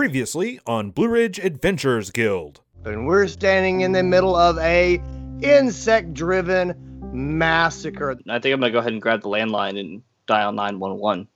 Previously 0.00 0.58
on 0.66 0.92
Blue 0.92 1.08
Ridge 1.08 1.38
Adventurer's 1.38 2.10
Guild. 2.10 2.62
And 2.86 3.06
we're 3.06 3.28
standing 3.28 3.82
in 3.82 3.92
the 3.92 4.02
middle 4.02 4.34
of 4.34 4.56
a 4.56 4.94
insect-driven 5.42 6.72
massacre. 7.12 8.16
I 8.26 8.38
think 8.38 8.54
I'm 8.54 8.60
gonna 8.60 8.72
go 8.72 8.78
ahead 8.78 8.92
and 8.94 9.02
grab 9.02 9.20
the 9.20 9.28
landline 9.28 9.78
and 9.78 10.00
dial 10.26 10.52
911. 10.52 11.28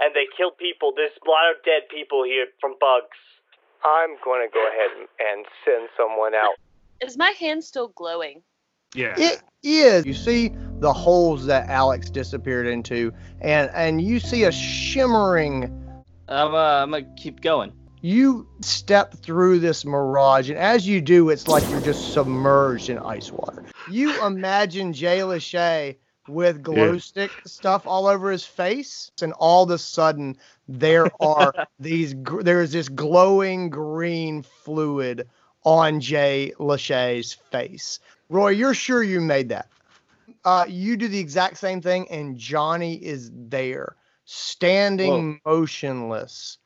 and 0.00 0.14
they 0.14 0.24
killed 0.34 0.56
people. 0.56 0.94
There's 0.96 1.10
a 1.26 1.28
lot 1.28 1.50
of 1.50 1.62
dead 1.66 1.90
people 1.94 2.24
here 2.24 2.46
from 2.58 2.76
bugs. 2.80 3.18
I'm 3.84 4.16
going 4.24 4.48
to 4.48 4.50
go 4.50 4.66
ahead 4.66 4.90
and- 4.98 5.08
and 5.20 5.46
send 5.62 5.88
someone 5.94 6.34
out. 6.34 6.54
Is 7.02 7.18
my 7.18 7.32
hand 7.32 7.64
still 7.64 7.88
glowing? 7.88 8.42
Yeah. 8.94 9.14
It 9.18 9.42
is. 9.62 10.06
You 10.06 10.14
see 10.14 10.52
the 10.80 10.90
holes 10.94 11.44
that 11.44 11.68
Alex 11.68 12.08
disappeared 12.08 12.66
into, 12.66 13.12
and 13.42 13.70
and 13.74 14.00
you 14.00 14.20
see 14.20 14.44
a 14.44 14.52
shimmering. 14.52 15.64
I'm, 16.28 16.54
uh, 16.54 16.82
I'm 16.82 16.90
gonna 16.92 17.04
keep 17.18 17.42
going. 17.42 17.74
You 18.06 18.46
step 18.60 19.14
through 19.14 19.58
this 19.58 19.84
mirage, 19.84 20.48
and 20.48 20.56
as 20.56 20.86
you 20.86 21.00
do, 21.00 21.30
it's 21.30 21.48
like 21.48 21.68
you're 21.68 21.80
just 21.80 22.12
submerged 22.12 22.88
in 22.88 22.98
ice 22.98 23.32
water. 23.32 23.64
You 23.90 24.24
imagine 24.24 24.92
Jay 24.92 25.18
Lachey 25.18 25.96
with 26.28 26.62
glow 26.62 26.98
stick 26.98 27.32
stuff 27.46 27.84
all 27.84 28.06
over 28.06 28.30
his 28.30 28.44
face, 28.44 29.10
and 29.20 29.32
all 29.32 29.64
of 29.64 29.70
a 29.70 29.78
sudden 29.78 30.36
there 30.68 31.10
are 31.20 31.52
these. 31.80 32.14
There's 32.42 32.70
this 32.70 32.88
glowing 32.88 33.70
green 33.70 34.44
fluid 34.44 35.28
on 35.64 35.98
Jay 35.98 36.52
Lachey's 36.60 37.32
face. 37.32 37.98
Roy, 38.28 38.50
you're 38.50 38.72
sure 38.72 39.02
you 39.02 39.20
made 39.20 39.48
that? 39.48 39.68
Uh, 40.44 40.64
you 40.68 40.96
do 40.96 41.08
the 41.08 41.18
exact 41.18 41.58
same 41.58 41.80
thing, 41.80 42.08
and 42.08 42.36
Johnny 42.36 42.94
is 42.94 43.32
there, 43.34 43.96
standing 44.26 45.40
motionless 45.44 46.58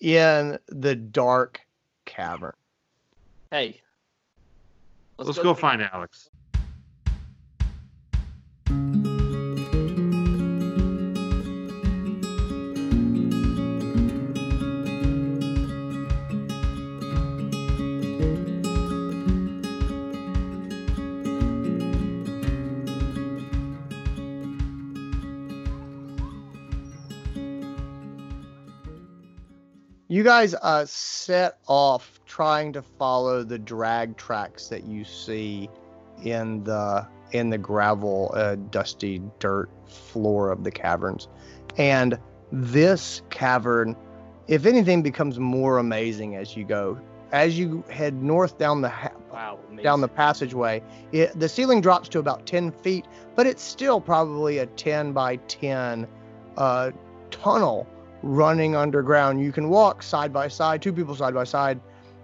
in 0.00 0.58
the 0.68 0.94
dark 0.94 1.60
cavern. 2.04 2.54
Hey. 3.50 3.80
Let's 5.18 5.38
go 5.38 5.54
find 5.54 5.82
Alex. 5.82 6.30
Guys 30.28 30.54
uh, 30.60 30.84
set 30.84 31.56
off 31.68 32.20
trying 32.26 32.70
to 32.70 32.82
follow 32.82 33.42
the 33.42 33.58
drag 33.58 34.14
tracks 34.18 34.68
that 34.68 34.84
you 34.84 35.02
see 35.02 35.70
in 36.22 36.62
the 36.64 37.08
in 37.32 37.48
the 37.48 37.56
gravel, 37.56 38.30
uh, 38.34 38.54
dusty 38.70 39.22
dirt 39.38 39.70
floor 39.86 40.50
of 40.50 40.64
the 40.64 40.70
caverns, 40.70 41.28
and 41.78 42.18
this 42.52 43.22
cavern, 43.30 43.96
if 44.48 44.66
anything, 44.66 45.00
becomes 45.00 45.38
more 45.38 45.78
amazing 45.78 46.36
as 46.36 46.54
you 46.54 46.64
go. 46.66 47.00
As 47.32 47.58
you 47.58 47.82
head 47.88 48.22
north 48.22 48.58
down 48.58 48.82
the 48.82 48.90
ha- 48.90 49.12
Wow. 49.32 49.58
Down 49.82 50.02
the 50.02 50.08
passageway. 50.08 50.82
It, 51.10 51.40
the 51.40 51.48
ceiling 51.48 51.80
drops 51.80 52.08
to 52.10 52.18
about 52.18 52.44
10 52.44 52.70
feet, 52.70 53.06
but 53.34 53.46
it's 53.46 53.62
still 53.62 54.00
probably 54.00 54.58
a 54.58 54.66
10 54.66 55.12
by 55.12 55.36
10 55.36 56.06
uh, 56.58 56.90
tunnel 57.30 57.86
running 58.22 58.76
underground. 58.76 59.40
You 59.40 59.52
can 59.52 59.68
walk 59.68 60.02
side 60.02 60.32
by 60.32 60.48
side, 60.48 60.82
two 60.82 60.92
people 60.92 61.14
side 61.14 61.34
by 61.34 61.44
side, 61.44 61.80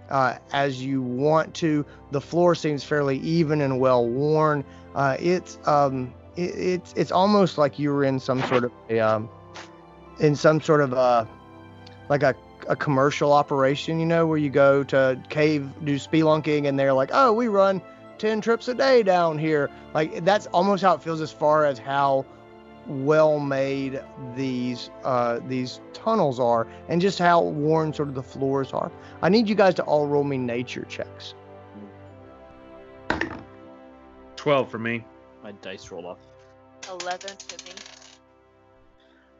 uh, 0.09 0.37
as 0.53 0.83
you 0.83 1.01
want 1.01 1.53
to. 1.55 1.85
The 2.11 2.21
floor 2.21 2.55
seems 2.55 2.83
fairly 2.83 3.19
even 3.19 3.61
and 3.61 3.79
well 3.79 4.07
worn. 4.07 4.63
Uh, 4.93 5.17
it's 5.19 5.57
um, 5.65 6.13
it, 6.35 6.55
it's 6.55 6.93
it's 6.95 7.11
almost 7.11 7.57
like 7.57 7.79
you 7.79 7.91
were 7.91 8.03
in 8.03 8.19
some 8.19 8.41
sort 8.43 8.65
of 8.65 8.71
a, 8.89 8.99
um, 8.99 9.29
in 10.19 10.35
some 10.35 10.61
sort 10.61 10.81
of 10.81 10.93
a 10.93 11.27
like 12.09 12.23
a 12.23 12.35
a 12.67 12.75
commercial 12.75 13.31
operation, 13.31 13.99
you 13.99 14.05
know, 14.05 14.25
where 14.25 14.37
you 14.37 14.49
go 14.49 14.83
to 14.83 15.21
cave 15.29 15.69
do 15.83 15.95
spelunking 15.95 16.67
and 16.67 16.79
they're 16.79 16.93
like, 16.93 17.11
oh, 17.13 17.31
we 17.33 17.47
run 17.47 17.81
10 18.17 18.41
trips 18.41 18.67
a 18.67 18.73
day 18.73 19.03
down 19.03 19.37
here. 19.37 19.69
Like 19.93 20.23
that's 20.25 20.47
almost 20.47 20.83
how 20.83 20.95
it 20.95 21.01
feels 21.01 21.21
as 21.21 21.31
far 21.31 21.65
as 21.65 21.77
how 21.77 22.25
well 22.87 23.39
made 23.39 24.01
these 24.35 24.89
uh, 25.03 25.39
these 25.47 25.81
tunnels 25.93 26.39
are 26.39 26.67
and 26.87 27.01
just 27.01 27.19
how 27.19 27.41
worn 27.41 27.93
sort 27.93 28.09
of 28.09 28.15
the 28.15 28.23
floors 28.23 28.71
are. 28.73 28.91
I 29.21 29.29
need 29.29 29.49
you 29.49 29.55
guys 29.55 29.73
to 29.75 29.83
all 29.83 30.07
roll 30.07 30.23
me 30.23 30.37
nature 30.37 30.85
checks. 30.89 31.33
12 34.35 34.69
for 34.69 34.77
me. 34.79 35.03
My 35.43 35.51
dice 35.53 35.89
roll 35.91 36.05
off. 36.05 36.19
11 36.89 37.31
for 37.47 37.65
me. 37.65 37.71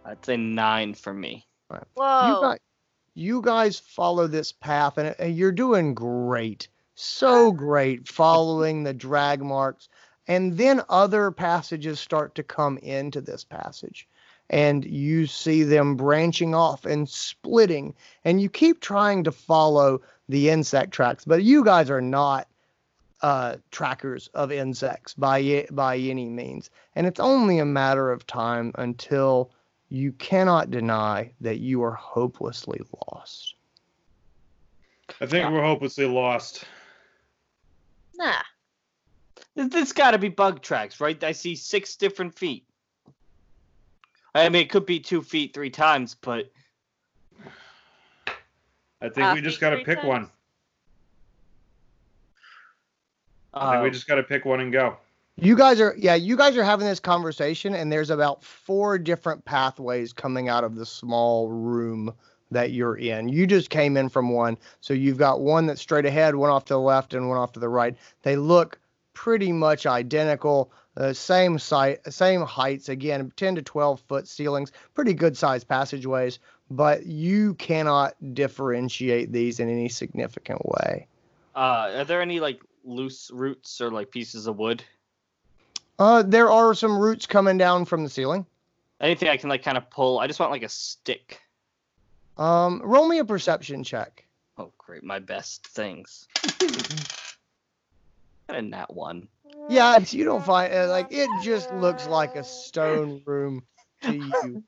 I'd 0.03 0.25
say 0.25 0.37
nine 0.37 0.93
for 0.93 1.13
me. 1.13 1.45
You 1.71 1.79
Whoa. 1.95 2.41
guys, 2.41 2.59
you 3.13 3.41
guys 3.41 3.79
follow 3.79 4.27
this 4.27 4.51
path 4.51 4.97
and, 4.97 5.15
and 5.19 5.35
you're 5.35 5.51
doing 5.51 5.93
great. 5.93 6.67
So 6.95 7.51
great 7.51 8.07
following 8.07 8.83
the 8.83 8.93
drag 8.93 9.43
marks. 9.43 9.89
And 10.27 10.57
then 10.57 10.81
other 10.89 11.31
passages 11.31 11.99
start 11.99 12.35
to 12.35 12.43
come 12.43 12.77
into 12.79 13.21
this 13.21 13.43
passage. 13.43 14.07
And 14.49 14.85
you 14.85 15.27
see 15.27 15.63
them 15.63 15.95
branching 15.95 16.53
off 16.53 16.85
and 16.85 17.09
splitting. 17.09 17.93
And 18.23 18.41
you 18.41 18.49
keep 18.49 18.79
trying 18.79 19.23
to 19.23 19.31
follow 19.31 20.01
the 20.29 20.49
insect 20.49 20.91
tracks, 20.91 21.25
but 21.25 21.43
you 21.43 21.63
guys 21.63 21.89
are 21.89 22.01
not 22.01 22.47
uh, 23.21 23.57
trackers 23.71 24.27
of 24.33 24.51
insects 24.51 25.13
by 25.13 25.65
by 25.71 25.97
any 25.97 26.29
means. 26.29 26.69
And 26.95 27.07
it's 27.07 27.19
only 27.19 27.59
a 27.59 27.65
matter 27.65 28.11
of 28.11 28.27
time 28.27 28.71
until 28.75 29.51
you 29.89 30.11
cannot 30.13 30.71
deny 30.71 31.31
that 31.41 31.59
you 31.59 31.83
are 31.83 31.93
hopelessly 31.93 32.81
lost. 33.07 33.55
I 35.21 35.25
think 35.25 35.49
we're 35.51 35.63
hopelessly 35.63 36.05
lost. 36.05 36.65
Nah. 38.15 38.41
Th- 39.55 39.69
This 39.69 39.91
got 39.93 40.11
to 40.11 40.17
be 40.17 40.29
bug 40.29 40.61
tracks, 40.61 40.99
right? 40.99 41.21
I 41.23 41.31
see 41.31 41.55
six 41.55 41.95
different 41.95 42.37
feet. 42.37 42.65
I 44.33 44.49
mean, 44.49 44.63
it 44.63 44.69
could 44.69 44.85
be 44.85 44.99
two 44.99 45.21
feet 45.21 45.53
three 45.53 45.69
times, 45.69 46.15
but 46.21 46.51
I 49.01 49.09
think 49.09 49.29
Uh, 49.29 49.33
we 49.33 49.41
just 49.41 49.61
got 49.61 49.69
to 49.69 49.77
pick 49.77 49.99
times? 49.99 50.07
one. 50.07 50.31
I 53.53 53.71
think 53.71 53.83
we 53.83 53.89
uh, 53.89 53.91
just 53.91 54.07
got 54.07 54.15
to 54.15 54.23
pick 54.23 54.43
one 54.43 54.59
and 54.59 54.73
go. 54.73 54.97
You 55.37 55.55
guys 55.55 55.79
are 55.81 55.95
yeah, 55.97 56.15
you 56.15 56.35
guys 56.37 56.55
are 56.57 56.63
having 56.63 56.87
this 56.87 56.99
conversation 56.99 57.75
and 57.75 57.91
there's 57.91 58.09
about 58.09 58.43
four 58.43 58.97
different 58.97 59.43
pathways 59.43 60.13
coming 60.13 60.47
out 60.49 60.63
of 60.63 60.75
the 60.75 60.85
small 60.85 61.49
room 61.49 62.13
that 62.51 62.71
you're 62.71 62.95
in. 62.97 63.27
You 63.29 63.47
just 63.47 63.69
came 63.69 63.97
in 63.97 64.07
from 64.07 64.29
one, 64.29 64.57
so 64.81 64.93
you've 64.93 65.17
got 65.17 65.41
one 65.41 65.65
that's 65.65 65.81
straight 65.81 66.05
ahead, 66.05 66.35
one 66.35 66.49
off 66.49 66.65
to 66.65 66.73
the 66.73 66.79
left 66.79 67.13
and 67.13 67.27
one 67.27 67.37
off 67.37 67.51
to 67.53 67.59
the 67.59 67.67
right. 67.69 67.95
They 68.21 68.35
look 68.37 68.79
pretty 69.15 69.51
much 69.51 69.87
identical, 69.87 70.71
uh, 70.97 71.11
same 71.11 71.57
site, 71.57 72.13
same 72.13 72.41
heights 72.41 72.89
again, 72.89 73.31
10 73.35 73.55
to 73.55 73.61
12 73.63 74.01
foot 74.01 74.27
ceilings, 74.27 74.71
pretty 74.93 75.15
good 75.15 75.35
sized 75.35 75.67
passageways, 75.67 76.37
but 76.69 77.07
you 77.07 77.55
cannot 77.55 78.13
differentiate 78.35 79.31
these 79.31 79.59
in 79.59 79.69
any 79.69 79.89
significant 79.89 80.63
way. 80.63 81.07
uh, 81.55 81.91
are 81.95 82.05
there 82.05 82.21
any 82.21 82.39
like 82.39 82.61
loose 82.83 83.31
roots 83.33 83.81
or 83.81 83.89
like 83.89 84.11
pieces 84.11 84.45
of 84.45 84.57
wood? 84.57 84.83
Uh, 85.97 86.21
there 86.21 86.51
are 86.51 86.75
some 86.75 86.99
roots 86.99 87.25
coming 87.25 87.57
down 87.57 87.85
from 87.85 88.03
the 88.03 88.09
ceiling. 88.09 88.45
Anything 88.99 89.29
I 89.29 89.37
can 89.37 89.49
like 89.49 89.63
kind 89.63 89.77
of 89.77 89.89
pull? 89.89 90.19
I 90.19 90.27
just 90.27 90.39
want 90.39 90.51
like 90.51 90.63
a 90.63 90.69
stick. 90.69 91.41
Um, 92.37 92.81
roll 92.83 93.07
me 93.07 93.19
a 93.19 93.25
perception 93.25 93.83
check. 93.83 94.25
Oh, 94.57 94.71
great, 94.77 95.03
my 95.03 95.19
best 95.19 95.67
things. 95.67 96.27
and 98.49 98.73
that 98.73 98.93
one. 98.93 99.27
Yeah, 99.69 99.97
it's, 99.97 100.13
you 100.13 100.25
don't 100.25 100.43
find 100.43 100.73
uh, 100.73 100.87
like 100.89 101.11
it 101.11 101.29
just 101.41 101.71
looks 101.73 102.07
like 102.07 102.35
a 102.35 102.43
stone 102.43 103.21
room 103.25 103.63
to 104.01 104.13
you. 104.13 104.61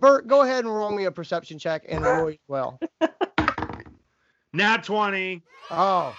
Bert, 0.00 0.26
go 0.26 0.42
ahead 0.42 0.64
and 0.64 0.74
roll 0.74 0.90
me 0.90 1.04
a 1.04 1.10
perception 1.10 1.58
check 1.58 1.84
and 1.88 2.02
Roy 2.02 2.32
as 2.32 2.38
well. 2.46 2.78
Nat 4.52 4.84
20. 4.84 5.42
Oh, 5.70 5.76
all 5.76 6.16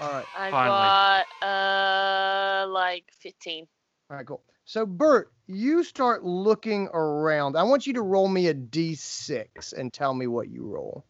right, 0.00 0.26
I 0.34 0.50
Finally. 0.50 1.26
got 1.42 1.48
uh 1.48 2.66
like 2.68 3.04
15. 3.20 3.66
all 4.10 4.16
right, 4.16 4.26
cool. 4.26 4.42
So 4.64 4.84
Bert, 4.84 5.32
you 5.46 5.82
start 5.82 6.22
looking 6.22 6.88
around. 6.92 7.56
I 7.56 7.62
want 7.62 7.86
you 7.86 7.94
to 7.94 8.02
roll 8.02 8.28
me 8.28 8.48
a 8.48 8.54
d6 8.54 9.72
and 9.72 9.92
tell 9.92 10.12
me 10.12 10.26
what 10.26 10.48
you 10.48 10.66
roll. 10.66 11.04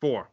Four. 0.00 0.28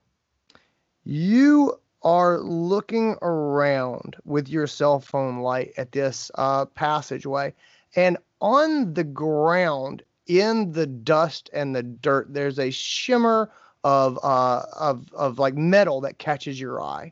You 1.03 1.79
are 2.03 2.39
looking 2.39 3.15
around 3.21 4.15
with 4.25 4.49
your 4.49 4.67
cell 4.67 4.99
phone 4.99 5.39
light 5.39 5.73
at 5.77 5.91
this 5.91 6.31
uh, 6.35 6.65
passageway, 6.65 7.53
and 7.95 8.17
on 8.39 8.93
the 8.93 9.03
ground 9.03 10.03
in 10.27 10.71
the 10.71 10.87
dust 10.87 11.49
and 11.53 11.75
the 11.75 11.83
dirt, 11.83 12.33
there's 12.33 12.59
a 12.59 12.71
shimmer 12.71 13.51
of 13.83 14.19
uh, 14.23 14.63
of 14.79 15.11
of 15.13 15.39
like 15.39 15.55
metal 15.55 16.01
that 16.01 16.17
catches 16.17 16.59
your 16.59 16.81
eye. 16.81 17.11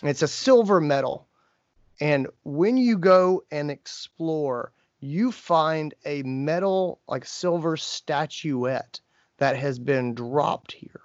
And 0.00 0.10
it's 0.10 0.22
a 0.22 0.28
silver 0.28 0.80
metal. 0.80 1.26
And 2.00 2.28
when 2.44 2.76
you 2.76 2.98
go 2.98 3.42
and 3.50 3.70
explore, 3.70 4.72
you 5.00 5.32
find 5.32 5.94
a 6.04 6.22
metal 6.22 7.00
like 7.08 7.24
silver 7.24 7.76
statuette 7.76 9.00
that 9.38 9.56
has 9.56 9.78
been 9.78 10.14
dropped 10.14 10.72
here. 10.72 11.00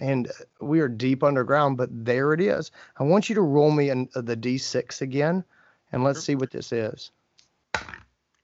And 0.00 0.30
we 0.60 0.80
are 0.80 0.88
deep 0.88 1.22
underground, 1.22 1.76
but 1.76 1.88
there 1.92 2.32
it 2.32 2.40
is. 2.40 2.70
I 2.98 3.04
want 3.04 3.28
you 3.28 3.34
to 3.36 3.40
roll 3.42 3.70
me 3.70 3.90
an, 3.90 4.08
uh, 4.14 4.20
the 4.22 4.36
d6 4.36 5.00
again, 5.00 5.44
and 5.92 6.02
let's 6.02 6.22
see 6.24 6.34
what 6.34 6.50
this 6.50 6.72
is. 6.72 7.10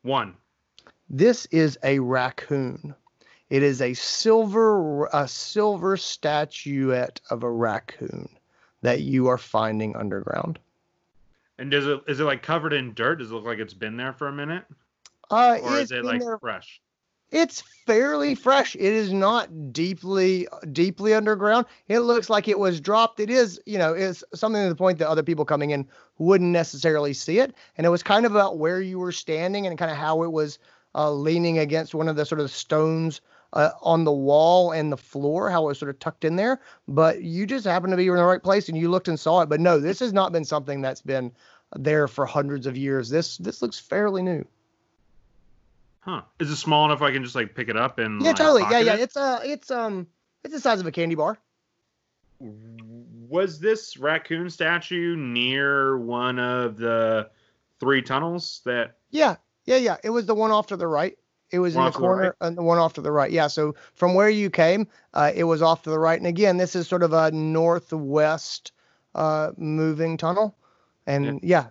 One. 0.03 0.35
This 1.09 1.47
is 1.47 1.79
a 1.83 1.99
raccoon. 1.99 2.95
It 3.51 3.65
is 3.65 3.83
a 3.83 3.95
silver 3.95 5.07
a 5.13 5.27
silver 5.27 5.97
statuette 5.97 7.21
of 7.31 7.43
a 7.43 7.51
raccoon 7.51 8.29
that 8.83 9.01
you 9.01 9.27
are 9.27 9.37
finding 9.39 9.97
underground. 9.97 10.59
And 11.59 11.71
does 11.71 11.87
it 11.87 12.01
is 12.07 12.21
it 12.21 12.25
like 12.25 12.43
covered 12.45 12.73
in 12.73 12.95
dirt? 12.95 13.17
Does 13.17 13.33
it 13.33 13.35
look 13.35 13.45
like 13.45 13.59
it's 13.59 13.75
been 13.75 13.97
there 13.97 14.13
for 14.13 14.29
a 14.29 14.33
minute, 14.33 14.65
Uh, 15.31 15.59
or 15.63 15.79
is 15.81 15.91
it 15.91 16.05
like 16.05 16.21
there- 16.21 16.39
fresh? 16.39 16.81
It's 17.31 17.63
fairly 17.87 18.35
fresh. 18.35 18.75
It 18.75 18.93
is 18.93 19.13
not 19.13 19.73
deeply 19.73 20.49
deeply 20.73 21.15
underground. 21.15 21.67
It 21.89 22.01
looks 22.01 22.29
like 22.29 22.49
it 22.49 22.59
was 22.59 22.81
dropped. 22.81 23.21
It 23.21 23.31
is, 23.31 23.61
you 23.67 23.79
know, 23.79 23.93
it's 23.93 24.25
something 24.35 24.63
to 24.63 24.69
the 24.69 24.75
point 24.75 24.99
that 24.99 25.09
other 25.09 25.23
people 25.23 25.45
coming 25.45 25.71
in 25.71 25.87
wouldn't 26.19 26.51
necessarily 26.51 27.13
see 27.13 27.39
it. 27.39 27.55
And 27.77 27.87
it 27.87 27.91
was 27.91 28.03
kind 28.03 28.27
of 28.27 28.33
about 28.33 28.59
where 28.59 28.81
you 28.81 28.99
were 28.99 29.13
standing 29.13 29.67
and 29.67 29.79
kind 29.79 29.91
of 29.91 29.97
how 29.97 30.23
it 30.23 30.33
was 30.33 30.59
uh, 30.95 31.11
leaning 31.13 31.59
against 31.59 31.95
one 31.95 32.09
of 32.09 32.17
the 32.17 32.27
sort 32.27 32.41
of 32.41 32.51
stones 32.51 33.21
uh, 33.53 33.71
on 33.83 34.05
the 34.05 34.13
wall 34.13 34.73
and 34.73 34.93
the 34.93 34.97
floor, 34.97 35.51
how 35.51 35.65
it 35.65 35.67
was 35.67 35.79
sort 35.79 35.91
of 35.91 35.99
tucked 35.99 36.25
in 36.25 36.37
there. 36.37 36.61
But 36.89 37.23
you 37.23 37.47
just 37.47 37.65
happened 37.65 37.93
to 37.93 37.97
be 37.97 38.07
in 38.07 38.17
the 38.17 38.25
right 38.25 38.43
place 38.43 38.69
and 38.69 38.77
you 38.77 38.91
looked 38.91 39.09
and 39.09 39.19
saw 39.19 39.43
it. 39.43 39.49
But 39.49 39.61
no, 39.61 39.79
this 39.79 40.01
has 40.01 40.13
not 40.13 40.33
been 40.33 40.45
something 40.45 40.81
that's 40.81 41.03
been 41.03 41.33
there 41.77 42.09
for 42.09 42.27
hundreds 42.27 42.67
of 42.67 42.77
years. 42.77 43.09
This 43.09 43.37
this 43.39 43.63
looks 43.63 43.79
fairly 43.79 44.23
new. 44.23 44.45
Huh? 46.01 46.23
Is 46.39 46.51
it 46.51 46.57
small 46.57 46.87
enough 46.87 47.03
I 47.03 47.13
can 47.13 47.23
just 47.23 47.35
like 47.35 47.55
pick 47.55 47.69
it 47.69 47.77
up 47.77 47.99
and 47.99 48.23
Yeah, 48.23 48.29
like, 48.29 48.37
totally. 48.37 48.63
Yeah, 48.71 48.79
yeah. 48.81 48.95
it? 48.95 49.01
It's 49.01 49.17
uh 49.17 49.41
it's 49.45 49.71
um 49.71 50.07
it's 50.43 50.55
the 50.55 50.61
size 50.61 50.81
of 50.81 50.87
a 50.87 50.93
candy 50.93 51.15
bar. 51.15 51.39
Was 52.41 53.61
this 53.61 53.97
raccoon 53.97 54.49
statue 54.51 55.15
near 55.15 55.99
one 55.99 56.39
of 56.39 56.79
the 56.79 57.31
three 57.79 58.03
tunnels 58.03 58.63
that? 58.65 58.97
Yeah, 59.11 59.37
yeah, 59.67 59.77
yeah. 59.77 59.97
It 60.03 60.11
was 60.11 60.27
the 60.27 60.35
one 60.35 60.51
off 60.51 60.69
to 60.69 60.77
the 60.77 60.87
right. 60.87 61.17
It 61.51 61.59
was 61.59 61.75
One 61.75 61.87
in 61.87 61.89
the 61.89 61.93
to 61.93 61.99
the 61.99 62.07
corner 62.07 62.23
right? 62.23 62.33
and 62.41 62.57
the 62.57 62.63
one 62.63 62.79
off 62.79 62.95
to 62.95 63.01
the 63.01 63.13
right. 63.13 63.31
Yeah. 63.31 63.49
So 63.49 63.75
from 63.95 64.15
where 64.15 64.31
you 64.31 64.51
came, 64.51 64.87
uh, 65.13 65.33
it 65.35 65.45
was 65.45 65.63
off 65.63 65.83
to 65.83 65.91
the 65.91 65.99
right. 65.99 66.19
And 66.19 66.27
again, 66.27 66.57
this 66.57 66.77
is 66.77 66.89
sort 66.89 67.03
of 67.03 67.13
a 67.13 67.31
northwest 67.33 68.73
uh, 69.15 69.51
moving 69.57 70.17
tunnel. 70.17 70.57
And 71.07 71.41
yeah. 71.43 71.67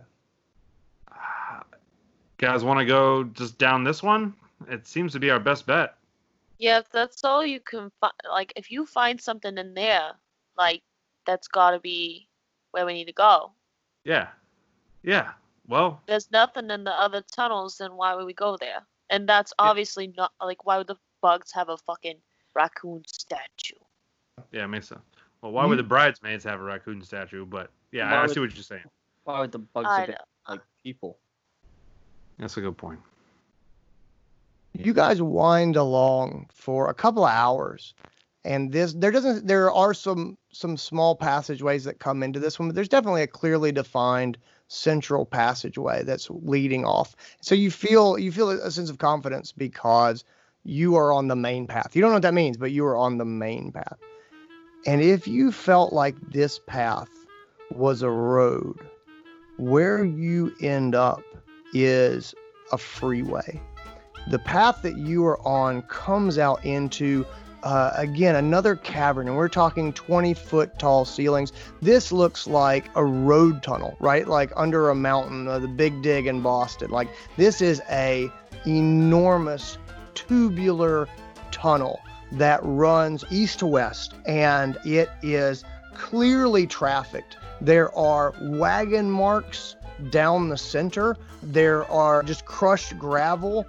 Guys, 2.40 2.64
want 2.64 2.80
to 2.80 2.86
go 2.86 3.26
just 3.26 3.58
down 3.58 3.84
this 3.84 4.02
one? 4.02 4.34
It 4.70 4.88
seems 4.88 5.12
to 5.12 5.20
be 5.20 5.30
our 5.30 5.40
best 5.42 5.66
bet. 5.66 5.96
Yeah, 6.58 6.80
if 6.80 6.90
that's 6.90 7.24
all 7.26 7.46
you 7.46 7.60
can 7.60 7.92
find, 8.00 8.14
like 8.30 8.54
if 8.56 8.72
you 8.72 8.86
find 8.86 9.20
something 9.20 9.58
in 9.58 9.74
there, 9.74 10.12
like 10.58 10.82
that's 11.26 11.50
got 11.50 11.72
to 11.72 11.80
be 11.80 12.28
where 12.72 12.86
we 12.86 12.94
need 12.94 13.06
to 13.06 13.14
go. 13.14 13.52
Yeah, 14.06 14.28
yeah. 15.04 15.32
Well, 15.68 16.02
There's 16.08 16.32
nothing 16.32 16.72
in 16.72 16.84
the 16.86 16.92
other 16.92 17.24
tunnels, 17.32 17.78
then 17.78 17.94
why 17.96 18.16
would 18.16 18.26
we 18.26 18.34
go 18.34 18.58
there? 18.58 18.82
And 19.10 19.28
that's 19.28 19.54
Yeah. 19.60 19.66
obviously 19.66 20.14
not 20.18 20.32
like 20.42 20.66
why 20.66 20.78
would 20.78 20.88
the 20.88 20.98
bugs 21.22 21.52
have 21.52 21.68
a 21.70 21.78
fucking 21.78 22.18
raccoon 22.56 23.04
statue? 23.06 23.76
yeah, 24.52 24.66
makes 24.66 24.88
sense. 24.88 25.02
Well, 25.42 25.52
why 25.52 25.66
would 25.66 25.78
the 25.80 25.84
mm. 25.84 25.90
bridesmaids 25.90 26.46
have 26.46 26.62
a 26.62 26.64
raccoon 26.64 27.02
statue? 27.02 27.46
But 27.46 27.70
yeah, 27.92 28.10
Why 28.10 28.18
I 28.18 28.22
would- 28.22 28.32
see 28.32 28.40
what 28.40 28.56
you're 28.56 28.64
saying. 28.64 28.86
Why 29.26 29.42
would 29.42 29.52
the 29.52 29.60
bugs 29.60 29.90
have 29.90 30.08
know. 30.10 30.16
like 30.48 30.62
people? 30.82 31.20
That's 32.40 32.58
a 32.58 32.62
good 32.62 32.78
point. 32.78 33.00
you 34.74 34.94
guys 34.94 35.22
wind 35.22 35.76
along 35.76 36.48
for 36.54 36.90
a 36.90 36.94
couple 36.94 37.26
of 37.26 37.32
hours 37.32 37.94
and 38.46 38.72
this 38.72 38.94
there 38.94 39.12
doesn't 39.12 39.46
there 39.46 39.72
are 39.72 39.94
some 39.94 40.38
some 40.52 40.78
small 40.78 41.16
passageways 41.16 41.84
that 41.84 42.00
come 42.00 42.24
into 42.24 42.40
this 42.40 42.58
one 42.58 42.70
but 42.70 42.76
there's 42.76 42.88
definitely 42.90 43.22
a 43.22 43.28
clearly 43.28 43.72
defined 43.72 44.38
central 44.70 45.26
passageway 45.26 46.04
that's 46.04 46.30
leading 46.30 46.86
off. 46.86 47.16
So 47.42 47.56
you 47.56 47.72
feel 47.72 48.18
you 48.18 48.32
feel 48.32 48.52
a 48.52 48.72
sense 48.72 48.90
of 48.90 49.00
confidence 49.00 49.52
because 49.52 50.24
you 50.64 50.96
are 50.96 51.12
on 51.12 51.28
the 51.28 51.36
main 51.36 51.68
path. 51.68 51.96
You 51.96 52.02
don't 52.02 52.12
know 52.12 52.16
what 52.18 52.22
that 52.24 52.34
means 52.34 52.56
but 52.58 52.72
you 52.72 52.86
are 52.86 52.96
on 52.96 53.18
the 53.18 53.26
main 53.26 53.72
path. 53.72 53.98
And 54.86 55.02
if 55.02 55.28
you 55.28 55.52
felt 55.52 55.92
like 55.92 56.16
this 56.32 56.60
path 56.68 57.10
was 57.72 58.02
a 58.02 58.10
road 58.10 58.80
where 59.58 60.06
you 60.06 60.54
end 60.62 60.96
up 60.96 61.22
is 61.74 62.34
a 62.72 62.78
freeway. 62.78 63.62
The 64.28 64.40
path 64.40 64.82
that 64.84 64.98
you 64.98 65.26
are 65.26 65.40
on 65.48 65.82
comes 65.84 66.38
out 66.38 66.64
into 66.66 67.26
uh, 67.64 67.92
again 67.96 68.36
another 68.36 68.76
cavern 68.76 69.28
and 69.28 69.36
we're 69.36 69.50
talking 69.50 69.92
20 69.92 70.34
foot 70.34 70.78
tall 70.80 71.04
ceilings. 71.04 71.52
This 71.82 72.12
looks 72.12 72.48
like 72.48 72.86
a 72.96 73.04
road 73.04 73.64
tunnel 73.64 73.98
right? 74.00 74.28
Like 74.28 74.52
under 74.56 74.90
a 74.90 74.96
mountain 74.96 75.48
uh, 75.48 75.60
the 75.60 75.68
big 75.68 76.02
dig 76.02 76.28
in 76.28 76.42
boston. 76.42 76.90
Like 76.92 77.10
this 77.38 77.62
is 77.62 77.82
a 77.90 78.32
enormous 78.66 79.78
tubular 80.14 81.08
tunnel 81.52 82.00
that 82.34 82.60
runs 82.64 83.26
east 83.32 83.60
to 83.60 83.66
west 83.68 84.14
and 84.26 84.78
it 84.86 85.10
is 85.22 85.64
clearly 85.94 86.66
trafficked. 86.66 87.38
There 87.62 87.94
are 87.96 88.34
wagon 88.42 89.12
marks 89.12 89.76
down 90.12 90.50
the 90.50 90.58
center 90.58 91.18
there 91.44 91.90
are 91.92 92.24
just 92.24 92.46
crushed 92.46 92.98
gravel 92.98 93.66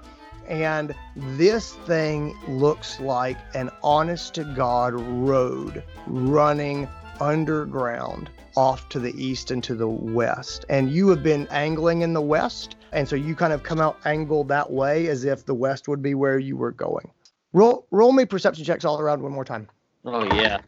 and 0.48 0.94
this 1.14 1.74
thing 1.86 2.36
looks 2.48 2.98
like 2.98 3.38
an 3.54 3.70
honest 3.84 4.34
to 4.34 4.44
God 4.44 4.94
road 4.94 5.84
running 6.08 6.88
underground 7.20 8.30
off 8.56 8.88
to 8.88 8.98
the 8.98 9.14
east 9.22 9.50
and 9.50 9.62
to 9.64 9.74
the 9.74 9.88
west. 9.88 10.64
And 10.68 10.90
you 10.90 11.08
have 11.08 11.22
been 11.22 11.46
angling 11.48 12.02
in 12.02 12.12
the 12.12 12.20
west. 12.20 12.76
And 12.92 13.08
so 13.08 13.14
you 13.14 13.36
kind 13.36 13.52
of 13.52 13.62
come 13.62 13.80
out 13.80 13.98
angled 14.04 14.48
that 14.48 14.70
way 14.70 15.06
as 15.06 15.24
if 15.24 15.46
the 15.46 15.54
west 15.54 15.86
would 15.86 16.02
be 16.02 16.14
where 16.14 16.38
you 16.38 16.56
were 16.56 16.72
going. 16.72 17.10
Roll, 17.52 17.86
roll 17.90 18.12
me 18.12 18.24
perception 18.24 18.64
checks 18.64 18.84
all 18.84 19.00
around 19.00 19.22
one 19.22 19.32
more 19.32 19.44
time. 19.44 19.68
Oh 20.04 20.24
yeah. 20.34 20.58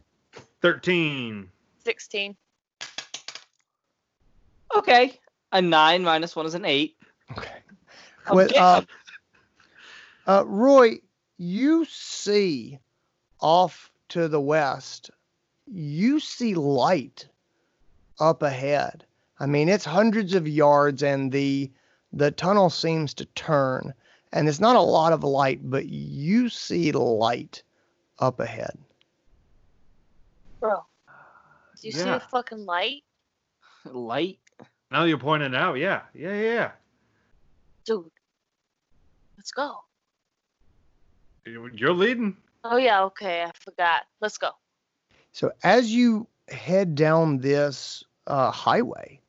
Thirteen. 0.61 1.49
Sixteen. 1.83 2.37
Okay. 4.75 5.19
A 5.53 5.61
nine 5.61 6.03
minus 6.03 6.35
one 6.35 6.47
is 6.47 6.55
an 6.55 6.65
eight. 6.65 6.97
Okay. 7.31 7.61
With, 8.31 8.51
yeah. 8.51 8.63
uh, 8.65 8.81
uh, 10.25 10.43
Roy, 10.47 10.99
you 11.37 11.85
see 11.85 12.79
off 13.39 13.91
to 14.09 14.27
the 14.27 14.41
west, 14.41 15.11
you 15.67 16.19
see 16.19 16.55
light 16.55 17.27
up 18.19 18.41
ahead. 18.41 19.05
I 19.39 19.45
mean, 19.45 19.69
it's 19.69 19.85
hundreds 19.85 20.33
of 20.33 20.47
yards, 20.47 21.03
and 21.03 21.31
the 21.31 21.71
the 22.13 22.31
tunnel 22.31 22.69
seems 22.69 23.13
to 23.15 23.25
turn, 23.25 23.93
and 24.31 24.47
it's 24.47 24.59
not 24.59 24.75
a 24.75 24.81
lot 24.81 25.13
of 25.13 25.23
light, 25.23 25.59
but 25.63 25.87
you 25.87 26.49
see 26.49 26.91
light 26.91 27.63
up 28.19 28.39
ahead. 28.39 28.77
Bro. 30.59 30.85
Do 31.81 31.87
you 31.87 31.91
see 31.91 31.99
Yeah. 31.99 32.19
the 32.19 32.25
fucking 32.31 32.65
light? 32.65 33.03
Light. 33.85 34.39
Now 34.93 35.05
you're 35.05 35.17
pointing 35.17 35.55
it 35.55 35.57
out, 35.57 35.73
yeah, 35.79 36.03
yeah, 36.13 36.39
yeah. 36.39 36.71
Dude. 37.83 38.11
Let's 39.35 39.49
go. 39.51 39.77
You- 41.45 41.71
You're 41.73 41.93
leading. 41.93 42.37
Oh 42.63 42.77
yeah, 42.77 43.01
okay, 43.05 43.41
I 43.43 43.51
forgot. 43.59 44.03
Let's 44.21 44.37
go. 44.37 44.51
So 45.31 45.51
as 45.63 45.91
you 45.91 46.27
head 46.47 46.93
down 46.93 47.39
this 47.39 48.03
uh, 48.27 48.51
highway, 48.51 49.19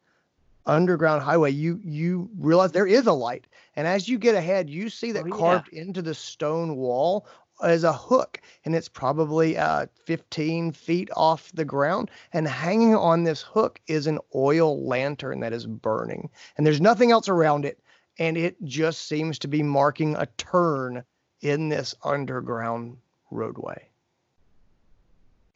underground 0.66 1.22
highway, 1.22 1.50
you 1.50 1.80
you 1.82 2.28
realize 2.38 2.72
there 2.72 2.86
is 2.86 3.06
a 3.06 3.12
light, 3.14 3.46
and 3.74 3.88
as 3.88 4.06
you 4.06 4.18
get 4.18 4.34
ahead, 4.34 4.68
you 4.68 4.90
see 4.90 5.12
that 5.12 5.22
Oh, 5.24 5.26
yeah. 5.28 5.32
carved 5.34 5.68
into 5.68 6.02
the 6.02 6.14
stone 6.14 6.76
wall 6.76 7.26
is 7.62 7.84
a 7.84 7.92
hook, 7.92 8.40
and 8.64 8.74
it's 8.74 8.88
probably 8.88 9.56
uh, 9.56 9.86
15 10.04 10.72
feet 10.72 11.08
off 11.16 11.52
the 11.52 11.64
ground, 11.64 12.10
and 12.32 12.48
hanging 12.48 12.94
on 12.94 13.24
this 13.24 13.42
hook 13.42 13.80
is 13.86 14.06
an 14.06 14.18
oil 14.34 14.84
lantern 14.86 15.40
that 15.40 15.52
is 15.52 15.66
burning, 15.66 16.30
and 16.56 16.66
there's 16.66 16.80
nothing 16.80 17.10
else 17.10 17.28
around 17.28 17.64
it, 17.64 17.80
and 18.18 18.36
it 18.36 18.56
just 18.64 19.08
seems 19.08 19.38
to 19.40 19.48
be 19.48 19.62
marking 19.62 20.16
a 20.16 20.26
turn 20.36 21.04
in 21.40 21.68
this 21.68 21.94
underground 22.02 22.96
roadway. 23.30 23.88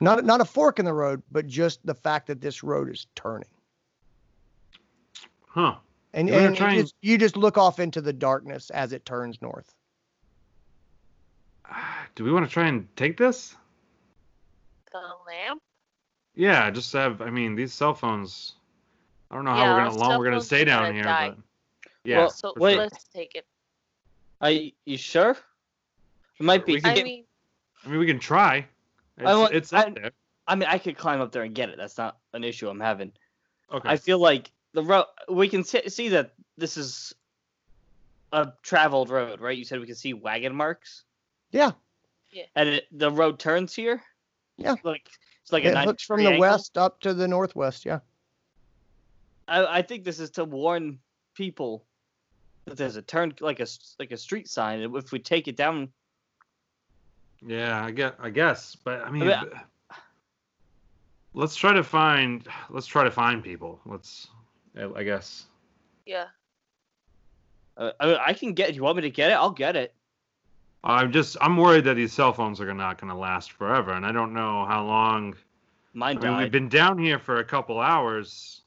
Not 0.00 0.24
not 0.24 0.40
a 0.40 0.44
fork 0.44 0.78
in 0.78 0.84
the 0.84 0.92
road, 0.92 1.22
but 1.32 1.46
just 1.46 1.84
the 1.84 1.94
fact 1.94 2.28
that 2.28 2.40
this 2.40 2.62
road 2.62 2.88
is 2.88 3.06
turning. 3.16 3.48
Huh. 5.48 5.76
And, 6.12 6.30
and 6.30 6.56
try 6.56 6.74
and- 6.74 6.82
just, 6.82 6.94
you 7.00 7.18
just 7.18 7.36
look 7.36 7.58
off 7.58 7.80
into 7.80 8.00
the 8.00 8.12
darkness 8.12 8.70
as 8.70 8.92
it 8.92 9.04
turns 9.04 9.42
north. 9.42 9.74
Do 12.14 12.24
we 12.24 12.32
want 12.32 12.46
to 12.46 12.52
try 12.52 12.66
and 12.68 12.86
take 12.96 13.16
this? 13.16 13.54
The 14.92 14.98
lamp? 15.26 15.60
Yeah, 16.34 16.70
just 16.70 16.92
have. 16.92 17.20
I 17.20 17.30
mean, 17.30 17.54
these 17.54 17.72
cell 17.72 17.94
phones. 17.94 18.54
I 19.30 19.34
don't 19.34 19.44
know 19.44 19.52
how 19.52 19.74
we're 19.74 19.84
gonna 19.84 19.96
long 19.96 20.18
we're 20.18 20.24
gonna 20.24 20.40
stay 20.40 20.64
down 20.64 20.84
gonna 20.84 20.94
here, 20.94 21.02
die. 21.04 21.28
but 21.30 21.38
yeah. 22.04 22.18
Well, 22.18 22.30
So 22.30 22.54
wait. 22.56 22.74
sure. 22.74 22.82
let's 22.82 23.04
take 23.04 23.34
it. 23.34 23.44
Are 24.40 24.50
you, 24.50 24.72
you 24.86 24.96
sure? 24.96 25.36
It 26.38 26.42
might 26.42 26.64
be. 26.64 26.80
Can 26.80 26.96
I 26.98 27.02
mean, 27.02 27.24
I 27.84 27.88
mean, 27.88 27.98
we 27.98 28.06
can 28.06 28.18
try. 28.18 28.66
It's, 29.18 29.26
I 29.26 29.34
want- 29.34 29.52
it's 29.54 29.72
up 29.72 29.86
I- 29.88 29.90
there. 29.90 30.10
I 30.46 30.54
mean, 30.54 30.68
I 30.70 30.78
could 30.78 30.96
climb 30.96 31.20
up 31.20 31.30
there 31.32 31.42
and 31.42 31.54
get 31.54 31.68
it. 31.68 31.76
That's 31.76 31.98
not 31.98 32.16
an 32.32 32.42
issue 32.42 32.70
I'm 32.70 32.80
having. 32.80 33.12
Okay. 33.70 33.86
I 33.86 33.96
feel 33.96 34.18
like 34.18 34.50
the 34.72 34.82
road. 34.82 35.04
We 35.28 35.46
can 35.48 35.62
see, 35.62 35.86
see 35.90 36.08
that 36.10 36.32
this 36.56 36.78
is 36.78 37.14
a 38.32 38.52
traveled 38.62 39.10
road, 39.10 39.40
right? 39.42 39.58
You 39.58 39.64
said 39.64 39.78
we 39.80 39.86
can 39.86 39.94
see 39.94 40.14
wagon 40.14 40.54
marks, 40.54 41.04
Yeah, 41.50 41.72
and 42.54 42.68
it, 42.68 42.86
the 42.92 43.10
road 43.10 43.38
turns 43.38 43.74
here. 43.74 44.02
Yeah. 44.56 44.74
Like 44.82 45.08
it's 45.42 45.52
like 45.52 45.64
it 45.64 45.72
90 45.74 45.86
hooks 45.88 46.02
from 46.04 46.20
the 46.22 46.26
angle. 46.30 46.40
west 46.40 46.76
up 46.76 47.00
to 47.00 47.14
the 47.14 47.26
northwest. 47.28 47.84
Yeah. 47.86 48.00
I, 49.46 49.78
I 49.78 49.82
think 49.82 50.04
this 50.04 50.20
is 50.20 50.30
to 50.32 50.44
warn 50.44 50.98
people 51.34 51.84
that 52.66 52.76
there's 52.76 52.96
a 52.96 53.02
turn, 53.02 53.32
like 53.40 53.60
a 53.60 53.62
s- 53.62 53.96
like 53.98 54.10
a 54.12 54.16
street 54.16 54.48
sign. 54.48 54.80
If 54.94 55.10
we 55.12 55.18
take 55.20 55.48
it 55.48 55.56
down, 55.56 55.88
Yeah, 57.46 57.82
I 57.82 57.90
guess. 57.92 58.12
I 58.20 58.30
guess, 58.30 58.76
but 58.76 59.00
I 59.02 59.10
mean, 59.10 59.26
mean, 59.26 59.44
let's 61.32 61.56
try 61.56 61.72
to 61.72 61.82
find. 61.84 62.46
Let's 62.68 62.86
try 62.86 63.04
to 63.04 63.10
find 63.10 63.42
people. 63.42 63.80
Let's. 63.86 64.28
I 64.76 64.84
I 64.96 65.02
guess. 65.02 65.46
yeah. 66.04 66.26
uh, 67.76 67.92
I, 68.00 68.16
I 68.28 68.32
can 68.34 68.52
get. 68.52 68.74
You 68.74 68.82
want 68.82 68.96
me 68.96 69.02
to 69.02 69.10
get 69.10 69.30
it? 69.30 69.34
I'll 69.34 69.50
get 69.50 69.76
it. 69.76 69.94
I'm 70.84 71.12
just. 71.12 71.36
I'm 71.40 71.56
worried 71.56 71.84
that 71.84 71.94
these 71.94 72.12
cell 72.12 72.32
phones 72.32 72.60
are 72.60 72.72
not 72.72 73.00
going 73.00 73.12
to 73.12 73.18
last 73.18 73.52
forever, 73.52 73.92
and 73.92 74.06
I 74.06 74.12
don't 74.12 74.32
know 74.32 74.64
how 74.64 74.84
long. 74.84 75.34
Mine 75.92 76.18
I 76.18 76.28
mean, 76.28 76.36
we've 76.36 76.52
been 76.52 76.68
down 76.68 76.98
here 76.98 77.18
for 77.18 77.38
a 77.38 77.44
couple 77.44 77.80
hours. 77.80 78.62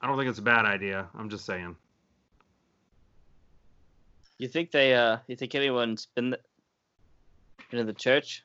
I 0.00 0.06
don't 0.06 0.16
think 0.16 0.30
it's 0.30 0.38
a 0.38 0.42
bad 0.42 0.64
idea. 0.64 1.08
I'm 1.18 1.28
just 1.28 1.44
saying. 1.44 1.76
You 4.38 4.48
think 4.48 4.70
they? 4.70 4.94
Uh, 4.94 5.18
you 5.26 5.36
think 5.36 5.54
anyone's 5.54 6.06
been 6.06 6.30
th- 6.30 6.42
been 7.70 7.80
in 7.80 7.86
the 7.86 7.92
church? 7.92 8.44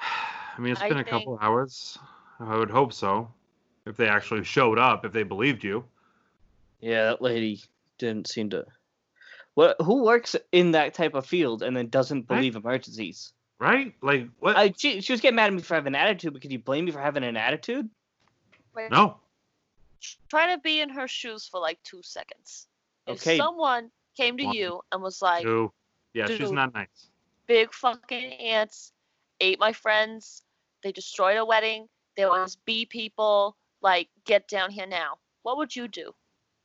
I 0.00 0.60
mean, 0.60 0.72
it's 0.72 0.80
I 0.80 0.88
been 0.88 0.98
a 0.98 1.04
couple 1.04 1.38
hours. 1.40 1.98
I 2.40 2.56
would 2.56 2.70
hope 2.70 2.92
so. 2.92 3.30
If 3.86 3.96
they 3.96 4.08
actually 4.08 4.44
showed 4.44 4.78
up, 4.78 5.04
if 5.04 5.12
they 5.12 5.22
believed 5.22 5.62
you. 5.62 5.84
Yeah, 6.80 7.04
that 7.04 7.22
lady 7.22 7.62
didn't 7.98 8.28
seem 8.28 8.50
to. 8.50 8.66
What? 9.54 9.76
Who 9.82 10.04
works 10.04 10.36
in 10.52 10.72
that 10.72 10.94
type 10.94 11.14
of 11.14 11.26
field 11.26 11.62
and 11.62 11.76
then 11.76 11.88
doesn't 11.88 12.28
believe 12.28 12.54
Right. 12.54 12.62
believe 12.62 12.64
emergencies? 12.64 13.32
Right? 13.58 13.94
Like 14.00 14.28
what? 14.38 14.56
I, 14.56 14.72
she, 14.76 15.00
she 15.00 15.12
was 15.12 15.20
getting 15.20 15.36
mad 15.36 15.48
at 15.48 15.54
me 15.54 15.62
for 15.62 15.74
having 15.74 15.94
an 15.94 16.00
attitude, 16.00 16.32
but 16.32 16.40
could 16.42 16.52
you 16.52 16.58
blame 16.58 16.86
me 16.86 16.92
for 16.92 17.00
having 17.00 17.24
an 17.24 17.36
attitude? 17.36 17.88
Like, 18.74 18.90
no. 18.90 19.18
Try 20.28 20.54
to 20.54 20.60
be 20.60 20.80
in 20.80 20.88
her 20.88 21.06
shoes 21.06 21.46
for 21.46 21.60
like 21.60 21.82
two 21.82 22.00
seconds. 22.02 22.68
Okay. 23.06 23.32
If 23.32 23.36
someone 23.38 23.90
came 24.16 24.36
to 24.38 24.44
One, 24.46 24.54
you 24.54 24.80
and 24.92 25.02
was 25.02 25.20
like, 25.20 25.42
Two. 25.42 25.72
Yeah, 26.14 26.26
she's 26.26 26.50
not 26.50 26.72
nice. 26.74 27.08
big 27.46 27.72
fucking 27.72 28.32
ants 28.32 28.92
ate 29.40 29.58
my 29.58 29.72
friends, 29.72 30.42
they 30.82 30.92
destroyed 30.92 31.36
a 31.36 31.44
wedding, 31.44 31.88
there 32.16 32.28
was 32.28 32.56
bee 32.64 32.84
people, 32.84 33.56
like, 33.80 34.08
get 34.24 34.48
down 34.48 34.70
here 34.70 34.86
now. 34.86 35.18
What 35.42 35.56
would 35.56 35.74
you 35.74 35.88
do? 35.88 36.14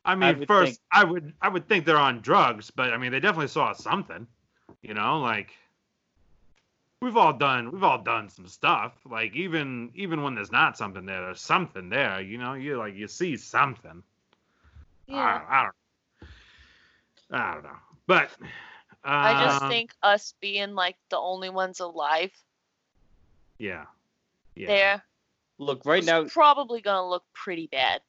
I 0.06 0.16
mean, 0.16 0.40
would 0.40 0.48
first 0.48 0.74
think- 0.74 0.80
I 0.92 1.04
would 1.04 1.34
I 1.42 1.50
would 1.50 1.68
think 1.68 1.86
they're 1.86 1.98
on 1.98 2.22
drugs, 2.22 2.72
but 2.72 2.94
I 2.94 2.98
mean 2.98 3.12
they 3.12 3.20
definitely 3.20 3.48
saw 3.48 3.74
something. 3.74 4.28
You 4.82 4.94
know, 4.94 5.20
like 5.20 5.52
we've 7.02 7.18
all 7.18 7.34
done 7.34 7.72
we've 7.72 7.84
all 7.84 8.02
done 8.02 8.30
some 8.30 8.48
stuff. 8.48 8.94
Like 9.06 9.36
even 9.36 9.92
even 9.96 10.24
when 10.24 10.36
there's 10.36 10.52
not 10.52 10.78
something 10.78 11.06
there, 11.06 11.22
there's 11.22 11.42
something 11.42 11.90
there. 11.90 12.22
You 12.22 12.38
know, 12.38 12.54
you 12.54 12.78
like 12.78 12.96
you 12.96 13.08
see 13.08 13.36
something. 13.38 14.04
Yeah. 15.08 15.16
I, 15.16 15.60
I 15.60 15.64
don't. 15.64 16.30
I 17.32 17.54
don't 17.56 17.64
know, 17.64 17.78
but 18.06 18.30
I 19.04 19.44
just 19.46 19.64
um, 19.64 19.70
think 19.70 19.92
us 20.04 20.36
being 20.40 20.76
like 20.76 20.98
the 21.10 21.18
only 21.18 21.50
ones 21.50 21.80
alive 21.80 22.32
yeah, 23.58 23.86
yeah. 24.56 24.68
there 24.68 25.04
Look, 25.58 25.86
right 25.86 26.04
now, 26.04 26.26
probably 26.26 26.82
gonna 26.82 27.08
look 27.08 27.24
pretty 27.34 27.68
bad. 27.68 28.02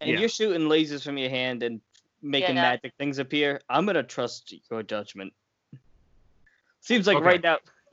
And 0.00 0.10
Yeah. 0.10 0.18
you're 0.20 0.28
shooting 0.28 0.62
lasers 0.62 1.04
from 1.04 1.18
your 1.18 1.30
hand 1.30 1.62
and 1.62 1.80
making 2.22 2.56
Yeah. 2.56 2.62
magic 2.62 2.94
things 2.98 3.18
appear. 3.18 3.60
I'm 3.68 3.86
gonna 3.86 4.02
trust 4.02 4.52
your 4.70 4.82
judgment. 4.82 5.32
Seems 6.80 7.06
like 7.06 7.18
Okay. 7.18 7.26
right 7.26 7.42
now. 7.42 7.58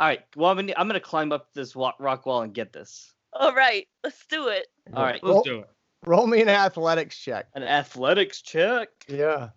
All 0.00 0.08
right, 0.08 0.24
well, 0.36 0.50
I'm 0.50 0.56
gonna, 0.56 0.72
I'm 0.76 0.86
gonna 0.88 1.00
climb 1.00 1.32
up 1.32 1.52
this 1.52 1.76
rock 1.76 2.26
wall 2.26 2.42
and 2.42 2.52
get 2.54 2.72
this. 2.72 3.12
All 3.34 3.54
right, 3.54 3.86
let's 4.02 4.26
do 4.26 4.48
it. 4.48 4.66
All 4.94 5.02
right, 5.04 5.22
Let's 5.22 5.34
Well- 5.34 5.42
do 5.42 5.58
it. 5.60 5.68
Roll 6.04 6.26
me 6.26 6.42
an 6.42 6.48
athletics 6.48 7.16
check. 7.16 7.46
an 7.54 7.62
athletics 7.62 8.42
check. 8.42 8.88
Yeah. 9.06 9.50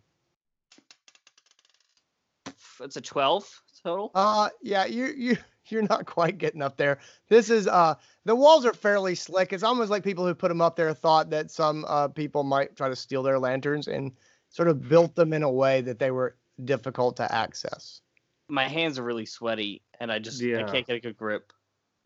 It's 2.81 2.97
a 2.97 3.01
12 3.01 3.61
total. 3.83 4.11
Uh 4.13 4.49
yeah, 4.61 4.85
you 4.85 5.05
you 5.07 5.37
you're 5.71 5.83
not 5.83 6.05
quite 6.05 6.37
getting 6.37 6.61
up 6.61 6.77
there. 6.77 6.99
This 7.29 7.49
is 7.49 7.67
uh 7.67 7.95
the 8.25 8.35
walls 8.35 8.65
are 8.65 8.73
fairly 8.73 9.15
slick. 9.15 9.53
It's 9.53 9.63
almost 9.63 9.89
like 9.91 10.03
people 10.03 10.25
who 10.25 10.33
put 10.33 10.49
them 10.49 10.61
up 10.61 10.75
there 10.75 10.93
thought 10.93 11.29
that 11.31 11.51
some 11.51 11.85
uh 11.87 12.07
people 12.07 12.43
might 12.43 12.75
try 12.75 12.89
to 12.89 12.95
steal 12.95 13.23
their 13.23 13.39
lanterns 13.39 13.87
and 13.87 14.11
sort 14.49 14.67
of 14.67 14.87
built 14.87 15.15
them 15.15 15.33
in 15.33 15.43
a 15.43 15.51
way 15.51 15.81
that 15.81 15.99
they 15.99 16.11
were 16.11 16.35
difficult 16.63 17.17
to 17.17 17.33
access. 17.33 18.01
My 18.47 18.67
hands 18.67 18.99
are 18.99 19.03
really 19.03 19.25
sweaty, 19.25 19.81
and 19.99 20.11
I 20.11 20.19
just 20.19 20.41
I 20.41 20.63
can't 20.63 20.87
get 20.87 20.95
a 20.95 20.99
good 20.99 21.17
grip. 21.17 21.51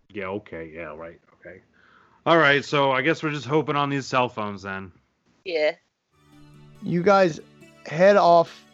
Yeah. 0.09 0.27
Okay. 0.27 0.71
Yeah. 0.73 0.95
Right. 0.95 1.19
Okay. 1.39 1.61
All 2.25 2.37
right. 2.37 2.63
So 2.63 2.91
I 2.91 3.01
guess 3.01 3.21
we're 3.21 3.31
just 3.31 3.45
hoping 3.45 3.75
on 3.75 3.89
these 3.89 4.07
cell 4.07 4.29
phones 4.29 4.63
then. 4.63 4.91
Yeah. 5.45 5.75
You 6.81 7.03
guys 7.03 7.39
head 7.85 8.15
off 8.15 8.65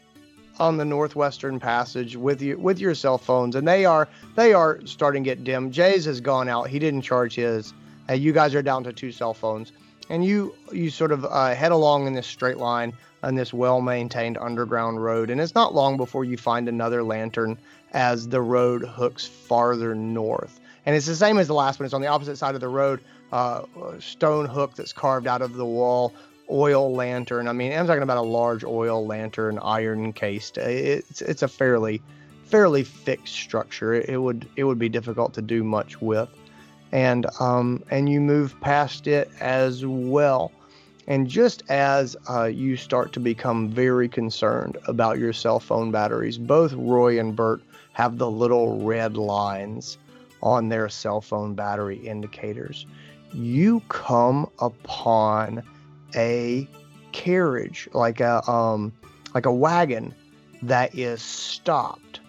on 0.60 0.78
the 0.78 0.86
northwestern 0.86 1.60
passage 1.60 2.16
with 2.16 2.42
you 2.42 2.58
with 2.58 2.80
your 2.80 2.96
cell 2.96 3.18
phones 3.18 3.56
and 3.56 3.68
they 3.68 3.86
are 3.86 4.08
they 4.36 4.54
are 4.54 4.80
starting 4.86 5.24
to 5.24 5.30
get 5.30 5.44
dim. 5.44 5.72
Jay's 5.72 6.06
has 6.06 6.22
gone 6.22 6.48
out. 6.48 6.70
He 6.70 6.80
didn't 6.80 7.02
charge 7.02 7.36
his. 7.36 7.74
Uh, 8.10 8.14
you 8.14 8.32
guys 8.32 8.56
are 8.56 8.62
down 8.62 8.84
to 8.84 8.94
two 8.94 9.12
cell 9.12 9.34
phones. 9.34 9.72
And 10.10 10.24
you 10.24 10.56
you 10.72 10.90
sort 10.90 11.12
of 11.12 11.26
uh, 11.26 11.54
head 11.54 11.72
along 11.72 12.08
in 12.08 12.14
this 12.14 12.28
straight 12.28 12.58
line 12.58 12.94
on 13.24 13.36
this 13.36 13.54
well-maintained 13.54 14.38
underground 14.38 15.04
road 15.04 15.30
and 15.30 15.42
it's 15.42 15.56
not 15.56 15.74
long 15.74 15.98
before 15.98 16.24
you 16.24 16.38
find 16.38 16.70
another 16.70 17.04
lantern 17.04 17.58
as 17.94 18.28
the 18.28 18.42
road 18.42 18.84
hooks 18.84 19.26
farther 19.26 19.96
north. 19.96 20.60
And 20.86 20.96
it's 20.96 21.08
the 21.08 21.16
same 21.16 21.40
as 21.40 21.48
the 21.48 21.56
last 21.56 21.80
one. 21.80 21.86
It's 21.86 21.94
on 21.94 22.02
the 22.02 22.08
opposite 22.08 22.38
side 22.38 22.54
of 22.54 22.62
the 22.62 22.68
road. 22.68 23.02
Uh, 23.32 23.64
stone 24.00 24.46
hook 24.46 24.76
that's 24.76 24.94
carved 24.94 25.26
out 25.26 25.42
of 25.42 25.56
the 25.56 25.66
wall 25.66 26.14
oil 26.50 26.94
lantern. 26.94 27.48
I 27.48 27.54
mean, 27.54 27.74
I'm 27.74 27.88
talking 27.88 28.04
about 28.04 28.18
a 28.18 28.22
large 28.22 28.64
oil 28.64 29.06
lantern, 29.06 29.60
iron 29.60 30.14
cased. 30.14 30.58
It's 30.58 31.22
it's 31.22 31.44
a 31.44 31.48
fairly 31.48 32.02
fairly 32.46 32.84
fixed 32.84 33.36
structure. 33.36 33.94
It, 33.94 34.10
it 34.10 34.18
would 34.18 34.48
it 34.56 34.64
would 34.64 34.80
be 34.80 34.90
difficult 34.90 35.34
to 35.36 35.42
do 35.42 35.64
much 35.64 36.02
with, 36.02 36.30
and 36.92 37.26
um 37.40 37.84
and 37.90 38.10
you 38.10 38.22
move 38.22 38.60
past 38.62 39.08
it 39.08 39.30
as 39.40 39.86
well. 39.86 40.52
And 41.08 41.28
just 41.28 41.62
as 41.70 42.18
uh, 42.28 42.46
you 42.46 42.76
start 42.76 43.14
to 43.14 43.20
become 43.20 43.70
very 43.70 44.10
concerned 44.10 44.76
about 44.88 45.20
your 45.20 45.34
cell 45.34 45.60
phone 45.60 45.92
batteries, 45.92 46.40
both 46.40 46.74
Roy 46.74 47.20
and 47.20 47.36
Bert 47.36 47.62
have 47.94 48.18
the 48.18 48.30
little 48.30 48.84
red 48.84 49.16
lines 49.16 50.00
on 50.42 50.70
their 50.70 50.90
cell 50.90 51.22
phone 51.22 51.54
battery 51.54 51.98
indicators. 51.98 52.88
You 53.34 53.82
come 53.88 54.50
upon 54.60 55.62
a 56.16 56.68
carriage 57.12 57.88
like 57.94 58.20
a 58.20 58.48
um 58.50 58.92
like 59.34 59.46
a 59.46 59.54
wagon 59.54 60.14
that 60.62 60.94
is 60.94 61.22
stopped 61.22 62.20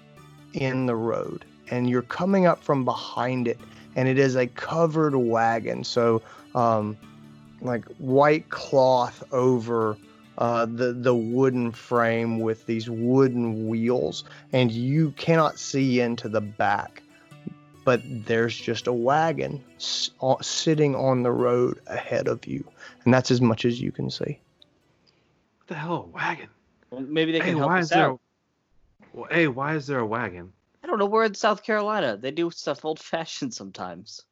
in 0.53 0.87
the 0.87 0.95
road 0.95 1.45
and 1.71 1.91
you're 1.91 2.03
coming 2.03 2.47
up 2.47 2.63
from 2.63 2.85
behind 2.85 3.49
it 3.49 3.59
and 3.97 4.09
it 4.09 4.19
is 4.19 4.37
a 4.37 4.47
covered 4.47 5.17
wagon. 5.17 5.83
So 5.85 6.23
um 6.55 6.97
like 7.61 7.85
white 7.99 8.49
cloth 8.51 9.25
over 9.33 9.97
uh, 10.39 10.67
the 10.67 10.93
the 10.93 11.15
wooden 11.15 11.73
frame 11.73 12.41
with 12.41 12.67
these 12.67 12.91
wooden 12.91 13.69
wheels 13.69 14.25
and 14.53 14.71
you 14.71 15.13
cannot 15.13 15.59
see 15.59 16.01
into 16.01 16.29
the 16.29 16.43
back. 16.43 17.03
But 17.85 18.03
there's 18.05 18.57
just 18.57 18.87
a 18.87 18.93
wagon 18.93 19.65
s- 19.77 20.11
sitting 20.43 20.95
on 20.95 21.23
the 21.23 21.31
road 21.31 21.81
ahead 21.87 22.29
of 22.29 22.47
you 22.47 22.65
and 23.07 23.15
that's 23.15 23.31
as 23.31 23.41
much 23.41 23.65
as 23.65 23.81
you 23.81 23.91
can 23.91 24.11
see. 24.11 24.39
What 25.61 25.69
the 25.69 25.75
hell, 25.77 25.95
a 25.95 26.01
wagon? 26.09 26.49
Well, 26.91 27.01
Maybe 27.01 27.33
they 27.33 27.39
Hey, 27.39 27.51
can 27.51 27.59
help 27.59 27.71
why 27.71 27.79
us 27.79 27.85
is 27.85 27.91
there? 27.91 28.11
out. 28.11 28.21
A, 29.15 29.17
well, 29.17 29.29
hey, 29.31 29.49
why 29.49 29.75
is 29.77 29.87
there 29.87 30.01
a 30.01 30.07
wagon? 30.07 30.53
I 30.83 30.89
don't 30.89 30.99
know. 30.99 31.07
We're 31.07 31.25
in 31.25 31.35
South 31.35 31.63
Carolina. 31.63 32.17
They 32.17 32.33
do 32.33 32.51
stuff 32.51 32.85
old 32.85 32.99
fashioned 33.01 33.55
sometimes. 33.55 34.23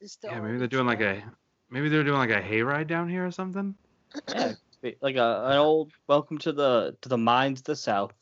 It's 0.00 0.18
Yeah, 0.22 0.40
maybe 0.40 0.58
they're 0.58 0.68
doing 0.68 0.86
like 0.86 1.00
a, 1.00 1.22
maybe 1.70 1.88
they're 1.88 2.04
doing 2.04 2.18
like 2.18 2.30
a 2.30 2.40
hayride 2.40 2.86
down 2.86 3.08
here 3.08 3.26
or 3.26 3.30
something. 3.32 3.74
Yeah, 4.28 4.52
Like 5.00 5.16
a 5.16 5.44
an 5.46 5.56
old 5.56 5.90
welcome 6.06 6.38
to 6.38 6.52
the 6.52 6.96
to 7.00 7.08
the 7.08 7.18
mines 7.18 7.60
of 7.60 7.64
the 7.64 7.74
south. 7.76 8.14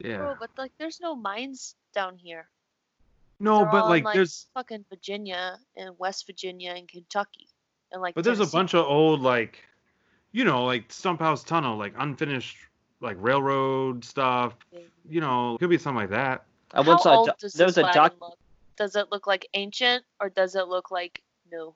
Yeah. 0.00 0.16
Bro, 0.16 0.36
but 0.40 0.50
like, 0.58 0.72
there's 0.78 1.00
no 1.00 1.14
mines 1.14 1.76
down 1.94 2.16
here. 2.16 2.48
No, 3.38 3.58
they're 3.58 3.66
but 3.66 3.82
all 3.82 3.84
in, 3.84 3.90
like 3.90 4.04
like, 4.06 4.14
there's 4.14 4.48
Fucking 4.54 4.84
Virginia 4.88 5.56
and 5.76 5.96
West 5.98 6.26
Virginia 6.26 6.74
and 6.76 6.88
Kentucky 6.88 7.46
and 7.92 8.02
like. 8.02 8.14
but 8.14 8.24
there's 8.24 8.38
a 8.38 8.42
Tennessee. 8.42 8.56
bunch 8.56 8.74
of 8.74 8.86
old 8.86 9.20
like 9.20 9.58
you 10.32 10.44
know, 10.44 10.64
like 10.64 10.90
Stump 10.90 11.20
House 11.20 11.44
Tunnel, 11.44 11.76
like 11.76 11.94
unfinished 11.98 12.56
like 13.00 13.16
railroad 13.20 14.04
stuff. 14.04 14.54
You 15.08 15.20
know, 15.20 15.56
could 15.58 15.70
be 15.70 15.78
something 15.78 15.96
like 16.00 16.10
that. 16.10 16.44
I 16.72 16.82
How 16.82 16.88
once 16.88 17.02
saw 17.02 17.16
old 17.18 17.26
doc- 17.28 17.38
does 17.38 17.52
there 17.54 17.66
was 17.66 17.76
a 17.78 17.82
wagon 17.82 17.94
doc 18.02 18.14
look? 18.20 18.38
Does 18.76 18.96
it 18.96 19.12
look 19.12 19.26
like 19.26 19.46
ancient 19.54 20.04
or 20.20 20.30
does 20.30 20.54
it 20.54 20.68
look 20.68 20.90
like 20.90 21.22
new? 21.50 21.74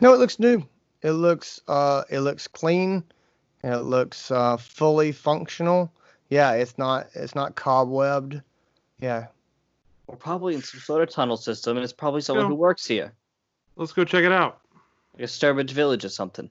No, 0.00 0.14
it 0.14 0.18
looks 0.18 0.38
new. 0.38 0.66
It 1.02 1.12
looks 1.12 1.60
uh 1.68 2.04
it 2.10 2.20
looks 2.20 2.46
clean. 2.46 3.02
and 3.62 3.74
It 3.74 3.82
looks 3.82 4.30
uh 4.30 4.56
fully 4.56 5.10
functional. 5.12 5.92
Yeah, 6.28 6.52
it's 6.52 6.76
not 6.78 7.08
it's 7.14 7.34
not 7.34 7.56
cobwebbed. 7.56 8.42
Yeah. 9.00 9.26
We're 10.06 10.16
probably 10.16 10.54
in 10.54 10.62
some 10.62 10.80
sort 10.80 11.02
of 11.02 11.10
tunnel 11.10 11.36
system, 11.36 11.76
and 11.76 11.82
it's 11.82 11.92
probably 11.92 12.20
someone 12.20 12.44
Yeah. 12.46 12.50
who 12.50 12.54
works 12.54 12.86
here, 12.86 13.12
Let's 13.74 13.92
go 13.92 14.04
check 14.04 14.22
it 14.24 14.30
out. 14.32 14.60
Like 15.16 15.24
a 15.24 15.28
Sturbridge 15.28 15.70
Village 15.70 16.04
or 16.04 16.08
something. 16.08 16.50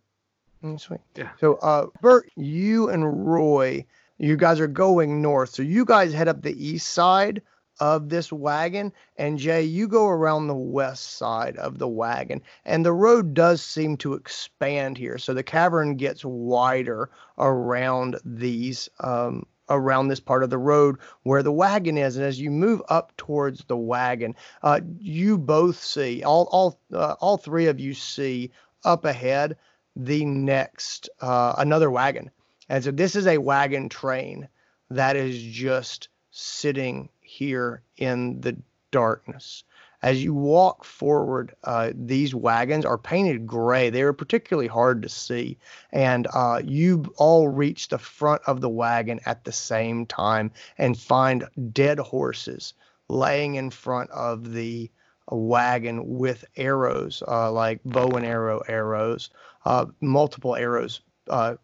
Mm, 0.63 0.79
Sweet. 0.79 1.01
Yeah. 1.15 1.29
So 1.39 1.55
uh 1.55 1.88
Bert, 2.01 2.31
you 2.36 2.89
and 2.89 3.27
Roy, 3.27 3.86
you 4.17 4.36
guys 4.38 4.60
are 4.60 4.67
going 4.67 5.22
north. 5.22 5.50
So 5.50 5.63
you 5.63 5.86
guys 5.86 6.13
head 6.13 6.27
up 6.27 6.41
the 6.41 6.65
east 6.65 6.88
side 6.88 7.41
of 7.79 8.07
this 8.10 8.31
wagon 8.31 8.93
and 9.17 9.38
Jay, 9.38 9.62
you 9.63 9.88
go 9.88 10.07
around 10.07 10.48
the 10.48 10.55
west 10.55 11.17
side 11.17 11.57
of 11.57 11.77
the 11.77 11.88
wagon. 11.89 12.41
And 12.63 12.86
the 12.86 12.93
road 12.93 13.34
does 13.34 13.62
seem 13.62 13.98
to 13.98 14.13
expand 14.13 14.98
here. 14.98 15.17
So 15.17 15.34
the 15.34 15.43
cavern 15.43 15.95
gets 15.98 16.24
wider 16.24 17.10
around 17.38 18.17
these 18.24 18.89
um 19.00 19.45
around 19.69 20.07
this 20.07 20.19
part 20.19 20.43
of 20.43 20.50
the 20.50 20.57
road 20.57 20.98
where 21.24 21.43
the 21.43 21.51
wagon 21.51 21.98
is. 21.98 22.17
And 22.17 22.25
as 22.25 22.39
you 22.39 22.51
move 22.51 22.81
up 22.89 23.15
towards 23.17 23.63
the 23.65 23.77
wagon 23.77 24.36
uh, 24.63 24.81
you 25.00 25.38
both 25.38 25.81
see 25.81 26.24
all 26.24 26.48
all 26.51 26.79
uh, 26.93 27.15
all 27.19 27.38
three 27.38 27.67
of 27.67 27.79
you 27.79 27.93
see 27.93 28.51
up 28.84 29.05
ahead 29.05 29.57
the 29.95 30.25
next 30.25 31.10
uh, 31.22 31.55
another 31.57 31.89
wagon. 31.89 32.31
And 32.69 32.84
so 32.84 32.91
this 32.91 33.15
is 33.15 33.27
a 33.27 33.38
wagon 33.38 33.89
train 33.89 34.48
that 34.89 35.15
is 35.15 35.41
just 35.41 36.10
sitting 36.31 37.10
here 37.22 37.81
in 37.98 38.41
the 38.41 38.57
darkness 38.91 39.63
as 40.05 40.24
you 40.24 40.35
walk 40.35 40.85
forward 40.85 41.55
uh, 41.63 41.91
these 41.95 42.35
wagons 42.35 42.85
are 42.85 42.97
painted 42.97 43.47
gray. 43.47 43.89
They 43.89 44.03
are 44.03 44.13
particularly 44.13 44.67
hard 44.67 45.01
to 45.01 45.09
see. 45.09 45.57
And 45.91 46.27
uh, 46.31 46.62
you 46.63 47.12
all 47.17 47.47
reach 47.47 47.88
the 47.88 47.97
front 47.97 48.43
of 48.45 48.62
the 48.62 48.69
wagon 48.69 49.19
at 49.25 49.43
the 49.45 49.51
same 49.51 50.05
time 50.05 50.51
and 50.77 50.95
find 50.95 51.47
dead 51.74 51.97
horses 51.97 52.75
laying 53.09 53.55
in 53.55 53.71
front 53.71 54.12
of 54.12 54.53
the 54.53 54.91
wagon 55.31 56.19
with 56.19 56.45
arrows 56.55 57.24
uh, 57.27 57.51
like 57.51 57.79
bow 57.83 58.09
and 58.09 58.27
arrow 58.27 58.62
arrows 58.67 59.31
uh, 59.65 59.88
multiple 60.01 60.55
arrows 60.55 61.01
uh, 61.31 61.55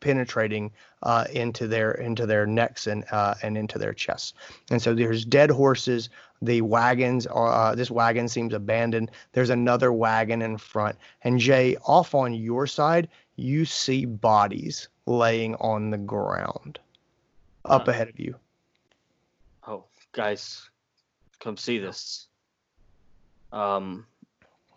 penetrating 0.00 0.72
uh, 1.02 1.24
into 1.32 1.66
their 1.66 1.92
into 1.92 2.26
their 2.26 2.46
necks 2.46 2.86
and 2.86 3.04
uh, 3.10 3.34
and 3.42 3.56
into 3.56 3.78
their 3.78 3.92
chests 3.92 4.34
and 4.70 4.80
so 4.80 4.94
there's 4.94 5.24
dead 5.24 5.50
horses 5.50 6.08
the 6.42 6.60
wagons 6.62 7.26
are 7.26 7.52
uh, 7.52 7.74
this 7.74 7.90
wagon 7.90 8.28
seems 8.28 8.54
abandoned 8.54 9.10
there's 9.32 9.50
another 9.50 9.92
wagon 9.92 10.42
in 10.42 10.56
front 10.56 10.96
and 11.22 11.38
jay 11.38 11.76
off 11.84 12.14
on 12.14 12.34
your 12.34 12.66
side 12.66 13.08
you 13.36 13.64
see 13.64 14.04
bodies 14.04 14.88
laying 15.06 15.54
on 15.56 15.90
the 15.90 15.98
ground 15.98 16.78
up 17.64 17.88
ahead 17.88 18.08
of 18.08 18.18
you 18.18 18.34
Oh, 19.66 19.84
guys, 20.12 20.68
come 21.38 21.56
see 21.56 21.78
this. 21.78 22.26
Um, 23.52 24.06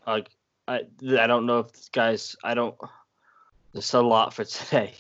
like 0.06 0.30
I 0.68 0.82
I 1.18 1.28
don't 1.28 1.46
know 1.46 1.60
if 1.60 1.92
guys 1.92 2.36
I 2.44 2.54
don't. 2.54 2.76
There's 3.72 3.94
a 3.94 4.02
lot 4.02 4.34
for 4.34 4.44
today. 4.44 4.94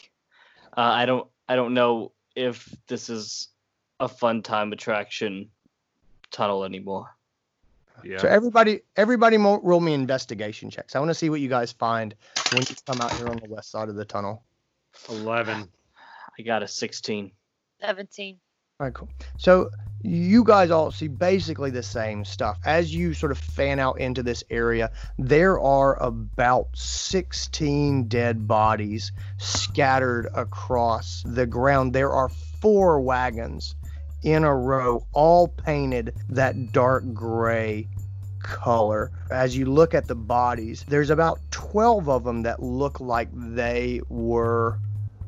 Uh, 0.75 0.81
I 0.81 1.05
don't 1.05 1.27
I 1.47 1.55
don't 1.55 1.73
know 1.73 2.13
if 2.36 2.73
this 2.88 3.09
is 3.09 3.49
a 3.99 4.07
fun 4.07 4.41
time 4.41 4.73
attraction 4.73 5.49
tunnel 6.31 6.63
anymore. 6.63 7.09
Yeah. 8.03 8.17
so 8.17 8.27
everybody 8.27 8.81
everybody 8.97 9.38
mo- 9.38 9.62
roll 9.63 9.79
me 9.79 9.93
investigation 9.93 10.69
checks 10.69 10.93
i 10.93 10.99
want 10.99 11.09
to 11.09 11.13
see 11.13 11.29
what 11.29 11.39
you 11.39 11.47
guys 11.47 11.71
find 11.71 12.15
when 12.51 12.63
you 12.67 12.75
come 12.86 12.99
out 12.99 13.15
here 13.15 13.29
on 13.29 13.38
the 13.38 13.45
west 13.45 13.71
side 13.71 13.88
of 13.88 13.95
the 13.95 14.03
tunnel 14.03 14.43
Eleven. 15.09 15.69
I 16.38 16.41
got 16.41 16.63
a 16.63 16.67
16. 16.67 17.31
17. 17.81 18.39
All 18.79 18.88
right, 18.88 18.93
cool. 18.93 19.09
So 19.38 19.69
you 20.03 20.43
guys 20.43 20.69
all 20.69 20.91
see 20.91 21.07
basically 21.07 21.71
the 21.71 21.81
same 21.81 22.25
stuff. 22.25 22.59
As 22.65 22.93
you 22.93 23.13
sort 23.13 23.31
of 23.31 23.37
fan 23.37 23.79
out 23.79 23.99
into 23.99 24.21
this 24.21 24.43
area, 24.49 24.91
there 25.17 25.59
are 25.59 26.01
about 26.03 26.67
16 26.73 28.09
dead 28.09 28.45
bodies 28.47 29.13
scattered 29.37 30.27
across 30.35 31.23
the 31.25 31.47
ground. 31.47 31.93
There 31.93 32.11
are 32.11 32.29
four 32.59 32.99
wagons 32.99 33.75
in 34.23 34.43
a 34.43 34.55
row, 34.55 35.05
all 35.13 35.47
painted 35.47 36.13
that 36.29 36.73
dark 36.73 37.13
gray 37.13 37.87
color. 38.41 39.11
As 39.31 39.55
you 39.55 39.65
look 39.65 39.93
at 39.93 40.07
the 40.07 40.15
bodies, 40.15 40.85
there's 40.87 41.09
about 41.09 41.39
12 41.51 42.09
of 42.09 42.23
them 42.25 42.43
that 42.43 42.61
look 42.61 42.99
like 42.99 43.29
they 43.33 44.01
were 44.09 44.79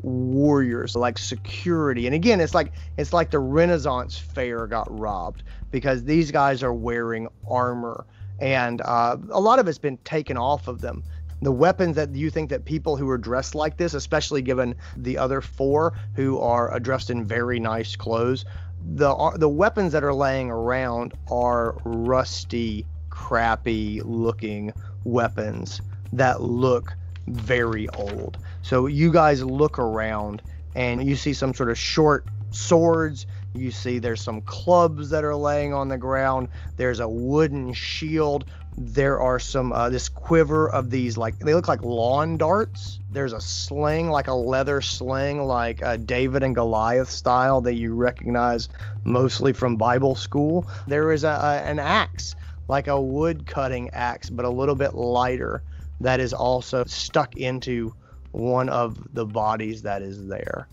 warriors 0.06 0.96
like 0.96 1.18
security. 1.18 2.06
And 2.06 2.16
again 2.16 2.40
it's 2.40 2.54
like 2.54 2.72
it's 2.98 3.14
like 3.14 3.32
the 3.32 3.40
renaissance 3.40 4.18
fair 4.18 4.68
got 4.68 4.88
robbed 5.00 5.44
because 5.72 6.04
these 6.04 6.32
guys 6.32 6.64
are 6.64 6.74
wearing 6.74 7.28
armor. 7.50 8.06
And 8.40 8.82
uh, 8.82 9.18
a 9.30 9.40
lot 9.40 9.60
of 9.60 9.68
it's 9.68 9.78
been 9.78 9.98
taken 10.00 10.38
off 10.38 10.68
of 10.68 10.82
them. 10.82 11.04
The 11.42 11.52
weapons 11.52 11.96
that 11.96 12.14
you 12.14 12.30
think 12.30 12.50
that 12.50 12.66
people 12.66 12.98
who 12.98 13.10
are 13.10 13.18
dressed 13.18 13.56
like 13.56 13.78
this 13.78 13.94
especially 13.94 14.42
given 14.42 14.76
the 14.96 15.18
other 15.18 15.42
four 15.42 15.94
who 16.16 16.40
are 16.40 16.80
dressed 16.80 17.10
in 17.10 17.26
very 17.26 17.60
nice 17.60 17.96
clothes 17.96 18.46
the 18.94 19.10
uh, 19.10 19.36
the 19.38 19.50
weapons 19.50 19.92
that 19.94 20.04
are 20.04 20.14
laying 20.14 20.52
around 20.52 21.14
are 21.32 21.76
rusty 21.86 22.86
crappy 23.10 24.02
looking 24.02 24.72
weapons 25.04 25.82
that 26.14 26.42
look 26.42 26.94
very 27.28 27.90
old 27.90 28.38
so 28.66 28.88
you 28.88 29.12
guys 29.12 29.44
look 29.44 29.78
around 29.78 30.42
and 30.74 31.08
you 31.08 31.16
see 31.16 31.34
some 31.34 31.54
sort 31.54 31.70
of 31.70 31.78
short 31.78 32.26
swords. 32.50 33.28
You 33.54 33.70
see 33.70 34.00
there's 34.00 34.22
some 34.22 34.42
clubs 34.42 35.12
that 35.12 35.24
are 35.24 35.36
laying 35.36 35.72
on 35.72 35.88
the 35.88 36.00
ground. 36.00 36.48
There's 36.76 37.00
a 37.00 37.08
wooden 37.08 37.74
shield. 37.74 38.46
There 38.76 39.20
are 39.20 39.38
some 39.38 39.72
uh, 39.72 39.92
this 39.92 40.10
quiver 40.10 40.68
of 40.68 40.90
these 40.90 41.16
like 41.16 41.38
they 41.38 41.54
look 41.54 41.68
like 41.68 41.84
lawn 41.84 42.38
darts. 42.38 43.00
There's 43.12 43.34
a 43.34 43.40
sling 43.40 44.10
like 44.10 44.30
a 44.30 44.34
leather 44.34 44.82
sling 44.82 45.44
like 45.44 45.84
uh, 45.84 45.98
David 45.98 46.42
and 46.42 46.56
Goliath 46.56 47.12
style 47.12 47.62
that 47.62 47.76
you 47.76 47.94
recognize 47.94 48.68
mostly 49.04 49.54
from 49.54 49.76
Bible 49.76 50.16
school. 50.16 50.68
There 50.88 51.12
is 51.12 51.24
a, 51.24 51.30
a 51.30 51.70
an 51.70 51.78
axe 51.78 52.36
like 52.68 52.88
a 52.88 53.00
wood 53.00 53.46
cutting 53.46 53.92
axe 53.92 54.32
but 54.32 54.44
a 54.44 54.50
little 54.50 54.74
bit 54.74 54.96
lighter 54.96 55.62
that 56.02 56.20
is 56.20 56.34
also 56.34 56.84
stuck 56.86 57.38
into 57.38 57.94
one 58.36 58.68
of 58.68 58.98
the 59.14 59.26
bodies 59.26 59.82
that 59.84 60.02
is 60.02 60.28
there. 60.28 60.68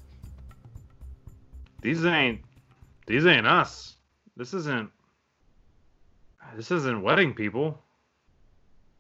These 1.81 2.05
ain't. 2.05 2.41
These 3.07 3.27
ain't 3.27 3.47
us. 3.47 3.97
This 4.37 4.53
isn't. 4.53 4.91
This 6.57 6.71
isn't 6.71 7.03
wedding 7.03 7.35
people. 7.35 7.81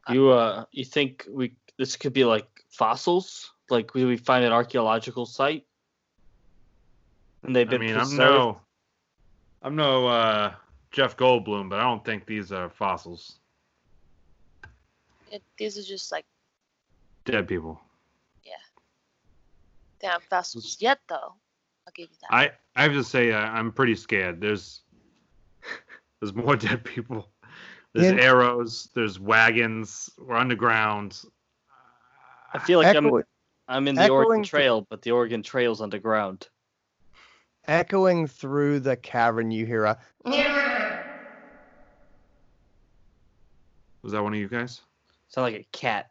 You 0.08 0.30
uh 0.30 0.64
you 0.70 0.84
think 0.84 1.26
we 1.30 1.54
this 1.76 1.96
could 1.96 2.12
be 2.12 2.24
like 2.24 2.46
fossils? 2.70 3.52
Like 3.68 3.94
we 3.94 4.04
we 4.04 4.16
find 4.16 4.44
an 4.44 4.52
archaeological 4.52 5.26
site? 5.26 5.64
And 7.42 7.54
they've 7.54 7.68
been 7.68 7.82
I 7.82 7.86
been 7.86 7.96
mean, 7.96 8.00
I'm 8.00 8.16
no. 8.16 8.60
I'm 9.64 9.76
no 9.76 10.06
uh, 10.06 10.52
Jeff 10.90 11.16
Goldblum, 11.16 11.68
but 11.68 11.78
I 11.78 11.82
don't 11.82 12.04
think 12.04 12.26
these 12.26 12.52
are 12.52 12.68
fossils. 12.68 13.38
It, 15.30 15.42
these 15.56 15.78
are 15.78 15.82
just 15.82 16.12
like 16.12 16.24
Dead 17.24 17.46
people. 17.46 17.80
Damn 20.02 20.20
fossils 20.20 20.76
yet, 20.80 20.98
though. 21.08 21.34
I'll 21.86 21.92
give 21.94 22.08
you 22.10 22.16
that. 22.22 22.34
I 22.34 22.50
I 22.76 22.82
have 22.82 22.92
to 22.92 23.04
say 23.04 23.32
uh, 23.32 23.38
I'm 23.38 23.72
pretty 23.72 23.94
scared. 23.94 24.40
There's 24.40 24.82
there's 26.20 26.34
more 26.34 26.56
dead 26.56 26.84
people. 26.84 27.28
There's 27.94 28.08
In- 28.12 28.20
arrows. 28.20 28.88
There's 28.94 29.18
wagons. 29.20 30.10
We're 30.18 30.36
underground. 30.36 31.20
I 32.54 32.58
feel 32.58 32.80
like 32.80 32.94
I'm 32.96 33.10
I'm 33.68 33.88
in 33.88 33.94
the 33.94 34.02
echoing 34.02 34.16
Oregon 34.26 34.42
th- 34.42 34.50
Trail, 34.50 34.86
but 34.90 35.02
the 35.02 35.12
Oregon 35.12 35.42
Trail's 35.42 35.80
underground. 35.80 36.48
echoing 37.66 38.26
through 38.26 38.80
the 38.80 38.96
cavern, 38.96 39.50
you 39.50 39.64
hear 39.64 39.84
a 39.84 39.98
Was 44.02 44.12
that 44.12 44.22
one 44.22 44.34
of 44.34 44.38
you 44.38 44.48
guys? 44.48 44.80
Sound 45.28 45.44
like 45.52 45.60
a 45.60 45.66
cat. 45.72 46.10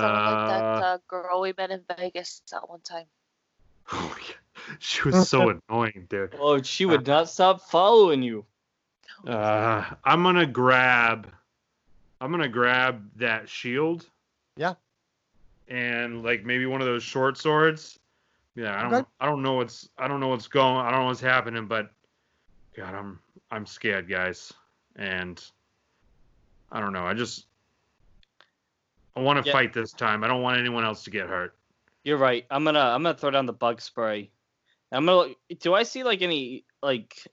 Sounded 0.00 0.30
like 0.30 0.48
that 0.48 0.82
Uh, 0.82 0.86
uh, 0.86 0.98
girl 1.06 1.40
we 1.40 1.54
met 1.56 1.70
in 1.70 1.84
Vegas 1.96 2.42
at 2.52 2.68
one 2.68 2.80
time. 2.80 3.06
Oh 3.92 4.00
my 4.00 4.18
God. 4.18 4.78
She 4.78 5.02
was 5.02 5.28
so 5.28 5.60
annoying, 5.68 6.06
dude. 6.08 6.34
Oh, 6.38 6.62
she 6.62 6.86
would 6.86 7.06
not 7.06 7.28
stop 7.28 7.60
following 7.60 8.22
you. 8.22 8.46
Uh, 9.26 9.84
I'm 10.04 10.22
gonna 10.22 10.46
grab. 10.46 11.30
I'm 12.20 12.30
gonna 12.30 12.48
grab 12.48 13.10
that 13.16 13.48
shield. 13.48 14.06
Yeah. 14.56 14.74
And 15.68 16.22
like 16.22 16.44
maybe 16.44 16.66
one 16.66 16.80
of 16.80 16.86
those 16.86 17.02
short 17.02 17.36
swords. 17.36 17.98
Yeah, 18.54 18.78
I 18.78 18.82
don't. 18.82 18.94
Okay. 18.94 19.08
I 19.20 19.26
don't 19.26 19.42
know 19.42 19.54
what's. 19.54 19.88
I 19.98 20.08
don't 20.08 20.20
know 20.20 20.28
what's 20.28 20.48
going. 20.48 20.76
I 20.76 20.90
don't 20.90 21.00
know 21.00 21.06
what's 21.06 21.20
happening, 21.20 21.66
but 21.66 21.90
God, 22.76 22.94
I'm. 22.94 23.18
I'm 23.50 23.66
scared, 23.66 24.08
guys, 24.08 24.52
and 24.96 25.42
I 26.72 26.80
don't 26.80 26.92
know. 26.92 27.06
I 27.06 27.14
just. 27.14 27.46
I 29.16 29.20
want 29.20 29.42
to 29.42 29.48
Yeah. 29.48 29.52
fight 29.52 29.72
this 29.72 29.92
time. 29.92 30.24
I 30.24 30.28
don't 30.28 30.42
want 30.42 30.58
anyone 30.58 30.84
else 30.84 31.04
to 31.04 31.10
get 31.10 31.28
hurt. 31.28 31.56
You're 32.02 32.18
right. 32.18 32.44
I'm 32.50 32.64
gonna 32.64 32.80
I'm 32.80 33.02
gonna 33.02 33.16
throw 33.16 33.30
down 33.30 33.46
the 33.46 33.52
bug 33.52 33.80
spray. 33.80 34.30
I'm 34.92 35.06
gonna. 35.06 35.34
Do 35.60 35.74
I 35.74 35.84
see 35.84 36.04
like 36.04 36.22
any 36.22 36.64
like 36.82 37.26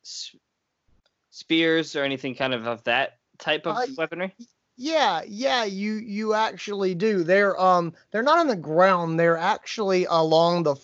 spears 1.29 1.95
or 1.95 2.03
anything 2.03 2.35
kind 2.35 2.53
of 2.53 2.67
of 2.67 2.83
that 2.83 3.17
type 3.37 3.65
of 3.65 3.77
Uh, 3.77 3.85
weaponry? 3.97 4.33
Yeah, 4.77 5.21
yeah, 5.27 5.63
you 5.65 5.93
you 5.93 6.33
actually 6.33 6.95
do. 6.95 7.23
They're 7.23 7.59
um 7.59 7.93
they're 8.11 8.23
not 8.23 8.39
on 8.39 8.47
the 8.47 8.55
ground. 8.55 9.19
They're 9.19 9.37
actually 9.37 10.05
along 10.05 10.63
the 10.63 10.75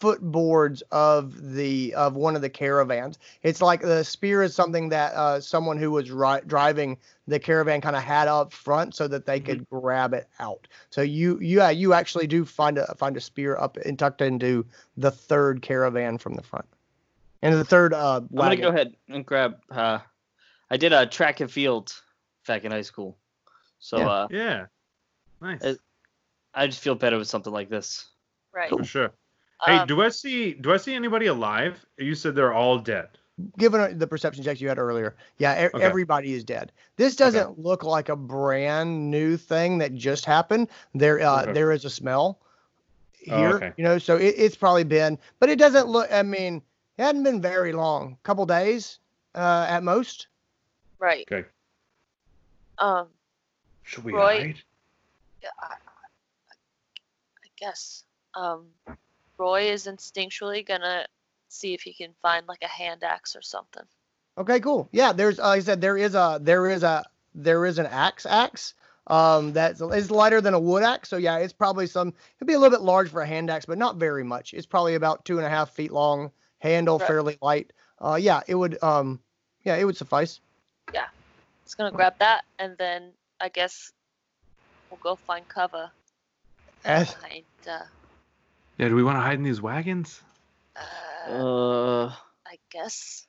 footboards 0.00 0.82
of 0.90 1.52
the 1.54 1.94
of 1.94 2.16
one 2.16 2.34
of 2.36 2.42
the 2.42 2.48
caravans. 2.48 3.18
It's 3.42 3.60
like 3.60 3.82
the 3.82 4.02
spear 4.02 4.42
is 4.42 4.54
something 4.54 4.88
that 4.88 5.12
uh, 5.14 5.40
someone 5.40 5.76
who 5.78 5.90
was 5.90 6.10
ri- 6.10 6.40
driving 6.46 6.96
the 7.28 7.38
caravan 7.38 7.80
kind 7.80 7.94
of 7.94 8.02
had 8.02 8.26
up 8.26 8.52
front 8.52 8.94
so 8.94 9.06
that 9.08 9.26
they 9.26 9.38
could 9.40 9.68
grab 9.68 10.14
it 10.14 10.28
out. 10.38 10.66
So 10.90 11.02
you 11.02 11.38
yeah 11.40 11.70
you 11.70 11.92
actually 11.92 12.26
do 12.26 12.44
find 12.44 12.78
a 12.78 12.94
find 12.96 13.16
a 13.16 13.20
spear 13.20 13.56
up 13.56 13.76
and 13.76 13.98
tucked 13.98 14.22
into 14.22 14.66
the 14.96 15.10
third 15.10 15.62
caravan 15.62 16.18
from 16.18 16.34
the 16.34 16.42
front. 16.42 16.66
And 17.42 17.54
the 17.54 17.64
third 17.64 17.92
uh 17.92 18.22
I'm 18.30 18.36
gonna 18.36 18.56
go 18.56 18.68
ahead 18.68 18.96
and 19.08 19.24
grab. 19.24 19.58
Uh, 19.70 19.98
I 20.70 20.76
did 20.76 20.92
a 20.92 21.06
track 21.06 21.40
and 21.40 21.50
field 21.50 21.92
back 22.46 22.64
in 22.64 22.72
high 22.72 22.82
school, 22.82 23.16
so 23.78 23.98
Yeah. 23.98 24.08
uh, 24.08 24.28
Yeah. 24.30 24.66
Nice. 25.42 25.62
Uh, 25.62 25.74
I 26.54 26.66
just 26.66 26.80
feel 26.80 26.94
better 26.94 27.16
with 27.18 27.28
something 27.28 27.52
like 27.52 27.68
this. 27.68 28.06
Right. 28.52 28.68
For 28.70 28.82
sure. 28.84 29.12
Hey, 29.66 29.76
Um, 29.78 29.86
do 29.86 30.02
I 30.02 30.08
see? 30.08 30.54
Do 30.54 30.72
I 30.72 30.76
see 30.78 30.94
anybody 30.94 31.26
alive? 31.26 31.84
You 31.98 32.14
said 32.14 32.34
they're 32.34 32.52
all 32.54 32.78
dead. 32.78 33.08
given 33.56 33.98
the 33.98 34.06
perception 34.06 34.44
checks 34.44 34.60
you 34.60 34.68
had 34.68 34.78
earlier, 34.78 35.16
yeah, 35.38 35.64
e- 35.64 35.70
Okay. 35.72 35.82
everybody 35.82 36.34
is 36.34 36.44
dead. 36.44 36.72
This 36.96 37.16
doesn't 37.16 37.58
look 37.58 37.84
like 37.84 38.10
a 38.10 38.16
brand 38.16 39.10
new 39.10 39.38
thing 39.38 39.78
that 39.78 39.94
just 39.94 40.26
happened. 40.26 40.68
There, 40.94 41.20
uh, 41.20 41.42
Okay. 41.44 41.52
there 41.54 41.72
is 41.72 41.86
a 41.86 41.90
smell 41.90 42.38
Oh, 43.30 43.36
here, 43.38 43.54
okay. 43.56 43.72
you 43.78 43.84
know, 43.84 43.96
so 43.96 44.16
it, 44.18 44.34
it's 44.36 44.56
probably 44.56 44.84
been, 44.84 45.18
but 45.38 45.48
it 45.48 45.58
doesn't 45.58 45.88
look. 45.88 46.10
I 46.12 46.22
mean, 46.22 46.62
it 46.98 47.02
hadn't 47.02 47.22
been 47.22 47.40
very 47.40 47.72
long, 47.72 48.18
couple 48.24 48.44
days 48.44 48.98
uh, 49.34 49.66
at 49.70 49.82
most. 49.82 50.26
right. 50.98 51.26
Okay. 51.32 51.48
Um, 52.78 53.08
Should 53.84 54.04
we 54.04 54.12
Roy? 54.12 54.38
hide? 54.48 54.62
yeah, 55.42 55.48
I, 55.60 55.74
I 57.42 57.48
guess. 57.56 58.04
Um, 58.34 58.66
Roy 59.40 59.70
is 59.70 59.86
instinctually 59.86 60.66
gonna 60.66 61.06
see 61.48 61.72
if 61.72 61.80
he 61.80 61.94
can 61.94 62.12
find 62.20 62.46
like 62.46 62.62
a 62.62 62.68
hand 62.68 63.02
axe 63.02 63.34
or 63.34 63.40
something. 63.40 63.82
Okay, 64.36 64.60
cool. 64.60 64.88
Yeah, 64.92 65.12
there's, 65.12 65.38
uh, 65.40 65.48
like 65.48 65.60
I 65.60 65.64
said, 65.64 65.80
there 65.80 65.96
is 65.96 66.14
a, 66.14 66.38
there 66.40 66.68
is 66.68 66.82
a, 66.82 67.04
there 67.34 67.64
is 67.64 67.78
an 67.78 67.86
axe 67.86 68.26
axe. 68.26 68.74
Um, 69.06 69.54
that's 69.54 69.80
it's 69.80 70.10
lighter 70.10 70.40
than 70.40 70.54
a 70.54 70.60
wood 70.60 70.82
axe, 70.82 71.08
so 71.08 71.16
yeah, 71.16 71.38
it's 71.38 71.54
probably 71.54 71.86
some. 71.86 72.08
It'd 72.08 72.46
be 72.46 72.52
a 72.52 72.58
little 72.58 72.76
bit 72.76 72.84
large 72.84 73.08
for 73.08 73.22
a 73.22 73.26
hand 73.26 73.50
axe, 73.50 73.64
but 73.66 73.78
not 73.78 73.96
very 73.96 74.22
much. 74.22 74.52
It's 74.52 74.66
probably 74.66 74.94
about 74.94 75.24
two 75.24 75.38
and 75.38 75.46
a 75.46 75.50
half 75.50 75.70
feet 75.70 75.90
long, 75.90 76.30
handle 76.58 76.98
Right. 76.98 77.06
fairly 77.08 77.38
light. 77.40 77.72
Uh, 77.98 78.18
yeah, 78.20 78.42
it 78.46 78.54
would, 78.54 78.80
um, 78.82 79.20
yeah, 79.64 79.76
it 79.76 79.84
would 79.84 79.96
suffice. 79.96 80.40
Yeah, 80.92 81.06
it's 81.64 81.74
gonna 81.74 81.90
grab 81.90 82.14
that, 82.18 82.44
and 82.58 82.76
then 82.78 83.14
I 83.40 83.48
guess 83.48 83.90
we'll 84.90 85.00
go 85.02 85.16
find 85.16 85.48
cover 85.48 85.90
As 86.84 87.14
behind. 87.14 87.46
Uh, 87.66 87.86
Yeah. 88.80 88.88
Do 88.88 88.94
we 88.94 89.02
want 89.02 89.16
to 89.16 89.20
hide 89.20 89.34
in 89.34 89.42
these 89.42 89.60
wagons? 89.60 90.22
uh, 90.74 91.30
Uh, 91.30 92.06
I 92.46 92.56
guess. 92.70 93.26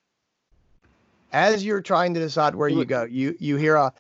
as 1.34 1.66
you're 1.66 1.82
trying 1.82 2.14
to 2.14 2.22
decide 2.22 2.56
where 2.56 2.70
you 2.70 2.86
go, 2.86 3.04
you 3.04 3.36
you 3.38 3.58
hear 3.58 3.76
a 3.76 3.94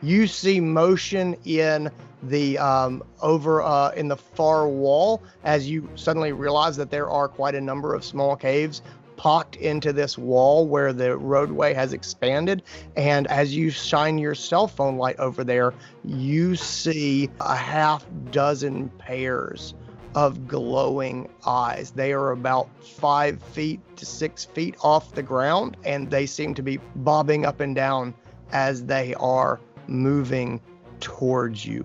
you 0.00 0.28
see 0.28 0.60
motion 0.60 1.36
in 1.44 1.90
the 2.22 2.56
um, 2.58 3.02
over 3.20 3.62
uh, 3.62 3.90
in 3.96 4.06
the 4.06 4.16
far 4.16 4.68
wall 4.68 5.24
as 5.42 5.68
you 5.68 5.88
suddenly 5.96 6.30
realize 6.30 6.76
that 6.76 6.88
there 6.88 7.10
are 7.10 7.26
quite 7.26 7.56
a 7.56 7.60
number 7.60 7.94
of 7.94 8.04
small 8.04 8.36
caves 8.36 8.82
pocked 9.18 9.56
into 9.56 9.92
this 9.92 10.16
wall 10.16 10.66
where 10.66 10.92
the 10.92 11.18
roadway 11.18 11.74
has 11.74 11.92
expanded 11.92 12.62
and 12.96 13.26
as 13.26 13.54
you 13.54 13.68
shine 13.68 14.16
your 14.16 14.34
cell 14.34 14.66
phone 14.68 14.96
light 14.96 15.18
over 15.18 15.44
there 15.44 15.74
you 16.04 16.54
see 16.56 17.28
a 17.40 17.56
half 17.56 18.06
dozen 18.30 18.88
pairs 18.90 19.74
of 20.14 20.48
glowing 20.48 21.28
eyes 21.44 21.90
they 21.90 22.12
are 22.12 22.30
about 22.30 22.68
five 22.82 23.42
feet 23.42 23.80
to 23.96 24.06
six 24.06 24.44
feet 24.44 24.76
off 24.82 25.12
the 25.12 25.22
ground 25.22 25.76
and 25.84 26.10
they 26.10 26.24
seem 26.24 26.54
to 26.54 26.62
be 26.62 26.78
bobbing 26.96 27.44
up 27.44 27.60
and 27.60 27.74
down 27.74 28.14
as 28.52 28.84
they 28.84 29.14
are 29.14 29.60
moving 29.88 30.60
towards 31.00 31.66
you 31.66 31.84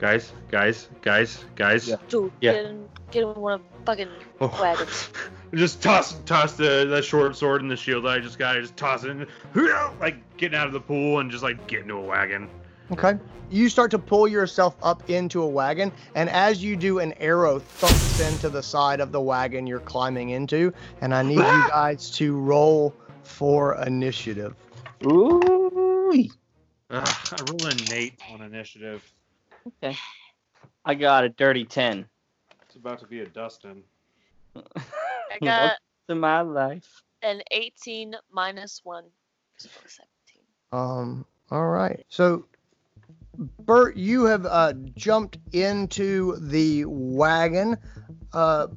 Guys, 0.00 0.32
guys, 0.50 0.88
guys, 1.02 1.44
guys. 1.56 1.86
Yeah. 1.86 1.96
Yeah. 2.40 2.72
Get 3.10 3.22
in, 3.22 3.34
one 3.34 3.52
of 3.54 3.60
fucking 3.84 4.08
Oh. 4.40 4.58
wagons. 4.60 5.10
just 5.54 5.82
toss 5.82 6.14
toss 6.26 6.52
the, 6.54 6.86
the 6.88 7.02
short 7.02 7.36
sword 7.36 7.62
and 7.62 7.70
the 7.70 7.76
shield 7.76 8.04
that 8.04 8.10
I 8.12 8.18
just 8.20 8.38
got. 8.38 8.56
I 8.56 8.60
just 8.60 8.76
toss 8.76 9.04
it, 9.04 9.10
in, 9.10 9.26
like 10.00 10.36
getting 10.36 10.58
out 10.58 10.66
of 10.66 10.72
the 10.72 10.80
pool 10.80 11.18
and 11.20 11.30
just 11.30 11.42
like 11.42 11.66
get 11.66 11.80
into 11.82 11.94
a 11.94 12.00
wagon. 12.00 12.48
Okay. 12.92 13.14
You 13.50 13.68
start 13.68 13.90
to 13.92 13.98
pull 13.98 14.28
yourself 14.28 14.76
up 14.82 15.10
into 15.10 15.42
a 15.42 15.46
wagon, 15.48 15.90
and 16.14 16.30
as 16.30 16.62
you 16.62 16.76
do, 16.76 17.00
an 17.00 17.12
arrow 17.14 17.58
thumps 17.58 18.20
into 18.20 18.48
the 18.48 18.62
side 18.62 19.00
of 19.00 19.10
the 19.10 19.20
wagon 19.20 19.66
you're 19.66 19.80
climbing 19.80 20.30
into. 20.30 20.72
And 21.00 21.12
I 21.14 21.22
need 21.22 21.34
you 21.38 21.42
guys 21.68 22.10
to 22.12 22.38
roll 22.38 22.94
for 23.24 23.80
initiative. 23.82 24.54
ooh. 25.04 26.28
Ugh, 26.90 27.08
I 27.32 27.42
roll 27.48 27.66
a 27.66 27.74
Nate 27.90 28.14
on 28.32 28.42
initiative. 28.42 29.02
Okay. 29.82 29.96
I 30.84 30.94
got 30.94 31.24
a 31.24 31.28
dirty 31.28 31.64
ten. 31.64 32.06
It's 32.80 32.86
about 32.86 33.00
to 33.00 33.06
be 33.06 33.20
a 33.20 33.26
Dustin. 33.26 33.82
I 34.56 35.38
got 35.44 35.76
to 36.08 36.14
my 36.14 36.40
life. 36.40 37.02
an 37.20 37.42
18 37.50 38.14
minus 38.32 38.80
1. 38.84 39.04
So 39.58 39.68
17. 39.68 40.00
Um. 40.72 41.26
All 41.50 41.68
right. 41.68 42.02
So, 42.08 42.46
Bert, 43.36 43.98
you 43.98 44.24
have 44.24 44.46
uh, 44.46 44.72
jumped 44.96 45.36
into 45.52 46.36
the 46.40 46.86
wagon. 46.86 47.76
Uh, 48.32 48.68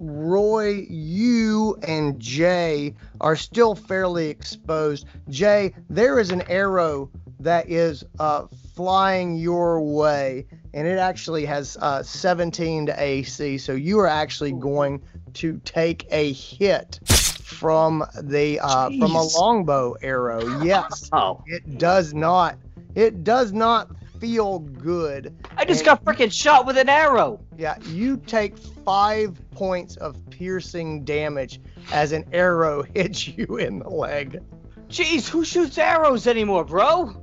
Roy, 0.00 0.84
you 0.90 1.78
and 1.86 2.18
Jay 2.18 2.96
are 3.20 3.36
still 3.36 3.76
fairly 3.76 4.28
exposed. 4.28 5.06
Jay, 5.28 5.72
there 5.88 6.18
is 6.18 6.32
an 6.32 6.42
arrow 6.48 7.12
that 7.40 7.68
is 7.68 8.04
uh, 8.18 8.46
flying 8.74 9.36
your 9.36 9.80
way, 9.80 10.46
and 10.74 10.86
it 10.86 10.98
actually 10.98 11.44
has 11.44 11.76
uh, 11.80 12.02
17 12.02 12.86
to 12.86 13.02
AC. 13.02 13.58
So 13.58 13.72
you 13.72 13.98
are 14.00 14.06
actually 14.06 14.52
going 14.52 15.02
to 15.34 15.60
take 15.64 16.06
a 16.10 16.32
hit 16.32 17.00
from 17.06 18.04
the 18.22 18.60
uh, 18.60 18.90
from 18.90 19.14
a 19.14 19.22
longbow 19.22 19.96
arrow. 20.02 20.62
Yes, 20.62 21.08
Oh, 21.12 21.42
it 21.46 21.78
does 21.78 22.14
not. 22.14 22.56
It 22.94 23.24
does 23.24 23.52
not 23.52 23.90
feel 24.20 24.58
good. 24.58 25.34
I 25.56 25.64
just 25.64 25.86
And 25.86 25.86
got 25.86 26.04
freaking 26.04 26.32
shot 26.32 26.66
with 26.66 26.76
an 26.76 26.88
arrow. 26.88 27.40
Yeah, 27.56 27.76
you 27.86 28.16
take 28.16 28.56
five 28.58 29.38
points 29.50 29.96
of 29.96 30.16
piercing 30.30 31.04
damage 31.04 31.60
as 31.92 32.12
an 32.12 32.24
arrow 32.32 32.82
hits 32.94 33.28
you 33.28 33.56
in 33.58 33.78
the 33.80 33.88
leg. 33.88 34.42
Jeez, 34.88 35.28
who 35.28 35.44
shoots 35.44 35.78
arrows 35.78 36.26
anymore, 36.26 36.64
bro? 36.64 37.14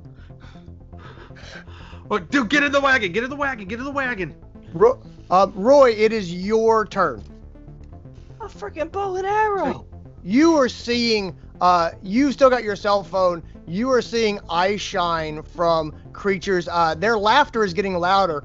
Oh, 2.10 2.18
dude, 2.18 2.48
get 2.50 2.62
in 2.62 2.70
the 2.70 2.80
wagon! 2.80 3.12
Get 3.12 3.24
in 3.24 3.30
the 3.30 3.36
wagon! 3.36 3.66
Get 3.66 3.78
in 3.78 3.84
the 3.84 3.90
wagon! 3.90 4.34
Ro- 4.72 5.02
uh, 5.30 5.48
Roy, 5.54 5.90
it 5.90 6.12
is 6.12 6.32
your 6.32 6.86
turn. 6.86 7.22
A 8.40 8.44
freaking 8.44 8.92
bow 8.92 9.16
and 9.16 9.26
arrow. 9.26 9.86
You 10.22 10.54
are 10.54 10.68
seeing. 10.68 11.36
Uh, 11.60 11.92
you 12.02 12.30
still 12.32 12.50
got 12.50 12.62
your 12.62 12.76
cell 12.76 13.02
phone. 13.02 13.42
You 13.66 13.90
are 13.90 14.02
seeing 14.02 14.38
eye 14.48 14.76
shine 14.76 15.42
from 15.42 15.92
creatures. 16.12 16.68
Uh, 16.70 16.94
their 16.94 17.18
laughter 17.18 17.64
is 17.64 17.74
getting 17.74 17.94
louder 17.94 18.44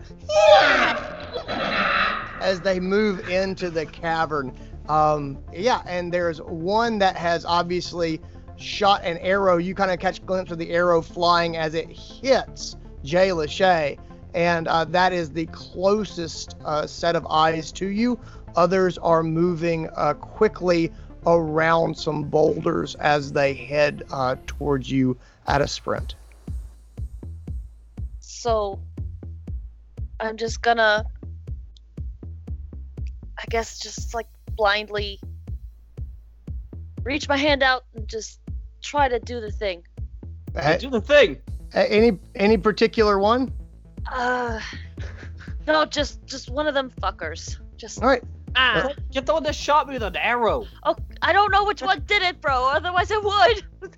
as 2.40 2.62
they 2.62 2.80
move 2.80 3.30
into 3.30 3.70
the 3.70 3.86
cavern. 3.86 4.58
Um, 4.90 5.38
yeah, 5.54 5.82
and 5.86 6.12
there's 6.12 6.42
one 6.42 6.98
that 7.00 7.16
has 7.16 7.46
obviously 7.46 8.22
shot 8.58 9.04
an 9.04 9.18
arrow. 9.20 9.58
You 9.58 9.76
kind 9.76 9.92
of 9.92 10.00
catch 10.00 10.18
a 10.18 10.22
glimpse 10.22 10.52
of 10.52 10.58
the 10.58 10.72
arrow 10.72 11.02
flying 11.02 11.58
as 11.58 11.76
it 11.76 11.90
hits 11.90 12.76
Jay 13.04 13.30
Lachey, 13.30 13.98
and 14.34 14.68
uh, 14.68 14.86
that 14.86 15.14
is 15.14 15.32
the 15.32 15.46
closest 15.48 16.56
uh, 16.64 16.88
set 16.88 17.16
of 17.16 17.26
eyes 17.28 17.72
to 17.74 17.88
you. 17.88 18.20
Others 18.56 18.98
are 18.98 19.24
moving 19.24 19.90
uh, 19.96 20.14
quickly 20.14 20.92
around 21.26 21.98
some 21.98 22.24
boulders 22.24 22.96
as 22.96 23.32
they 23.32 23.54
head 23.54 24.04
uh, 24.12 24.36
towards 24.48 24.90
you 24.90 25.18
at 25.48 25.62
a 25.62 25.68
sprint. 25.68 26.16
So 28.20 28.80
I'm 30.20 30.38
just 30.38 30.62
gonna 30.62 31.06
I 33.38 33.44
guess 33.50 33.80
just 33.80 34.14
like 34.14 34.28
blindly 34.56 35.20
reach 37.04 37.28
my 37.28 37.38
hand 37.38 37.64
out 37.64 37.84
and 37.96 38.08
just 38.08 38.40
try 38.82 39.08
to 39.08 39.20
do 39.20 39.40
the 39.40 39.52
thing. 39.52 39.84
Uh, 40.56 40.78
Do 40.78 40.90
the 40.90 41.02
thing. 41.02 41.38
Any 41.74 42.20
any 42.36 42.58
particular 42.58 43.20
one? 43.20 43.52
Uh 44.12 44.60
No, 45.68 45.86
just 45.86 46.26
just 46.26 46.50
one 46.50 46.68
of 46.68 46.74
them 46.74 46.92
fuckers. 47.02 47.58
Just 47.78 48.02
All 48.02 48.08
right. 48.10 48.24
ah. 48.56 48.90
Get 49.12 49.26
the 49.26 49.34
one 49.34 49.44
that 49.44 49.56
shot 49.56 49.88
me 49.88 49.94
with 49.94 50.04
an 50.04 50.16
arrow. 50.16 50.66
Oh, 50.84 50.96
I 51.22 51.34
don't 51.34 51.52
know 51.52 51.66
which 51.66 51.82
one 51.82 52.04
did 52.06 52.22
it, 52.22 52.42
bro. 52.42 52.66
Otherwise, 52.68 53.12
I 53.12 53.18
would. 53.18 53.92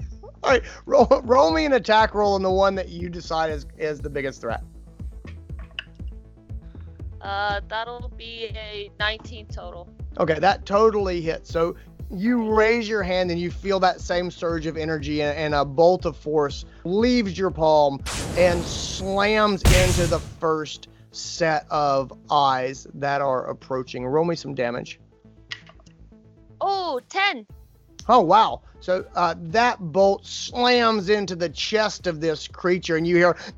All 0.44 0.52
right. 0.52 0.64
Roll 0.86 1.08
roll 1.24 1.52
me 1.52 1.66
an 1.66 1.74
attack 1.74 2.14
roll 2.14 2.34
on 2.34 2.42
the 2.42 2.52
one 2.52 2.76
that 2.76 2.90
you 2.90 3.10
decide 3.10 3.50
is 3.50 3.66
is 3.78 4.00
the 4.00 4.10
biggest 4.10 4.42
threat. 4.42 4.62
Uh, 7.24 7.62
that'll 7.70 8.12
be 8.18 8.52
a 8.56 8.92
19 9.00 9.48
total. 9.48 9.90
Okay, 10.20 10.38
that 10.40 10.66
totally 10.66 11.22
hits. 11.22 11.50
So 11.50 11.76
you 12.12 12.54
raise 12.54 12.88
your 12.88 13.02
hand 13.02 13.32
and 13.32 13.40
you 13.40 13.50
feel 13.50 13.80
that 13.80 14.02
same 14.02 14.30
surge 14.30 14.66
of 14.66 14.78
energy 14.78 15.22
and, 15.22 15.36
and 15.38 15.56
a 15.56 15.66
bolt 15.66 16.06
of 16.06 16.18
force 16.18 16.66
leaves 16.84 17.38
your 17.38 17.50
palm 17.50 18.04
and 18.38 18.62
slams 18.64 19.62
into 19.62 20.06
the 20.08 20.20
first 20.20 20.90
set 21.12 21.66
of 21.72 22.12
eyes 22.30 22.86
that 22.94 23.22
are 23.22 23.50
approaching. 23.50 24.06
Roll 24.06 24.26
me 24.26 24.36
some 24.36 24.54
damage. 24.54 25.00
Oh, 26.60 27.00
10. 27.10 27.48
Oh 28.10 28.20
wow! 28.20 28.62
So 28.84 29.06
uh, 29.16 29.36
that 29.40 29.80
bolt 29.80 30.26
slams 30.26 31.08
into 31.08 31.38
the 31.38 31.48
chest 31.48 32.06
of 32.06 32.20
this 32.20 32.50
creature, 32.50 32.98
and 32.98 33.08
you 33.08 33.16
hear, 33.16 33.38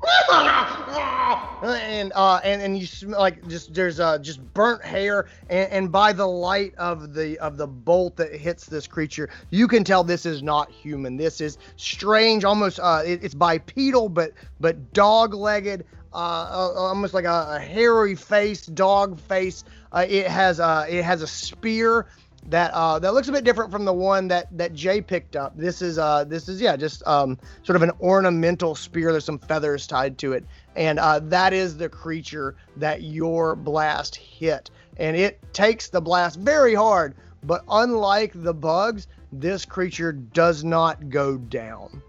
and 1.64 2.12
uh, 2.14 2.40
and 2.44 2.62
and 2.62 2.78
you 2.78 2.86
smell 2.86 3.18
like 3.18 3.44
just 3.48 3.74
there's 3.74 3.98
uh, 3.98 4.18
just 4.18 4.38
burnt 4.54 4.84
hair, 4.84 5.26
and, 5.50 5.72
and 5.72 5.90
by 5.90 6.12
the 6.12 6.28
light 6.28 6.76
of 6.76 7.12
the 7.12 7.36
of 7.40 7.56
the 7.56 7.66
bolt 7.66 8.14
that 8.18 8.36
hits 8.36 8.66
this 8.66 8.86
creature, 8.86 9.28
you 9.50 9.66
can 9.66 9.82
tell 9.82 10.04
this 10.04 10.26
is 10.26 10.44
not 10.44 10.70
human. 10.70 11.16
This 11.16 11.40
is 11.40 11.58
strange, 11.74 12.44
almost 12.44 12.78
uh, 12.78 13.02
it, 13.04 13.24
it's 13.24 13.34
bipedal, 13.34 14.08
but 14.08 14.30
but 14.60 14.92
dog-legged. 14.92 15.86
Uh, 16.12 16.16
uh, 16.18 16.72
almost 16.76 17.12
like 17.12 17.26
a, 17.26 17.56
a 17.56 17.58
hairy 17.58 18.14
face, 18.14 18.64
dog 18.64 19.20
face. 19.20 19.64
Uh, 19.92 20.06
it 20.08 20.26
has 20.28 20.60
uh, 20.60 20.86
it 20.88 21.02
has 21.02 21.20
a 21.20 21.26
spear 21.26 22.06
that 22.48 22.72
uh, 22.72 22.98
that 22.98 23.14
looks 23.14 23.28
a 23.28 23.32
bit 23.32 23.44
different 23.44 23.70
from 23.70 23.84
the 23.84 23.92
one 23.92 24.28
that 24.28 24.46
that 24.56 24.74
Jay 24.74 25.00
picked 25.00 25.36
up. 25.36 25.56
This 25.56 25.82
is 25.82 25.98
uh 25.98 26.24
this 26.24 26.48
is 26.48 26.60
yeah 26.60 26.76
just 26.76 27.06
um 27.06 27.38
sort 27.62 27.76
of 27.76 27.82
an 27.82 27.92
ornamental 28.00 28.74
spear. 28.74 29.12
There's 29.12 29.24
some 29.24 29.38
feathers 29.38 29.86
tied 29.86 30.18
to 30.18 30.32
it, 30.32 30.44
and 30.74 30.98
uh, 30.98 31.20
that 31.24 31.52
is 31.52 31.76
the 31.76 31.88
creature 31.88 32.56
that 32.76 33.02
your 33.02 33.56
blast 33.56 34.16
hit, 34.16 34.70
and 34.96 35.16
it 35.16 35.40
takes 35.52 35.88
the 35.88 36.00
blast 36.00 36.38
very 36.38 36.74
hard. 36.74 37.14
But 37.42 37.64
unlike 37.68 38.32
the 38.34 38.54
bugs, 38.54 39.06
this 39.32 39.64
creature 39.64 40.12
does 40.12 40.64
not 40.64 41.08
go 41.08 41.36
down. 41.36 42.02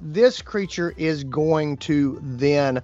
This 0.00 0.42
creature 0.42 0.94
is 0.96 1.24
going 1.24 1.76
to 1.78 2.18
then 2.22 2.82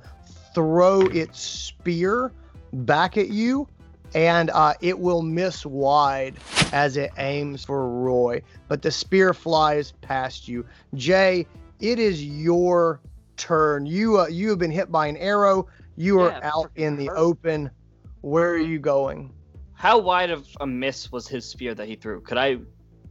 throw 0.55 1.03
its 1.03 1.41
spear 1.41 2.33
back 2.73 3.17
at 3.17 3.29
you 3.29 3.69
and 4.15 4.51
uh, 4.51 4.75
it 4.81 4.99
will 4.99 5.23
miss 5.23 5.67
wide 5.67 6.37
as 6.73 6.97
it 6.97 7.11
aims 7.19 7.65
for 7.65 7.89
Roy. 7.89 8.43
But 8.69 8.83
the 8.83 8.91
spear 8.91 9.33
flies 9.35 9.93
past 10.01 10.49
you. 10.49 10.65
Jay, 10.95 11.47
it 11.81 11.99
is 11.99 12.25
your 12.25 13.01
turn. 13.37 13.87
You 13.87 14.21
uh, 14.21 14.27
you 14.29 14.49
have 14.51 14.59
been 14.59 14.71
hit 14.71 14.91
by 14.91 15.07
an 15.07 15.17
arrow. 15.17 15.67
You 15.97 16.21
are 16.21 16.31
Yeah, 16.31 16.51
out 16.55 16.71
in 16.77 16.97
the 16.97 17.07
hurt. 17.07 17.17
open. 17.17 17.71
Where 18.21 18.51
are 18.51 18.59
you 18.59 18.79
going? 18.79 19.33
How 19.75 19.99
wide 19.99 20.31
of 20.31 20.47
a 20.61 20.67
miss 20.67 21.13
was 21.13 21.29
his 21.29 21.45
spear 21.45 21.75
that 21.75 21.87
he 21.87 21.95
threw? 21.95 22.21
Could 22.21 22.37
I 22.39 22.59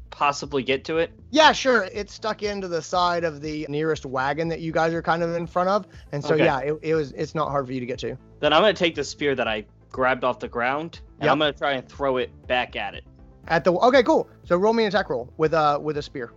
possibly 0.10 0.63
get 0.63 0.84
to 0.86 0.98
it? 0.98 1.12
Yeah, 1.32 1.52
sure. 1.54 1.88
It's 1.93 2.13
stuck 2.13 2.43
into 2.43 2.67
the 2.67 2.82
side 2.82 3.24
of 3.24 3.41
the 3.41 3.65
nearest 3.70 4.06
wagon 4.06 4.48
that 4.50 4.60
you 4.60 4.72
guys 4.74 4.93
are 4.93 5.02
kind 5.02 5.24
of 5.24 5.34
in 5.36 5.48
front 5.48 5.70
of, 5.70 5.88
and 6.12 6.24
so 6.24 6.34
Okay. 6.36 6.43
yeah, 6.43 6.60
it, 6.60 6.74
it 6.82 6.96
was. 6.96 7.12
It's 7.13 7.36
not 7.36 7.50
hard 7.50 7.67
for 7.67 7.74
you 7.74 7.80
to 7.80 7.86
get 7.86 8.00
to. 8.00 8.17
Then 8.39 8.52
I'm 8.54 8.62
gonna 8.62 8.74
take 8.74 8.96
the 8.96 9.04
spear 9.04 9.34
that 9.36 9.48
I 9.48 9.65
grabbed 9.89 10.24
off 10.26 10.39
the 10.39 10.48
ground 10.50 11.00
and 11.20 11.24
Yep. 11.26 11.32
I'm 11.32 11.39
gonna 11.39 11.54
try 11.54 11.72
and 11.74 11.88
throw 11.88 12.17
it 12.17 12.48
back 12.48 12.76
at 12.76 12.93
it. 12.93 13.04
At 13.48 13.64
the 13.64 13.72
okay, 13.74 14.04
cool. 14.04 14.30
So 14.44 14.58
roll 14.58 14.74
me 14.74 14.84
an 14.84 14.90
attack 14.90 15.10
roll 15.10 15.32
with 15.38 15.54
uh 15.54 15.80
with 15.82 15.98
a 15.98 16.02
spear. 16.02 16.34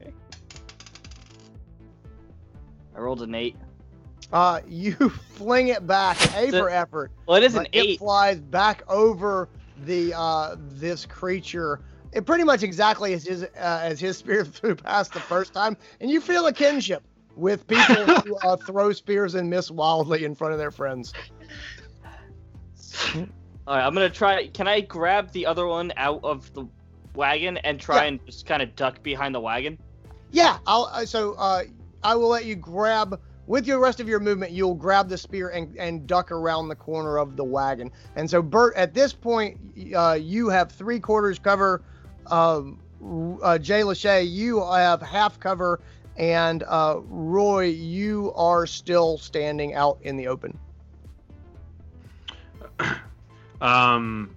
Okay. 0.00 0.12
I 2.96 3.00
rolled 3.00 3.22
an 3.22 3.34
eight. 3.34 3.56
Uh, 4.32 4.60
you 4.68 4.92
fling 5.08 5.68
it 5.68 5.86
back. 5.86 6.16
A 6.36 6.50
The- 6.50 6.58
for 6.58 6.70
effort. 6.70 7.12
Well, 7.26 7.36
it 7.36 7.44
is 7.44 7.54
an 7.54 7.64
but 7.64 7.74
It 7.74 7.98
flies 7.98 8.40
back 8.40 8.82
over 8.88 9.48
the 9.84 10.12
uh 10.14 10.56
this 10.58 11.06
creature. 11.06 11.80
It 12.12 12.24
pretty 12.26 12.44
much 12.44 12.62
exactly 12.62 13.12
as 13.12 13.24
his 13.24 13.44
uh, 13.44 13.48
as 13.56 14.00
his 14.00 14.16
spear 14.18 14.44
flew 14.44 14.74
past 14.74 15.12
the 15.12 15.20
first 15.20 15.52
time, 15.52 15.76
and 16.00 16.10
you 16.10 16.20
feel 16.20 16.46
a 16.46 16.52
kinship 16.52 17.04
with 17.36 17.66
people 17.68 17.94
who 18.24 18.36
uh, 18.38 18.56
throw 18.56 18.92
spears 18.92 19.36
and 19.36 19.48
miss 19.48 19.70
wildly 19.70 20.24
in 20.24 20.34
front 20.34 20.52
of 20.52 20.58
their 20.58 20.72
friends. 20.72 21.12
All 23.68 23.76
right, 23.76 23.84
I'm 23.84 23.92
gonna 23.92 24.08
try. 24.08 24.46
Can 24.46 24.66
I 24.66 24.80
grab 24.80 25.30
the 25.32 25.44
other 25.44 25.66
one 25.66 25.92
out 25.98 26.20
of 26.24 26.50
the 26.54 26.64
wagon 27.14 27.58
and 27.58 27.78
try 27.78 28.04
Yeah. 28.04 28.08
and 28.08 28.24
just 28.24 28.46
kind 28.46 28.62
of 28.62 28.74
duck 28.74 29.02
behind 29.02 29.34
the 29.34 29.40
wagon? 29.40 29.76
Yeah, 30.30 30.56
I'll 30.66 30.88
uh, 30.90 31.04
so 31.04 31.34
uh 31.34 31.64
I 32.02 32.14
will 32.14 32.28
let 32.28 32.46
you 32.46 32.54
grab 32.56 33.20
with 33.46 33.66
your 33.66 33.78
rest 33.78 34.00
of 34.00 34.08
your 34.08 34.20
movement. 34.20 34.52
You'll 34.52 34.74
grab 34.74 35.10
the 35.10 35.18
spear 35.18 35.50
and 35.50 35.76
and 35.76 36.06
duck 36.06 36.32
around 36.32 36.68
the 36.68 36.76
corner 36.76 37.18
of 37.18 37.36
the 37.36 37.44
wagon. 37.44 37.90
And 38.16 38.30
so 38.30 38.40
Bert, 38.40 38.74
at 38.74 38.94
this 38.94 39.12
point, 39.12 39.58
uh, 39.94 40.18
you 40.18 40.48
have 40.48 40.72
three 40.72 40.98
quarters 40.98 41.38
cover. 41.38 41.82
Um, 42.28 42.78
uh, 43.42 43.58
Jay 43.58 43.82
Lachey, 43.82 44.30
you 44.30 44.64
have 44.64 45.02
half 45.02 45.38
cover, 45.38 45.80
and 46.16 46.64
uh, 46.66 47.00
Roy, 47.02 47.66
you 47.66 48.32
are 48.34 48.64
still 48.66 49.18
standing 49.18 49.74
out 49.74 49.98
in 50.00 50.16
the 50.16 50.28
open. 50.28 50.58
Um, 53.60 54.34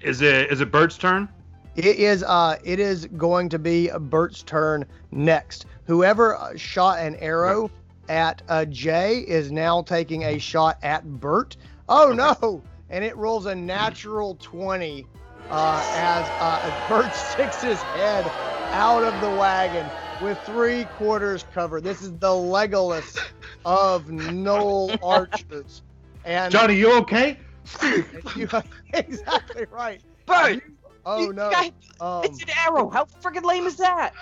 is 0.00 0.22
it 0.22 0.50
is 0.50 0.60
it 0.60 0.70
Bert's 0.70 0.98
turn? 0.98 1.28
It 1.76 1.96
is 1.96 2.22
uh 2.22 2.58
it 2.64 2.80
is 2.80 3.06
going 3.06 3.48
to 3.50 3.58
be 3.58 3.90
Bert's 3.98 4.42
turn 4.42 4.84
next. 5.10 5.66
Whoever 5.86 6.36
uh, 6.36 6.56
shot 6.56 6.98
an 6.98 7.16
arrow 7.16 7.70
at 8.08 8.42
uh, 8.48 8.64
Jay 8.66 9.18
is 9.18 9.52
now 9.52 9.82
taking 9.82 10.24
a 10.24 10.38
shot 10.38 10.78
at 10.82 11.04
Bert. 11.20 11.56
Oh 11.88 12.12
no! 12.12 12.62
And 12.90 13.04
it 13.04 13.16
rolls 13.16 13.46
a 13.46 13.54
natural 13.54 14.36
20 14.36 15.06
uh, 15.50 15.84
as 15.94 16.26
uh, 16.40 16.60
as 16.62 16.72
Bert 16.88 17.14
sticks 17.14 17.60
his 17.60 17.80
head 17.80 18.30
out 18.72 19.02
of 19.02 19.20
the 19.20 19.30
wagon 19.30 19.86
with 20.20 20.38
three 20.44 20.84
quarters 20.96 21.44
covered. 21.54 21.84
This 21.84 22.02
is 22.02 22.12
the 22.12 22.28
Legolas 22.28 23.18
of 23.64 24.06
Gnoll 24.06 24.98
Archers. 25.02 25.82
And 26.24 26.52
Johnny, 26.52 26.74
you 26.74 26.92
okay? 26.98 27.38
you, 28.36 28.48
exactly 28.94 29.66
right. 29.70 30.00
Bert, 30.26 30.54
You- 30.54 30.60
oh 31.06 31.26
no! 31.30 31.50
guy- 31.50 31.72
Um, 32.00 32.24
it's 32.24 32.42
an 32.42 32.48
arrow. 32.66 32.88
How 32.90 33.04
freaking 33.22 33.44
lame 33.44 33.66
is 33.66 33.76
that? 33.76 34.12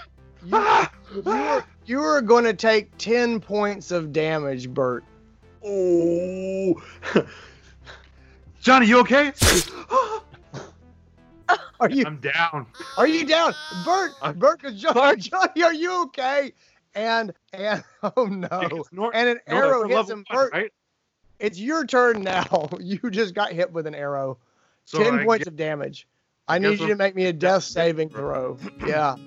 you, 0.45 0.59
you 1.15 1.31
are, 1.33 1.65
you 1.87 2.01
are 2.01 2.21
going 2.23 2.45
to 2.45 2.55
take 2.55 2.97
10 2.99 3.41
points 3.41 3.91
of 3.91 4.13
damage, 4.13 4.69
Bert. 4.71 5.05
Oh, 5.65 6.81
Johnny, 8.61 8.87
you 8.87 9.01
okay? 9.01 9.33
Are 11.79 11.91
you 11.91 12.05
I'm 12.07 12.17
down. 12.19 12.67
are 12.97 13.07
you 13.07 13.27
down? 13.27 13.53
Bert, 13.85 14.13
I'm- 14.23 14.39
Bert, 14.39 14.65
is 14.65 14.81
Johnny, 14.81 14.95
Bert. 15.01 15.19
Johnny, 15.21 15.63
are 15.63 15.75
you 15.75 16.03
okay? 16.05 16.53
And 16.95 17.33
and 17.53 17.85
oh 18.17 18.25
no. 18.25 18.49
It's 18.63 18.93
nor- 18.93 19.15
And 19.15 19.29
an 19.29 19.41
no, 19.49 19.57
arrow 19.57 19.87
hits 19.87 20.09
him. 20.11 20.25
one, 20.31 20.37
Bert, 20.39 20.53
right? 20.55 20.73
It's 21.39 21.59
your 21.59 21.85
turn 21.87 22.23
now. 22.23 22.69
You 22.81 22.99
just 23.11 23.35
got 23.35 23.53
hit 23.53 23.73
with 23.73 23.87
an 23.87 23.95
arrow. 23.95 24.39
So 24.85 25.03
10 25.03 25.21
I 25.21 25.25
points 25.25 25.45
get- 25.45 25.49
of 25.53 25.57
damage. 25.57 26.07
I 26.49 26.57
I 26.57 26.59
need 26.59 26.79
you 26.79 26.87
I'm- 26.87 26.89
to 26.91 26.97
make 26.97 27.15
me 27.17 27.27
a 27.27 27.33
death 27.33 27.65
saving 27.65 28.11
throw. 28.11 28.59
Yeah. 28.87 29.17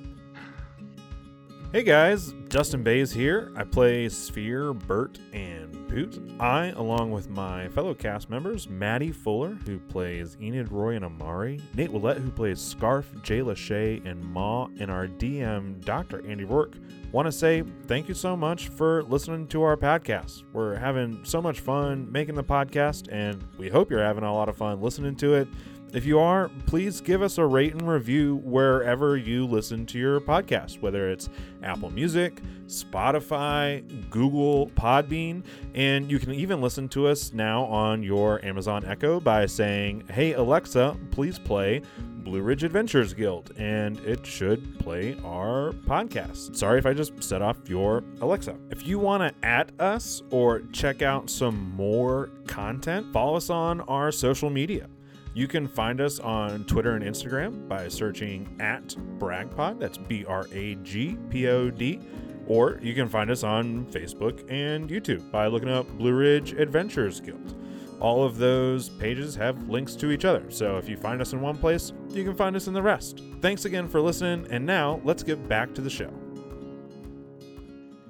Hey 1.72 1.84
guys, 1.84 2.34
Justin 2.48 2.82
Bays 2.82 3.12
here. 3.12 3.52
I 3.56 3.64
play 3.64 4.10
Sphere, 4.10 4.74
Bert, 4.74 5.20
and 5.34 5.88
Poot. 5.88 6.20
I, 6.40 6.70
along 6.70 7.12
with 7.12 7.30
my 7.30 7.68
fellow 7.68 7.94
cast 7.94 8.28
members, 8.28 8.68
Maddie 8.68 9.12
Fuller, 9.12 9.50
who 9.68 9.78
plays 9.78 10.36
Enid, 10.42 10.72
Roy, 10.72 10.96
and 10.96 11.06
Amari, 11.06 11.62
Nate 11.76 11.92
Willette, 11.92 12.18
who 12.24 12.32
plays 12.32 12.60
Scarf, 12.60 13.12
Jay 13.22 13.42
Lachey, 13.42 14.04
and 14.04 14.20
Ma, 14.24 14.68
and 14.80 14.90
our 14.90 15.06
DM, 15.06 15.86
Dr. 15.86 16.28
Andy 16.28 16.44
Rourke, 16.44 16.74
want 17.12 17.26
to 17.26 17.32
say 17.32 17.64
thank 17.88 18.08
you 18.08 18.14
so 18.14 18.36
much 18.36 18.70
for 18.70 19.04
listening 19.04 19.48
to 19.48 19.64
our 19.64 19.76
podcast. 19.76 20.44
We're 20.54 20.76
having 20.76 21.20
so 21.24 21.42
much 21.42 21.60
fun 21.60 22.12
making 22.12 22.36
the 22.36 22.44
podcast, 22.44 23.08
and 23.12 23.44
we 23.58 23.70
hope 23.70 23.90
you're 23.90 24.04
having 24.04 24.24
a 24.24 24.34
lot 24.34 24.50
of 24.50 24.58
fun 24.58 24.82
listening 24.82 25.16
to 25.18 25.34
it. 25.34 25.48
If 25.92 26.06
you 26.06 26.20
are, 26.20 26.52
please 26.68 27.02
give 27.02 27.24
us 27.24 27.40
a 27.40 27.46
rate 27.46 27.74
and 27.74 27.88
review 27.88 28.36
wherever 28.44 29.18
you 29.18 29.48
listen 29.48 29.88
to 29.88 29.98
your 29.98 30.20
podcast, 30.20 30.82
whether 30.82 31.10
it's 31.10 31.30
Apple 31.64 31.90
Music, 31.90 32.44
Spotify, 32.68 33.84
Google, 34.12 34.68
Podbean, 34.76 35.44
and 35.74 36.12
you 36.12 36.20
can 36.20 36.32
even 36.32 36.62
listen 36.62 36.90
to 36.90 37.08
us 37.08 37.34
now 37.34 37.64
on 37.64 38.04
your 38.04 38.44
Amazon 38.46 38.86
Echo 38.86 39.20
by 39.20 39.48
saying, 39.48 40.04
Hey 40.12 40.34
Alexa, 40.34 40.96
please 41.10 41.40
play 41.40 41.82
Blue 42.30 42.44
Ridge 42.44 42.64
Adventurer's 42.64 43.12
Guild, 43.16 43.54
and 43.58 43.98
it 44.02 44.24
should 44.24 44.78
play 44.78 45.18
our 45.26 45.72
podcast. 45.72 46.56
Sorry 46.56 46.78
if 46.78 46.86
I 46.86 46.94
just 46.94 47.24
set 47.24 47.42
off 47.42 47.58
your 47.68 48.04
Alexa. 48.22 48.56
If 48.70 48.86
you 48.86 49.00
want 49.00 49.24
to 49.24 49.48
at 49.48 49.72
us 49.82 50.22
or 50.30 50.62
check 50.72 51.02
out 51.02 51.28
some 51.28 51.72
more 51.72 52.30
content, 52.46 53.12
follow 53.12 53.36
us 53.36 53.50
on 53.50 53.82
our 53.82 54.12
social 54.12 54.52
media. 54.52 54.88
You 55.34 55.48
can 55.48 55.68
find 55.68 56.00
us 56.00 56.20
on 56.20 56.66
Twitter 56.66 56.92
and 56.92 57.04
Instagram 57.04 57.68
by 57.68 57.88
searching 57.88 58.56
at 58.60 58.90
BragPod. 59.18 59.80
That's 59.80 59.98
B 59.98 60.24
R 60.28 60.46
A 60.52 60.76
G 60.76 61.18
P 61.32 61.48
O 61.48 61.72
D. 61.72 62.00
Or 62.46 62.80
you 62.84 62.94
can 62.94 63.10
find 63.10 63.32
us 63.32 63.44
on 63.44 63.88
Facebook 63.88 64.46
and 64.52 64.88
YouTube 64.88 65.32
by 65.32 65.48
looking 65.48 65.70
up 65.70 65.88
Blue 65.98 66.14
Ridge 66.14 66.54
Adventurer's 66.54 67.20
Guild. 67.20 67.56
All 68.00 68.24
of 68.24 68.38
those 68.38 68.88
pages 68.90 69.36
have 69.36 69.68
links 69.70 69.96
to 69.96 70.12
each 70.12 70.24
other, 70.24 70.50
so 70.50 70.78
if 70.78 70.88
you 70.88 70.96
find 70.96 71.22
us 71.22 71.34
in 71.34 71.42
one 71.42 71.58
place, 71.58 71.92
you 72.12 72.24
can 72.24 72.34
find 72.34 72.56
us 72.56 72.68
in 72.68 72.74
the 72.74 72.82
rest. 72.82 73.22
Thanks 73.42 73.66
again 73.66 73.90
for 73.90 74.00
listening, 74.00 74.48
and 74.52 74.66
now 74.66 75.02
let's 75.04 75.22
get 75.22 75.50
back 75.50 75.74
to 75.74 75.82
the 75.82 75.90
show. 75.90 76.12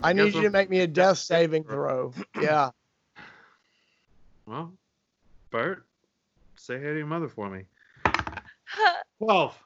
I 0.04 0.14
need 0.14 0.34
you 0.36 0.44
to 0.44 0.50
make 0.52 0.70
me 0.70 0.82
a 0.82 0.88
death 0.88 1.18
saving 1.18 1.64
throw. 1.64 2.14
Yeah. 2.42 2.70
Well, 4.46 4.74
Bert, 5.52 5.86
say 6.56 6.80
hey 6.80 6.86
to 6.86 6.98
your 6.98 7.06
mother 7.06 7.28
for 7.28 7.50
me. 7.50 7.66
12. 9.20 9.58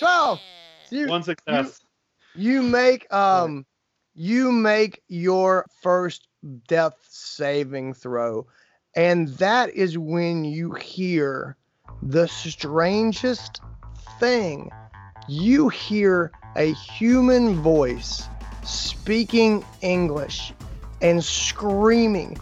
12. 0.00 0.40
You, 0.90 1.06
One 1.06 1.22
success. 1.22 1.80
you 2.34 2.62
make 2.62 3.12
um 3.12 3.64
you 4.14 4.50
make 4.52 5.02
your 5.08 5.66
first 5.82 6.28
death 6.68 6.94
saving 7.08 7.94
throw 7.94 8.46
and 8.96 9.28
that 9.38 9.70
is 9.70 9.98
when 9.98 10.44
you 10.44 10.72
hear 10.72 11.56
the 12.02 12.28
strangest 12.28 13.60
thing. 14.20 14.70
You 15.28 15.68
hear 15.68 16.30
a 16.56 16.72
human 16.72 17.56
voice 17.56 18.28
speaking 18.62 19.64
english 19.82 20.52
and 21.02 21.24
screaming. 21.24 22.38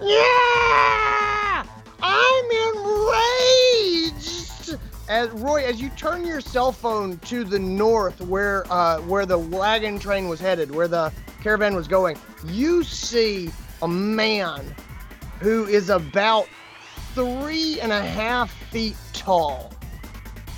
Yeah! 0.00 1.64
I'm 2.02 2.44
enraged! 2.74 4.78
As 5.08 5.30
Roy, 5.30 5.64
as 5.64 5.80
you 5.80 5.88
turn 5.90 6.26
your 6.26 6.40
cell 6.40 6.72
phone 6.72 7.18
to 7.18 7.44
the 7.44 7.58
north, 7.58 8.20
where 8.22 8.64
uh, 8.70 8.98
where 9.00 9.26
the 9.26 9.38
wagon 9.38 9.98
train 9.98 10.28
was 10.28 10.40
headed, 10.40 10.74
where 10.74 10.88
the 10.88 11.12
caravan 11.42 11.74
was 11.74 11.88
going, 11.88 12.16
you 12.46 12.82
see 12.82 13.50
a 13.82 13.88
man 13.88 14.74
who 15.44 15.66
is 15.66 15.90
about 15.90 16.48
three 17.14 17.78
and 17.80 17.92
a 17.92 18.00
half 18.00 18.50
feet 18.70 18.96
tall, 19.12 19.70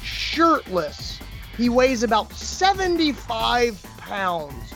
shirtless. 0.00 1.18
He 1.56 1.68
weighs 1.68 2.04
about 2.04 2.32
75 2.32 3.82
pounds, 3.98 4.74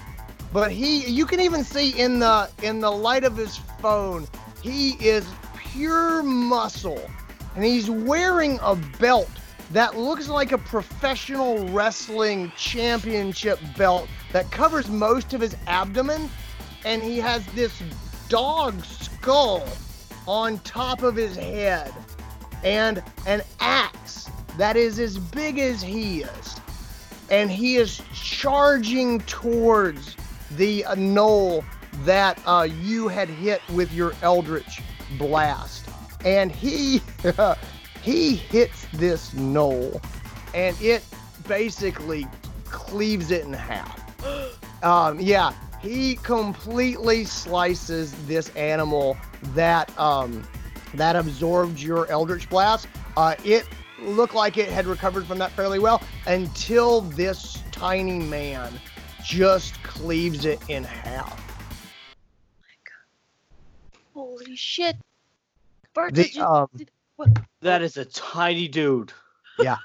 but 0.52 0.72
he 0.72 1.06
you 1.06 1.26
can 1.26 1.38
even 1.38 1.62
see 1.62 1.90
in 1.90 2.18
the 2.18 2.50
in 2.60 2.80
the 2.80 2.90
light 2.90 3.22
of 3.22 3.36
his 3.36 3.58
phone, 3.80 4.26
he 4.60 4.94
is 4.94 5.24
pure 5.56 6.24
muscle, 6.24 7.08
and 7.54 7.64
he's 7.64 7.88
wearing 7.88 8.58
a 8.62 8.74
belt 8.98 9.30
that 9.70 9.96
looks 9.96 10.28
like 10.28 10.50
a 10.50 10.58
professional 10.58 11.68
wrestling 11.68 12.50
championship 12.56 13.60
belt 13.78 14.08
that 14.32 14.50
covers 14.50 14.88
most 14.88 15.34
of 15.34 15.40
his 15.40 15.56
abdomen. 15.68 16.28
And 16.84 17.00
he 17.00 17.18
has 17.18 17.46
this 17.52 17.80
dog 18.28 18.84
skull 18.84 19.68
on 20.30 20.60
top 20.60 21.02
of 21.02 21.16
his 21.16 21.34
head. 21.34 21.92
And 22.62 23.02
an 23.26 23.42
axe 23.58 24.30
that 24.58 24.76
is 24.76 25.00
as 25.00 25.18
big 25.18 25.58
as 25.58 25.82
he 25.82 26.22
is. 26.22 26.60
And 27.30 27.50
he 27.50 27.76
is 27.76 28.00
charging 28.14 29.18
towards 29.20 30.16
the 30.52 30.84
uh, 30.84 30.94
gnoll 30.94 31.64
that 32.04 32.40
uh, 32.46 32.68
you 32.80 33.08
had 33.08 33.28
hit 33.28 33.60
with 33.70 33.92
your 33.92 34.12
eldritch 34.22 34.80
blast. 35.18 35.88
And 36.24 36.52
he 36.52 37.02
he 38.02 38.36
hits 38.36 38.86
this 38.92 39.30
gnoll 39.34 40.00
and 40.54 40.80
it 40.80 41.04
basically 41.48 42.26
cleaves 42.66 43.32
it 43.32 43.44
in 43.44 43.52
half. 43.52 43.98
Um, 44.82 45.20
yeah, 45.20 45.52
he 45.82 46.16
completely 46.16 47.24
slices 47.24 48.12
this 48.26 48.48
animal 48.50 49.16
that 49.54 49.96
um, 49.98 50.42
that 50.94 51.16
absorbed 51.16 51.80
your 51.80 52.06
eldritch 52.08 52.48
blast. 52.48 52.88
Uh, 53.16 53.34
it 53.44 53.66
looked 54.00 54.34
like 54.34 54.56
it 54.56 54.68
had 54.68 54.86
recovered 54.86 55.26
from 55.26 55.38
that 55.38 55.52
fairly 55.52 55.78
well 55.78 56.02
until 56.26 57.00
this 57.02 57.62
tiny 57.72 58.18
man 58.18 58.72
just 59.22 59.82
cleaves 59.82 60.44
it 60.44 60.60
in 60.68 60.84
half. 60.84 61.38
Holy 64.14 64.56
shit. 64.56 64.96
Bert, 65.94 66.14
The, 66.14 66.24
did 66.24 66.34
you, 66.34 66.42
um, 66.42 66.68
did, 66.76 66.90
what? 67.16 67.30
That 67.62 67.82
is 67.82 67.96
a 67.96 68.04
tiny 68.04 68.68
dude. 68.68 69.12
Yeah. 69.58 69.76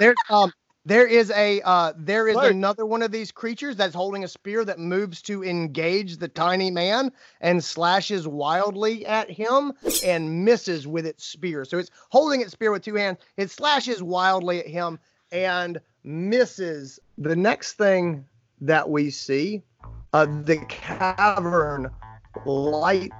There's 0.00 0.16
um 0.30 0.52
there 0.86 1.06
is 1.06 1.32
a 1.32 1.60
uh 1.62 1.92
there 1.98 2.28
is 2.28 2.36
another 2.36 2.86
one 2.86 3.02
of 3.02 3.10
these 3.10 3.32
creatures 3.32 3.76
that's 3.76 3.94
holding 3.94 4.22
a 4.22 4.28
spear 4.28 4.64
that 4.64 4.78
moves 4.78 5.20
to 5.20 5.44
engage 5.44 6.16
the 6.16 6.28
tiny 6.28 6.70
man 6.70 7.10
and 7.40 7.62
slashes 7.62 8.26
wildly 8.26 9.04
at 9.04 9.28
him 9.28 9.72
and 10.04 10.44
misses 10.44 10.86
with 10.86 11.04
its 11.04 11.24
spear. 11.24 11.64
So 11.64 11.78
it's 11.78 11.90
holding 12.10 12.40
its 12.40 12.52
spear 12.52 12.70
with 12.70 12.84
two 12.84 12.94
hands. 12.94 13.18
It 13.36 13.50
slashes 13.50 14.00
wildly 14.00 14.60
at 14.60 14.68
him 14.68 15.00
and 15.32 15.80
misses. 16.04 17.00
The 17.18 17.34
next 17.34 17.72
thing 17.72 18.24
that 18.60 18.88
we 18.88 19.10
see, 19.10 19.64
uh 20.12 20.26
the 20.44 20.58
cavern 20.68 21.90
lights 22.44 23.12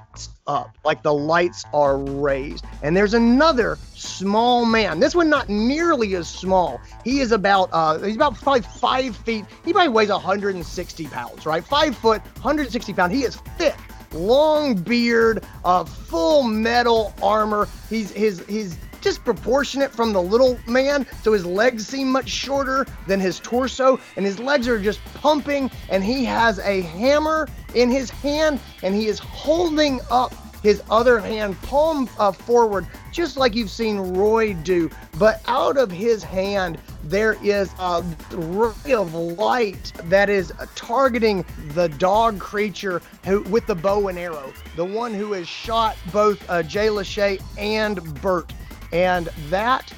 up 0.46 0.76
like 0.84 1.02
the 1.02 1.12
lights 1.12 1.64
are 1.72 1.98
raised. 1.98 2.64
And 2.82 2.96
there's 2.96 3.14
another 3.14 3.78
small 3.94 4.64
man. 4.64 5.00
This 5.00 5.14
one 5.14 5.28
not 5.28 5.48
nearly 5.48 6.14
as 6.14 6.28
small. 6.28 6.80
He 7.04 7.20
is 7.20 7.32
about 7.32 7.68
uh 7.72 7.98
he's 7.98 8.16
about 8.16 8.36
probably 8.36 8.62
five 8.62 9.16
feet. 9.16 9.44
He 9.64 9.72
probably 9.72 9.92
weighs 9.92 10.08
160 10.08 11.06
pounds 11.06 11.46
right? 11.46 11.64
Five 11.64 11.96
foot 11.96 12.22
160 12.36 12.92
pounds. 12.92 13.12
He 13.12 13.24
is 13.24 13.36
thick 13.58 13.76
long 14.12 14.74
beard 14.74 15.44
uh 15.64 15.84
full 15.84 16.42
metal 16.42 17.12
armor. 17.22 17.68
He's 17.88 18.10
his 18.12 18.44
he's 18.48 18.76
disproportionate 19.06 19.92
from 19.92 20.12
the 20.12 20.20
little 20.20 20.58
man, 20.66 21.06
so 21.22 21.32
his 21.32 21.46
legs 21.46 21.86
seem 21.86 22.10
much 22.10 22.28
shorter 22.28 22.84
than 23.06 23.20
his 23.20 23.38
torso, 23.38 24.00
and 24.16 24.26
his 24.26 24.40
legs 24.40 24.66
are 24.66 24.80
just 24.80 24.98
pumping, 25.14 25.70
and 25.90 26.02
he 26.02 26.24
has 26.24 26.58
a 26.58 26.80
hammer 26.80 27.46
in 27.76 27.88
his 27.88 28.10
hand, 28.10 28.58
and 28.82 28.96
he 28.96 29.06
is 29.06 29.20
holding 29.20 30.00
up 30.10 30.34
his 30.60 30.82
other 30.90 31.20
hand 31.20 31.56
palm 31.62 32.08
uh, 32.18 32.32
forward, 32.32 32.84
just 33.12 33.36
like 33.36 33.54
you've 33.54 33.70
seen 33.70 33.96
Roy 33.98 34.54
do. 34.54 34.90
But 35.20 35.40
out 35.46 35.78
of 35.78 35.88
his 35.88 36.24
hand, 36.24 36.76
there 37.04 37.36
is 37.44 37.70
a 37.78 38.04
ray 38.32 38.92
of 38.92 39.14
light 39.14 39.92
that 40.06 40.28
is 40.28 40.52
targeting 40.74 41.44
the 41.74 41.88
dog 41.90 42.40
creature 42.40 43.00
who, 43.24 43.42
with 43.42 43.68
the 43.68 43.76
bow 43.76 44.08
and 44.08 44.18
arrow, 44.18 44.52
the 44.74 44.84
one 44.84 45.14
who 45.14 45.30
has 45.34 45.46
shot 45.46 45.96
both 46.12 46.44
uh, 46.50 46.64
Jay 46.64 46.88
Lachey 46.88 47.40
and 47.56 48.02
Bert. 48.20 48.52
And 48.96 49.26
that 49.50 49.92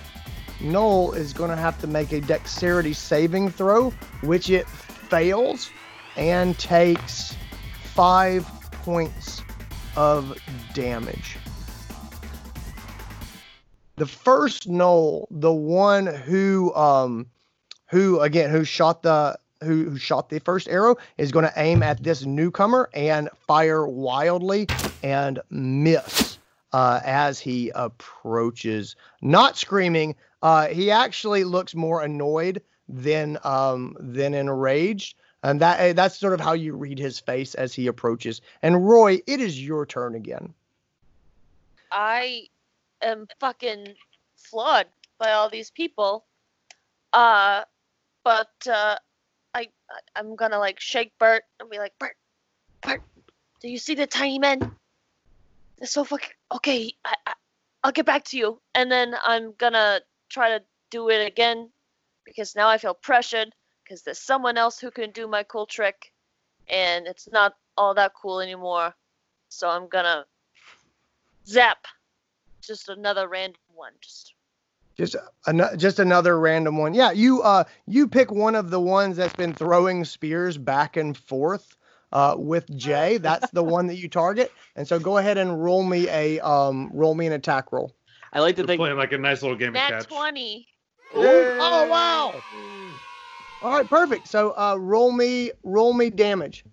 Gnoll 0.59 1.15
is 1.15 1.33
going 1.33 1.51
to 1.51 1.57
have 1.57 1.81
to 1.83 1.87
make 1.87 2.11
a 2.11 2.21
dexterity 2.21 2.93
saving 2.93 3.49
throw, 3.49 3.91
which 4.23 4.51
it 4.51 4.69
fails 4.69 5.71
and 6.17 6.59
takes 6.59 7.37
five 7.95 8.45
points 8.73 9.43
of 9.95 10.37
damage. 10.75 11.37
The 13.95 14.07
first 14.07 14.69
Gnoll, 14.69 15.29
the 15.31 15.53
one 15.53 16.07
who 16.07 16.75
um 16.75 17.29
who 17.91 18.19
again 18.19 18.51
who 18.51 18.65
shot 18.65 19.05
the 19.05 19.39
who, 19.63 19.91
who 19.91 19.97
shot 19.97 20.29
the 20.29 20.41
first 20.41 20.67
arrow 20.67 20.97
is 21.19 21.31
going 21.31 21.45
to 21.45 21.53
aim 21.57 21.85
at 21.85 22.03
this 22.03 22.27
newcomer 22.27 22.91
and 22.95 23.29
fire 23.47 23.87
wildly 23.87 24.67
and 25.05 25.39
miss 25.51 26.28
uh, 26.73 27.01
as 27.05 27.39
he 27.39 27.71
approaches. 27.75 28.97
Not 29.23 29.57
screaming. 29.57 30.17
Uh, 30.43 30.69
he 30.69 30.91
actually 30.91 31.45
looks 31.45 31.75
more 31.75 32.03
annoyed 32.03 32.63
than 32.89 33.39
um, 33.45 33.97
than 34.01 34.35
enraged. 34.35 35.17
And 35.43 35.61
that 35.61 35.81
eh, 35.81 35.93
that's 35.93 36.19
sort 36.19 36.33
of 36.33 36.41
how 36.41 36.53
you 36.53 36.75
read 36.75 36.99
his 36.99 37.21
face 37.21 37.55
as 37.55 37.73
he 37.73 37.87
approaches. 37.87 38.41
And 38.63 38.89
Roy, 38.89 39.21
it 39.27 39.41
is 39.41 39.63
your 39.65 39.87
turn 39.87 40.15
again. 40.15 40.53
I 41.93 42.49
am 43.03 43.27
fucking 43.41 43.95
flawed 44.37 44.87
by 45.19 45.33
all 45.33 45.49
these 45.49 45.71
people. 45.71 46.25
Uh, 47.13 47.65
but 48.25 48.51
uh, 48.69 48.97
I 49.55 49.69
I- 49.91 50.01
I'm 50.17 50.35
gonna 50.37 50.59
like 50.59 50.81
shake 50.81 51.13
Bert 51.19 51.45
and 51.61 51.71
be 51.71 51.79
like, 51.79 51.93
Bert, 51.99 52.17
Bert, 52.83 53.03
do 53.61 53.69
you 53.69 53.79
see 53.79 53.95
the 53.95 54.07
tiny 54.07 54.39
men? 54.39 54.59
They're 55.79 55.87
so 55.87 56.05
fucking 56.05 56.31
okay. 56.55 56.93
I, 57.05 57.15
I 57.27 57.33
I'll 57.85 57.93
get 57.93 58.07
back 58.07 58.25
to 58.27 58.37
you, 58.37 58.61
and 58.75 58.91
then 58.91 59.15
I'm 59.25 59.55
gonna 59.57 60.01
try 60.29 60.51
to 60.51 60.65
do 60.91 61.09
it 61.11 61.27
again 61.27 61.71
because 62.25 62.57
now 62.57 62.69
I 62.69 62.79
feel 62.79 62.95
pressured 62.95 63.55
because 63.85 64.03
there's 64.03 64.19
someone 64.19 64.59
else 64.59 64.79
who 64.79 64.91
can 64.91 65.11
do 65.13 65.27
my 65.29 65.43
cool 65.45 65.67
trick, 65.67 66.13
and 66.69 67.07
it's 67.07 67.29
not 67.31 67.55
all 67.77 67.95
that 67.95 68.13
cool 68.21 68.41
anymore. 68.41 68.95
So 69.49 69.69
I'm 69.69 69.89
gonna 69.89 70.27
zap 71.47 71.87
just 72.63 72.89
another 72.89 73.29
random 73.29 73.63
one. 73.75 73.93
Just 74.03 74.35
Just 74.97 75.17
an- 75.47 75.79
just 75.79 76.01
another 76.01 76.39
random 76.39 76.77
one. 76.77 76.93
Yeah, 76.93 77.13
you 77.13 77.41
uh 77.43 77.65
you 77.87 78.09
pick 78.09 78.31
one 78.31 78.55
of 78.55 78.71
the 78.71 78.81
ones 78.81 79.17
that's 79.17 79.35
been 79.35 79.55
throwing 79.55 80.05
spears 80.05 80.59
back 80.59 80.97
and 80.97 81.17
forth 81.17 81.78
uh 82.13 82.35
with 82.39 82.75
Jay. 82.77 83.19
That's 83.19 83.51
the 83.51 83.63
one 83.63 83.87
that 83.89 83.97
you 83.97 84.09
target. 84.09 84.53
And 84.77 84.87
so 84.87 84.99
go 84.99 85.19
ahead 85.19 85.39
and 85.39 85.63
roll 85.63 85.83
me 85.83 86.09
a 86.09 86.41
um 86.41 86.91
roll 86.93 87.15
me 87.15 87.27
an 87.27 87.33
attack 87.33 87.73
roll. 87.73 87.95
I 88.33 88.41
like 88.41 88.57
to 88.57 88.63
They're 88.63 88.69
think. 88.69 88.81
playing 88.81 88.97
like 88.97 89.13
a 89.13 89.19
nice 89.19 89.43
little 89.43 89.57
game 89.57 89.69
of 89.69 89.75
nat 89.75 89.89
catch. 89.89 90.07
twenty. 90.07 90.67
Oh 91.15 91.87
wow. 91.89 92.43
All 93.63 93.73
right, 93.77 93.89
perfect. 93.89 94.29
So 94.29 94.51
uh 94.57 94.77
roll 94.79 95.13
me 95.13 95.51
roll 95.65 95.93
me 95.93 96.11
damage. 96.11 96.65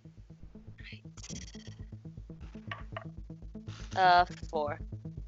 Uh, 3.96 4.26
four. 4.50 4.78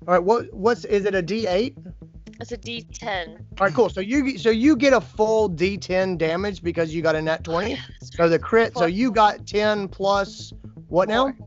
All 0.07 0.13
right, 0.13 0.23
what 0.23 0.53
what's 0.53 0.83
is 0.85 1.05
it 1.05 1.15
a 1.15 1.23
D8? 1.23 1.75
It's 2.39 2.51
a 2.51 2.57
D10. 2.57 3.37
All 3.59 3.67
right, 3.67 3.73
cool. 3.73 3.89
So 3.89 4.01
you 4.01 4.37
so 4.37 4.49
you 4.49 4.75
get 4.75 4.93
a 4.93 5.01
full 5.01 5.49
D10 5.49 6.17
damage 6.17 6.61
because 6.61 6.93
you 6.93 7.01
got 7.01 7.15
a 7.15 7.21
net 7.21 7.43
20. 7.43 7.77
So 8.01 8.29
the 8.29 8.39
crit, 8.39 8.77
so 8.77 8.85
you 8.85 9.11
got 9.11 9.45
10 9.45 9.87
plus 9.87 10.53
what 10.87 11.09
now? 11.09 11.25
Four. 11.25 11.37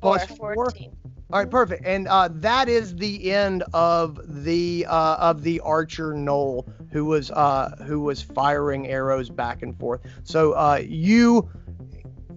Plus 0.00 0.26
Four. 0.26 0.54
four? 0.54 0.54
14. 0.70 0.96
All 1.32 1.38
right, 1.38 1.50
perfect. 1.50 1.86
And 1.86 2.08
uh, 2.08 2.28
that 2.32 2.68
is 2.68 2.96
the 2.96 3.30
end 3.30 3.62
of 3.72 4.44
the 4.44 4.86
uh, 4.88 5.16
of 5.16 5.42
the 5.42 5.60
archer 5.60 6.12
Gnoll 6.12 6.68
who 6.90 7.04
was 7.04 7.30
uh, 7.30 7.76
who 7.86 8.00
was 8.00 8.20
firing 8.20 8.88
arrows 8.88 9.30
back 9.30 9.62
and 9.62 9.78
forth. 9.78 10.00
So 10.24 10.52
uh, 10.52 10.80
you 10.84 11.48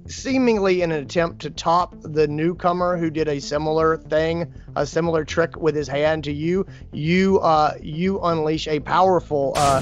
seemingly 0.08 0.82
in 0.82 0.92
an 0.92 1.04
attempt 1.04 1.42
to 1.42 1.50
top 1.50 1.96
the 2.02 2.28
newcomer 2.28 2.98
who 2.98 3.10
did 3.10 3.28
a 3.28 3.40
similar 3.40 3.98
thing, 3.98 4.54
a 4.76 4.86
similar 4.86 5.24
trick 5.24 5.56
with 5.58 5.76
his 5.76 5.88
hand 5.88 6.24
to 6.26 6.32
you, 6.32 6.66
you 6.92 7.40
uh, 7.40 7.76
you 7.82 8.20
unleash 8.22 8.68
a 8.68 8.80
powerful 8.80 9.54
uh, 9.56 9.82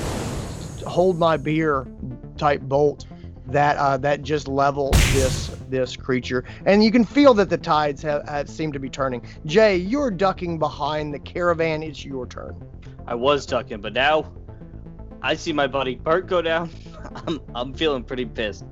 hold 0.85 1.17
my 1.17 1.37
beer 1.37 1.87
type 2.37 2.61
bolt 2.61 3.05
that 3.47 3.77
uh, 3.77 3.97
that 3.97 4.21
just 4.21 4.47
levels 4.47 4.95
this 5.13 5.47
this 5.69 5.95
creature, 5.95 6.43
and 6.65 6.83
you 6.83 6.91
can 6.91 7.05
feel 7.05 7.33
that 7.33 7.49
the 7.49 7.57
tides 7.57 8.01
have, 8.01 8.27
have 8.27 8.49
seem 8.49 8.71
to 8.71 8.79
be 8.79 8.89
turning. 8.89 9.25
Jay, 9.45 9.75
you're 9.75 10.11
ducking 10.11 10.59
behind 10.59 11.13
the 11.13 11.19
caravan. 11.19 11.83
It's 11.83 12.03
your 12.03 12.27
turn. 12.27 12.55
I 13.07 13.15
was 13.15 13.45
ducking, 13.45 13.81
but 13.81 13.93
now 13.93 14.31
I 15.21 15.35
see 15.35 15.53
my 15.53 15.67
buddy 15.67 15.95
Bert 15.95 16.27
go 16.27 16.41
down. 16.41 16.69
I'm 17.27 17.41
I'm 17.55 17.73
feeling 17.73 18.03
pretty 18.03 18.25
pissed, 18.25 18.65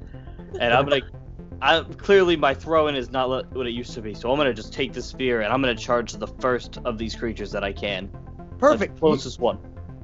and 0.59 0.73
I'm 0.73 0.85
gonna. 0.87 1.01
I 1.61 1.81
clearly 1.97 2.35
my 2.37 2.53
throwing 2.53 2.95
is 2.95 3.11
not 3.11 3.29
what 3.53 3.67
it 3.67 3.71
used 3.71 3.93
to 3.95 4.01
be, 4.01 4.13
so 4.13 4.31
I'm 4.31 4.37
gonna 4.37 4.53
just 4.53 4.73
take 4.73 4.93
the 4.93 5.01
spear 5.01 5.41
and 5.41 5.51
I'm 5.51 5.61
gonna 5.61 5.75
charge 5.75 6.13
the 6.13 6.27
first 6.27 6.77
of 6.85 6.97
these 6.97 7.15
creatures 7.15 7.51
that 7.51 7.63
I 7.63 7.73
can. 7.73 8.09
The 8.11 8.55
Perfect. 8.57 8.99
closest 8.99 9.39
one. 9.39 9.59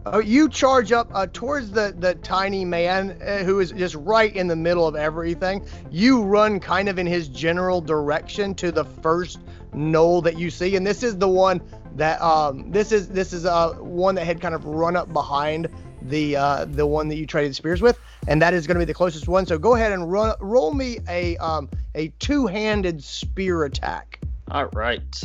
Oh, 0.08 0.20
you 0.20 0.49
charge 0.49 0.91
up 0.91 1.10
uh, 1.14 1.28
towards 1.32 1.72
the 1.72 1.95
the 1.97 2.16
tiny 2.16 2.66
man 2.66 3.20
uh, 3.22 3.43
who 3.43 3.60
is 3.60 3.72
just 3.72 3.95
right 3.95 4.36
in 4.36 4.47
the 4.47 4.56
middle 4.56 4.86
of 4.86 4.95
everything. 4.95 5.66
You 5.89 6.22
run 6.22 6.60
kind 6.60 6.89
of 6.89 6.99
in 6.99 7.08
his 7.08 7.28
general 7.28 7.82
direction 7.82 8.53
to 8.56 8.72
the 8.72 8.84
first 8.84 9.39
gnoll 9.74 10.24
that 10.24 10.38
you 10.38 10.49
see, 10.49 10.76
and 10.76 10.86
this 10.86 11.03
is 11.03 11.18
the 11.18 11.28
one 11.28 11.62
that 11.95 12.22
um 12.22 12.70
this 12.72 12.91
is 12.91 13.08
this 13.08 13.32
is 13.34 13.45
uh 13.45 13.74
one 13.76 14.16
that 14.16 14.26
had 14.26 14.41
kind 14.41 14.53
of 14.53 14.66
run 14.66 14.95
up 14.95 15.12
behind 15.14 15.70
the 16.10 16.36
uh 16.36 16.66
the 16.66 16.86
one 16.86 17.08
that 17.10 17.16
you 17.16 17.26
traded 17.26 17.56
spears 17.56 17.82
with, 17.82 17.99
and 18.28 18.41
that 18.41 18.53
is 18.53 18.68
going 18.68 18.76
to 18.76 18.80
be 18.80 18.86
the 18.86 18.93
closest 18.93 19.28
one. 19.28 19.45
So 19.45 19.58
go 19.58 19.76
ahead 19.76 19.91
and 19.91 20.12
run 20.12 20.36
roll 20.39 20.74
me 20.74 20.99
a 21.08 21.38
um 21.38 21.70
a 21.95 22.10
two-handed 22.20 23.03
spear 23.03 23.64
attack. 23.66 24.20
All 24.51 24.68
right. 24.74 25.24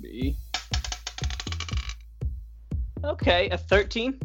Be. 0.00 0.36
Okay, 3.02 3.50
a 3.50 3.58
13. 3.58 4.18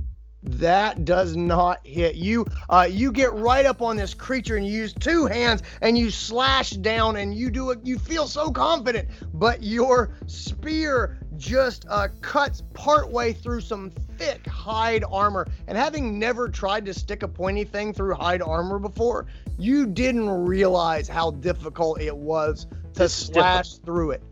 That 0.44 1.04
does 1.04 1.36
not 1.36 1.86
hit 1.86 2.16
you. 2.16 2.46
Uh, 2.70 2.88
you 2.90 3.12
get 3.12 3.34
right 3.34 3.66
up 3.66 3.82
on 3.82 3.98
this 3.98 4.14
creature 4.14 4.56
and 4.56 4.66
you 4.66 4.72
use 4.72 4.94
two 4.94 5.26
hands 5.26 5.64
and 5.82 5.98
you 5.98 6.10
slash 6.10 6.72
down 6.72 7.18
and 7.18 7.36
you 7.36 7.52
do 7.52 7.72
it. 7.72 7.80
You 7.84 8.00
feel 8.00 8.26
so 8.26 8.50
confident, 8.50 9.10
but 9.34 9.64
your 9.64 10.12
spear 10.28 11.18
just 11.40 11.86
uh, 11.90 12.10
cuts 12.22 12.62
partway 12.74 13.34
through 13.34 13.62
some 13.62 13.90
thick 14.18 14.46
hide 14.46 15.04
armor. 15.10 15.48
And 15.68 15.78
having 15.78 16.20
never 16.20 16.50
tried 16.50 16.86
to 16.86 16.94
stick 16.94 17.24
a 17.24 17.28
pointy 17.28 17.64
thing 17.64 17.94
through 17.94 18.14
hide 18.14 18.42
armor 18.42 18.78
before, 18.78 19.26
you 19.58 19.88
didn't 19.88 20.30
realize 20.30 21.08
how 21.08 21.32
difficult 21.32 22.02
it 22.02 22.16
was 22.16 22.68
to 22.94 23.04
is 23.04 23.14
slash 23.14 23.78
through 23.78 24.12
it. 24.12 24.24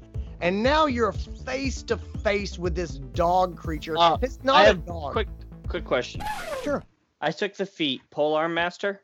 And 0.41 0.62
now 0.62 0.86
you're 0.86 1.14
face 1.14 1.82
to 1.84 1.97
face 1.97 2.60
with 2.60 2.76
this 2.76 2.91
dog 2.91 3.58
creature. 3.58 3.97
Uh, 3.97 4.18
it's 4.22 4.43
not 4.43 4.68
a 4.68 4.74
dog. 4.76 5.14
quick 5.14 5.30
quick 5.68 5.86
question. 5.86 6.22
Sure. 6.64 6.84
I 7.20 7.32
took 7.32 7.55
the 7.55 7.66
feat 7.66 8.01
polearm 8.12 8.53
master. 8.53 9.01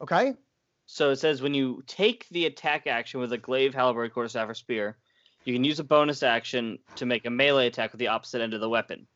Okay. 0.00 0.34
So 0.86 1.10
it 1.10 1.16
says 1.16 1.40
when 1.40 1.54
you 1.54 1.82
take 1.86 2.28
the 2.30 2.46
attack 2.46 2.86
action 2.86 3.20
with 3.20 3.32
a 3.32 3.38
glaive, 3.38 3.74
halberd, 3.74 4.12
quarterstaff, 4.12 4.48
or 4.48 4.54
spear, 4.54 4.96
you 5.44 5.54
can 5.54 5.64
use 5.64 5.78
a 5.78 5.84
bonus 5.84 6.22
action 6.22 6.78
to 6.96 7.06
make 7.06 7.26
a 7.26 7.30
melee 7.30 7.66
attack 7.66 7.92
with 7.92 7.98
the 7.98 8.08
opposite 8.08 8.40
end 8.40 8.54
of 8.54 8.60
the 8.60 8.68
weapon. 8.68 9.06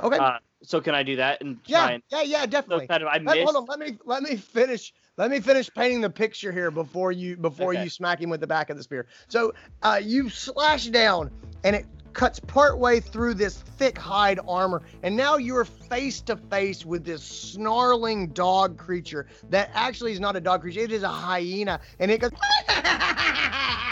Okay. 0.00 0.16
Uh, 0.18 0.38
so 0.62 0.80
can 0.80 0.94
I 0.94 1.02
do 1.02 1.16
that 1.16 1.40
and 1.40 1.62
try 1.64 1.90
yeah. 1.90 1.94
and 1.94 2.02
Yeah. 2.10 2.22
Yeah. 2.22 2.40
so 2.42 2.46
Definitely. 2.46 2.86
kind 2.86 3.02
of 3.02 3.08
I 3.08 3.18
Let, 3.18 3.42
hold 3.42 3.56
on. 3.56 3.64
Let 3.66 3.78
me 3.78 3.98
let 4.04 4.22
me 4.22 4.36
finish. 4.36 4.92
Let 5.16 5.30
me 5.30 5.40
finish 5.40 5.70
painting 5.72 6.00
the 6.00 6.10
picture 6.10 6.52
here 6.52 6.70
before 6.70 7.12
you 7.12 7.36
before 7.36 7.72
Okay. 7.72 7.82
you 7.82 7.90
smack 7.90 8.20
him 8.20 8.30
with 8.30 8.40
the 8.40 8.46
back 8.46 8.70
of 8.70 8.76
the 8.76 8.82
spear. 8.82 9.06
So 9.28 9.52
uh, 9.82 10.00
you 10.02 10.30
slash 10.30 10.86
down, 10.86 11.30
and 11.64 11.76
it 11.76 11.86
cuts 12.12 12.38
partway 12.40 13.00
through 13.00 13.34
this 13.34 13.58
thick 13.58 13.98
hide 13.98 14.38
armor, 14.46 14.82
and 15.02 15.16
now 15.16 15.36
you're 15.36 15.64
face 15.64 16.20
to 16.22 16.36
face 16.36 16.84
with 16.84 17.04
this 17.04 17.22
snarling 17.22 18.28
dog 18.28 18.78
creature 18.78 19.26
that 19.50 19.70
actually 19.74 20.12
is 20.12 20.20
not 20.20 20.36
a 20.36 20.40
dog 20.40 20.62
creature; 20.62 20.80
it 20.80 20.92
is 20.92 21.02
a 21.02 21.08
hyena, 21.08 21.80
and 21.98 22.10
it 22.10 22.20
goes. 22.20 22.30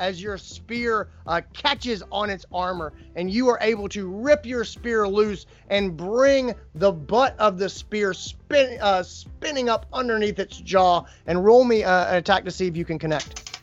As 0.00 0.20
your 0.22 0.38
spear 0.38 1.08
uh, 1.26 1.42
catches 1.52 2.02
on 2.10 2.30
its 2.30 2.46
armor, 2.50 2.94
and 3.16 3.30
you 3.30 3.48
are 3.48 3.58
able 3.60 3.86
to 3.90 4.08
rip 4.08 4.46
your 4.46 4.64
spear 4.64 5.06
loose 5.06 5.44
and 5.68 5.94
bring 5.94 6.54
the 6.74 6.90
butt 6.90 7.38
of 7.38 7.58
the 7.58 7.68
spear 7.68 8.14
spin, 8.14 8.78
uh, 8.80 9.02
spinning 9.02 9.68
up 9.68 9.84
underneath 9.92 10.38
its 10.38 10.56
jaw. 10.56 11.04
And 11.26 11.44
roll 11.44 11.64
me 11.64 11.84
uh, 11.84 12.06
an 12.06 12.16
attack 12.16 12.46
to 12.46 12.50
see 12.50 12.66
if 12.66 12.78
you 12.78 12.86
can 12.86 12.98
connect. 12.98 13.60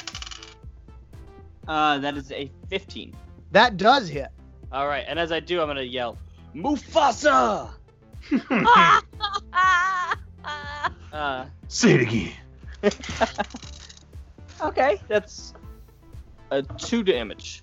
Uh, 1.67 1.97
that 1.97 2.15
is 2.15 2.31
a 2.31 2.51
15. 2.69 3.15
That 3.51 3.77
does 3.77 4.07
hit. 4.07 4.27
All 4.71 4.87
right, 4.87 5.05
and 5.07 5.17
as 5.17 5.31
I 5.31 5.39
do, 5.39 5.59
I'm 5.59 5.67
gonna 5.67 5.81
yell, 5.81 6.19
Mufasa! 6.55 7.71
Uh, 11.11 11.45
Say 11.67 11.93
it 11.93 12.01
again. 12.01 12.31
okay, 14.61 15.01
that's 15.07 15.53
a 16.51 16.63
two 16.63 17.03
damage. 17.03 17.61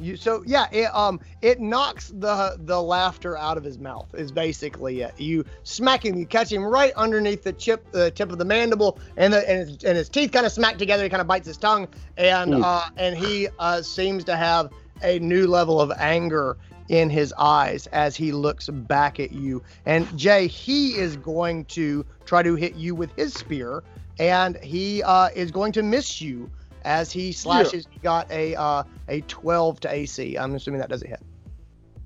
You 0.00 0.16
so 0.16 0.42
yeah, 0.46 0.66
it 0.72 0.94
um 0.94 1.20
it 1.42 1.60
knocks 1.60 2.08
the 2.08 2.56
the 2.60 2.80
laughter 2.80 3.36
out 3.36 3.58
of 3.58 3.64
his 3.64 3.78
mouth 3.78 4.08
is 4.14 4.32
basically 4.32 5.02
it. 5.02 5.20
You 5.20 5.44
smack 5.62 6.04
him, 6.04 6.16
you 6.16 6.24
catch 6.24 6.50
him 6.50 6.64
right 6.64 6.92
underneath 6.96 7.42
the 7.42 7.52
chip 7.52 7.90
the 7.92 8.10
tip 8.10 8.32
of 8.32 8.38
the 8.38 8.44
mandible, 8.44 8.98
and 9.18 9.32
the 9.32 9.48
and 9.48 9.68
his, 9.68 9.84
and 9.84 9.96
his 9.98 10.08
teeth 10.08 10.32
kind 10.32 10.46
of 10.46 10.52
smack 10.52 10.78
together. 10.78 11.02
He 11.02 11.10
kind 11.10 11.20
of 11.20 11.26
bites 11.26 11.46
his 11.46 11.58
tongue, 11.58 11.86
and 12.16 12.54
Ooh. 12.54 12.62
uh 12.62 12.88
and 12.96 13.16
he 13.16 13.48
uh 13.58 13.82
seems 13.82 14.24
to 14.24 14.36
have 14.36 14.70
a 15.02 15.18
new 15.18 15.46
level 15.46 15.80
of 15.80 15.92
anger 15.98 16.56
in 16.88 17.08
his 17.08 17.32
eyes 17.38 17.86
as 17.88 18.16
he 18.16 18.32
looks 18.32 18.68
back 18.68 19.20
at 19.20 19.32
you. 19.32 19.62
And 19.86 20.06
Jay, 20.18 20.46
he 20.46 20.96
is 20.96 21.16
going 21.16 21.66
to 21.66 22.04
try 22.24 22.42
to 22.42 22.56
hit 22.56 22.74
you 22.74 22.94
with 22.94 23.12
his 23.16 23.32
spear, 23.32 23.84
and 24.18 24.56
he 24.56 25.02
uh, 25.02 25.28
is 25.34 25.50
going 25.52 25.72
to 25.72 25.82
miss 25.82 26.20
you 26.20 26.50
as 26.84 27.10
he 27.12 27.32
slashes. 27.32 27.86
He 27.90 27.98
got 28.00 28.30
a 28.30 28.54
uh, 28.56 28.82
a 29.08 29.20
12 29.22 29.80
to 29.80 29.92
AC. 29.92 30.36
I'm 30.36 30.54
assuming 30.54 30.80
that 30.80 30.90
doesn't 30.90 31.08
hit. 31.08 31.20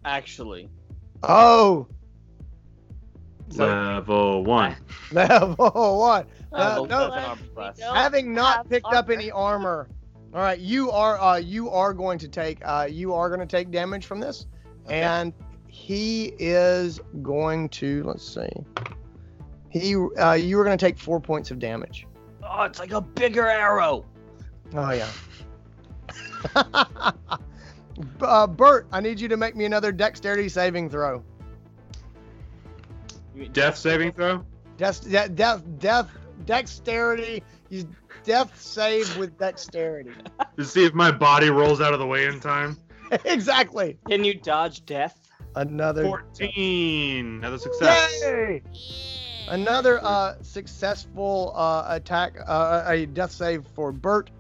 Actually, 0.05 0.69
Oh, 1.23 1.87
Level 3.57 4.43
one. 4.45 4.77
level 5.13 5.99
one. 5.99 6.27
Uh, 6.53 6.57
Uh, 6.57 6.87
no, 6.89 7.11
that's 7.11 7.17
an 7.17 7.25
armor 7.25 7.43
we 7.43 7.49
class. 7.55 7.79
don't 7.79 7.95
having 7.95 8.35
not 8.35 8.57
have 8.59 8.69
picked 8.69 8.93
up 8.93 9.11
any 9.11 9.31
armor. 9.31 9.89
All 10.33 10.41
right, 10.41 10.59
you 10.59 10.91
are 10.91 11.21
uh, 11.21 11.37
you 11.37 11.71
are 11.71 11.93
going 11.95 12.19
to 12.19 12.29
take 12.29 12.59
uh, 12.65 12.87
you 12.91 13.13
are 13.15 13.29
going 13.29 13.41
to 13.41 13.47
take 13.47 13.71
damage 13.71 14.07
from 14.07 14.19
this, 14.21 14.47
and 14.89 15.33
he 15.69 16.33
is 16.39 17.01
going 17.23 17.69
to 17.71 18.03
let's 18.05 18.27
see. 18.27 18.49
He 19.71 19.95
uh, 20.19 20.33
you 20.33 20.59
are 20.59 20.65
going 20.65 20.77
to 20.77 20.85
take 20.87 20.99
four 20.99 21.21
points 21.21 21.51
of 21.51 21.59
damage. 21.59 22.07
Oh, 22.43 22.63
it's 22.63 22.79
like 22.79 22.93
a 22.93 23.01
bigger 23.01 23.47
arrow. 23.47 24.05
Oh 24.73 24.91
yeah. 24.93 25.09
uh, 28.21 28.47
Bert, 28.47 28.87
I 28.93 29.01
need 29.01 29.21
you 29.21 29.29
to 29.29 29.37
make 29.37 29.57
me 29.57 29.65
another 29.65 29.93
dexterity 29.93 30.49
saving 30.49 30.91
throw. 30.91 31.23
Death 33.53 33.77
saving 33.77 34.13
throw. 34.13 34.45
Death, 34.77 35.09
death, 35.11 35.35
death, 35.35 35.63
death 35.79 36.11
dexterity. 36.47 37.43
You 37.71 37.89
death 38.25 38.61
save 38.61 39.17
with 39.17 39.39
dexterity. 39.39 40.13
To 40.57 40.65
see 40.65 40.85
if 40.85 40.95
my 40.95 41.11
body 41.11 41.51
rolls 41.51 41.81
out 41.81 41.95
of 41.95 41.99
the 41.99 42.07
way 42.07 42.27
in 42.27 42.39
time. 42.39 42.77
exactly. 43.25 43.99
Can 44.07 44.23
you 44.23 44.35
dodge 44.35 44.87
death? 44.87 45.19
Another. 45.57 46.05
14. 46.05 47.39
Another 47.39 47.59
success. 47.59 48.23
Yay! 48.23 48.63
Another 49.49 49.99
uh, 50.01 50.35
successful 50.43 51.53
uh, 51.57 51.87
attack, 51.89 52.37
uh, 52.47 52.85
a 52.87 53.07
death 53.07 53.33
save 53.33 53.67
for 53.75 53.91
Bert. 53.91 54.31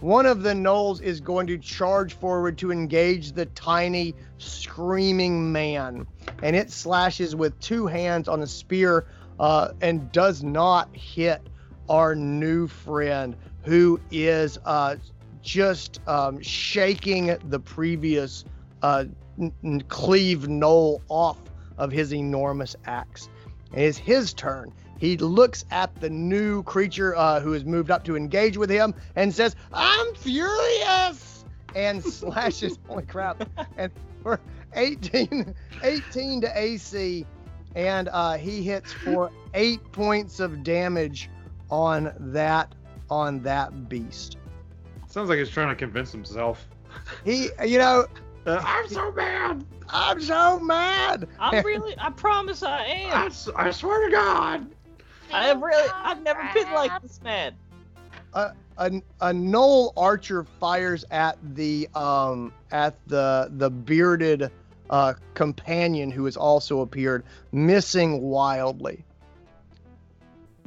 One 0.00 0.24
of 0.24 0.42
the 0.42 0.54
gnolls 0.54 1.02
is 1.02 1.20
going 1.20 1.46
to 1.48 1.58
charge 1.58 2.14
forward 2.14 2.56
to 2.58 2.72
engage 2.72 3.32
the 3.32 3.44
tiny, 3.46 4.14
screaming 4.38 5.52
man. 5.52 6.06
And 6.42 6.56
it 6.56 6.70
slashes 6.70 7.36
with 7.36 7.58
two 7.60 7.86
hands 7.86 8.26
on 8.26 8.40
the 8.40 8.46
spear 8.46 9.06
uh, 9.38 9.72
and 9.82 10.10
does 10.10 10.42
not 10.42 10.94
hit 10.96 11.46
our 11.90 12.14
new 12.14 12.66
friend, 12.66 13.36
who 13.64 14.00
is 14.10 14.58
uh, 14.64 14.96
just 15.42 16.00
um, 16.08 16.40
shaking 16.40 17.36
the 17.44 17.60
previous 17.60 18.44
uh, 18.82 19.04
n- 19.38 19.82
cleave 19.88 20.40
gnoll 20.48 21.02
off 21.08 21.38
of 21.76 21.92
his 21.92 22.14
enormous 22.14 22.74
axe. 22.86 23.28
It 23.74 23.82
is 23.82 23.98
his 23.98 24.32
turn. 24.32 24.72
He 25.00 25.16
looks 25.16 25.64
at 25.70 25.94
the 26.00 26.10
new 26.10 26.62
creature 26.62 27.16
uh, 27.16 27.40
who 27.40 27.52
has 27.52 27.64
moved 27.64 27.90
up 27.90 28.04
to 28.04 28.16
engage 28.16 28.56
with 28.56 28.70
him 28.70 28.94
and 29.16 29.34
says, 29.34 29.56
I'm 29.72 30.14
furious! 30.14 31.44
And 31.74 32.04
slashes, 32.04 32.78
holy 32.86 33.04
crap, 33.04 33.48
and 33.76 33.90
for 34.22 34.38
18, 34.74 35.54
18 35.82 36.40
to 36.42 36.58
AC. 36.58 37.26
And 37.74 38.08
uh, 38.12 38.34
he 38.34 38.62
hits 38.62 38.92
for 38.92 39.30
eight 39.54 39.80
points 39.90 40.38
of 40.38 40.62
damage 40.62 41.30
on 41.70 42.12
that 42.18 42.74
on 43.10 43.40
that 43.40 43.88
beast. 43.88 44.36
Sounds 45.08 45.28
like 45.28 45.38
he's 45.38 45.50
trying 45.50 45.68
to 45.68 45.74
convince 45.74 46.12
himself. 46.12 46.68
He, 47.24 47.48
you 47.64 47.78
know, 47.78 48.06
Uh, 48.46 48.60
I'm 48.64 48.88
so 48.88 49.12
mad. 49.12 49.64
I'm 49.90 50.20
so 50.20 50.58
mad. 50.60 51.28
I'm 51.38 51.64
really. 51.64 51.94
I 51.98 52.10
promise 52.10 52.62
I 52.62 52.84
am. 52.84 53.30
I 53.54 53.70
swear 53.70 54.08
to 54.08 54.12
God. 54.12 54.66
I 55.32 55.46
have 55.46 55.62
really. 55.62 55.88
I've 56.02 56.22
never 56.22 56.48
been 56.54 56.72
like 56.72 57.00
this 57.02 57.20
man. 57.22 57.54
a, 58.34 58.52
a 59.20 59.32
gnoll 59.32 59.92
archer 59.96 60.44
fires 60.44 61.04
at 61.10 61.36
the 61.54 61.88
um 61.94 62.52
at 62.70 62.94
the 63.06 63.50
the 63.56 63.70
bearded 63.70 64.50
uh 64.88 65.14
companion 65.34 66.10
who 66.10 66.24
has 66.24 66.36
also 66.36 66.80
appeared 66.80 67.24
missing 67.52 68.22
wildly 68.22 69.04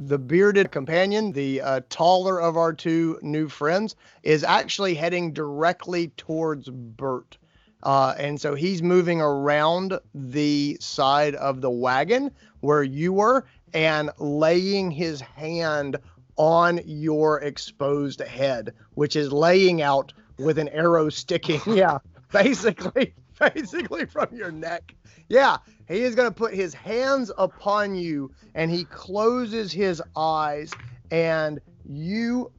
the 0.00 0.18
bearded 0.18 0.70
companion 0.70 1.32
the 1.32 1.60
uh, 1.60 1.80
taller 1.88 2.40
of 2.40 2.56
our 2.56 2.72
two 2.72 3.18
new 3.22 3.48
friends 3.48 3.96
is 4.22 4.42
actually 4.44 4.94
heading 4.94 5.32
directly 5.32 6.08
towards 6.16 6.68
bert 6.68 7.36
uh, 7.84 8.14
and 8.18 8.40
so 8.40 8.54
he's 8.54 8.82
moving 8.82 9.20
around 9.20 9.98
the 10.14 10.76
side 10.80 11.34
of 11.34 11.60
the 11.60 11.70
wagon 11.70 12.30
where 12.60 12.82
you 12.82 13.12
were 13.12 13.44
and 13.74 14.10
laying 14.18 14.90
his 14.90 15.20
hand 15.20 15.96
on 16.36 16.80
your 16.86 17.40
exposed 17.42 18.20
head, 18.20 18.72
which 18.94 19.16
is 19.16 19.32
laying 19.32 19.82
out 19.82 20.12
with 20.38 20.58
an 20.58 20.68
arrow 20.68 21.08
sticking, 21.08 21.60
yeah, 21.66 21.98
basically, 22.32 23.14
basically 23.38 24.06
from 24.06 24.28
your 24.32 24.50
neck. 24.50 24.94
Yeah, 25.28 25.58
he 25.88 26.02
is 26.02 26.14
going 26.14 26.28
to 26.28 26.34
put 26.34 26.54
his 26.54 26.72
hands 26.74 27.30
upon 27.36 27.94
you 27.94 28.30
and 28.54 28.70
he 28.70 28.84
closes 28.84 29.72
his 29.72 30.02
eyes 30.16 30.72
and 31.10 31.60
you 31.88 32.50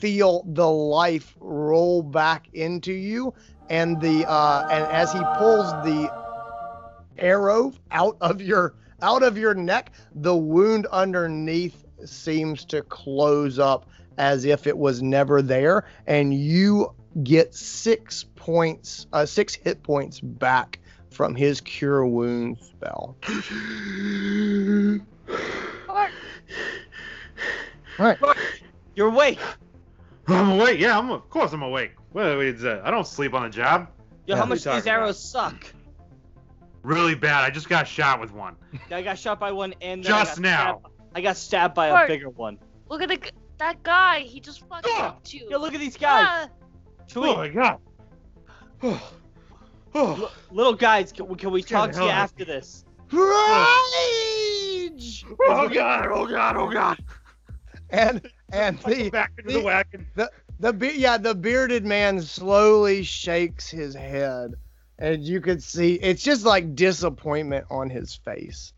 feel 0.00 0.44
the 0.46 0.68
life 0.68 1.34
roll 1.40 2.02
back 2.02 2.48
into 2.52 2.92
you 2.92 3.34
and 3.68 4.00
the 4.00 4.24
uh 4.28 4.68
and 4.70 4.84
as 4.92 5.12
he 5.12 5.18
pulls 5.36 5.66
the 5.84 6.10
arrow 7.18 7.72
out 7.90 8.16
of 8.20 8.40
your 8.40 8.74
out 9.02 9.22
of 9.22 9.36
your 9.38 9.54
neck 9.54 9.92
the 10.14 10.34
wound 10.36 10.86
underneath 10.86 11.84
seems 12.04 12.64
to 12.66 12.82
close 12.82 13.58
up 13.58 13.86
as 14.18 14.44
if 14.44 14.66
it 14.66 14.76
was 14.76 15.02
never 15.02 15.40
there 15.42 15.84
and 16.06 16.34
you 16.34 16.92
get 17.22 17.54
six 17.54 18.24
points 18.36 19.06
uh 19.12 19.24
six 19.26 19.54
hit 19.54 19.82
points 19.82 20.20
back 20.20 20.78
from 21.10 21.34
his 21.34 21.60
cure 21.60 22.06
wound 22.06 22.56
spell 22.60 23.16
Bart, 27.98 28.38
You're 28.94 29.08
awake. 29.08 29.40
I'm 30.28 30.50
awake. 30.60 30.78
Yeah, 30.78 30.96
I'm. 30.98 31.10
Of 31.10 31.28
course, 31.30 31.52
I'm 31.52 31.62
awake. 31.62 31.92
Wait, 32.12 32.36
wait, 32.36 32.64
uh, 32.64 32.80
I 32.84 32.90
don't 32.92 33.06
sleep 33.06 33.34
on 33.34 33.42
the 33.42 33.48
job. 33.48 33.88
Yo, 34.26 34.34
Yeah. 34.34 34.40
how 34.40 34.46
much 34.46 34.58
do 34.58 34.70
these 34.70 34.84
talking 34.84 34.90
about? 34.90 35.00
arrows 35.00 35.22
suck? 35.22 35.72
Really 36.82 37.14
bad. 37.14 37.44
I 37.44 37.50
just 37.50 37.68
got 37.68 37.86
shot 37.88 38.20
with 38.20 38.32
one. 38.32 38.56
I 38.90 39.02
got 39.02 39.18
shot 39.18 39.38
by 39.40 39.52
one 39.52 39.74
and 39.80 40.02
then 40.04 40.12
I 40.12 40.24
Just 40.24 40.40
now. 40.40 40.80
stabbed- 40.80 40.86
I 41.14 41.20
got 41.20 41.36
stabbed 41.36 41.74
by 41.74 41.88
a 41.88 42.06
bigger 42.06 42.28
one. 42.30 42.58
look 42.88 43.02
at 43.02 43.08
the 43.08 43.18
that 43.58 43.82
guy. 43.82 44.20
He 44.20 44.40
just 44.40 44.60
fucking 44.68 44.90
Ah! 44.94 45.00
helped 45.02 45.34
you. 45.34 45.48
Yo, 45.50 45.58
look 45.58 45.74
at 45.74 45.80
these 45.80 45.96
guys. 45.96 46.26
Ah, 46.28 46.48
Chewie, 47.08 47.34
Oh 47.34 47.36
my 47.36 47.48
god. 47.48 47.78
Oh, 49.94 50.14
li- 50.20 50.28
little 50.56 50.74
guys, 50.74 51.12
can, 51.12 51.26
we- 51.26 51.36
can 51.36 51.50
we 51.50 51.62
talk 51.62 51.90
to 51.92 51.96
you 51.96 52.02
hell 52.02 52.10
out 52.10 52.18
after 52.24 52.44
this? 52.44 52.84
rage 53.10 53.24
oh 55.48 55.68
god. 55.68 56.08
Oh 56.12 56.26
god. 56.26 56.56
Oh 56.56 56.70
god. 56.70 56.98
and 57.90 58.20
and 58.52 58.78
the 58.80 59.08
back 59.10 59.32
into 59.38 59.52
the- 59.52 59.58
the 59.60 59.64
wagon. 59.64 60.06
The 60.60 60.72
be- 60.72 60.94
yeah, 60.96 61.16
the 61.18 61.34
bearded 61.34 61.84
man 61.86 62.20
slowly 62.20 63.02
shakes 63.04 63.68
his 63.70 63.94
head, 63.94 64.54
and 64.98 65.22
you 65.22 65.40
could 65.40 65.62
see 65.62 65.94
it's 65.94 66.22
just 66.22 66.44
like 66.44 66.74
disappointment 66.74 67.66
on 67.70 67.90
his 67.90 68.14
face. 68.14 68.72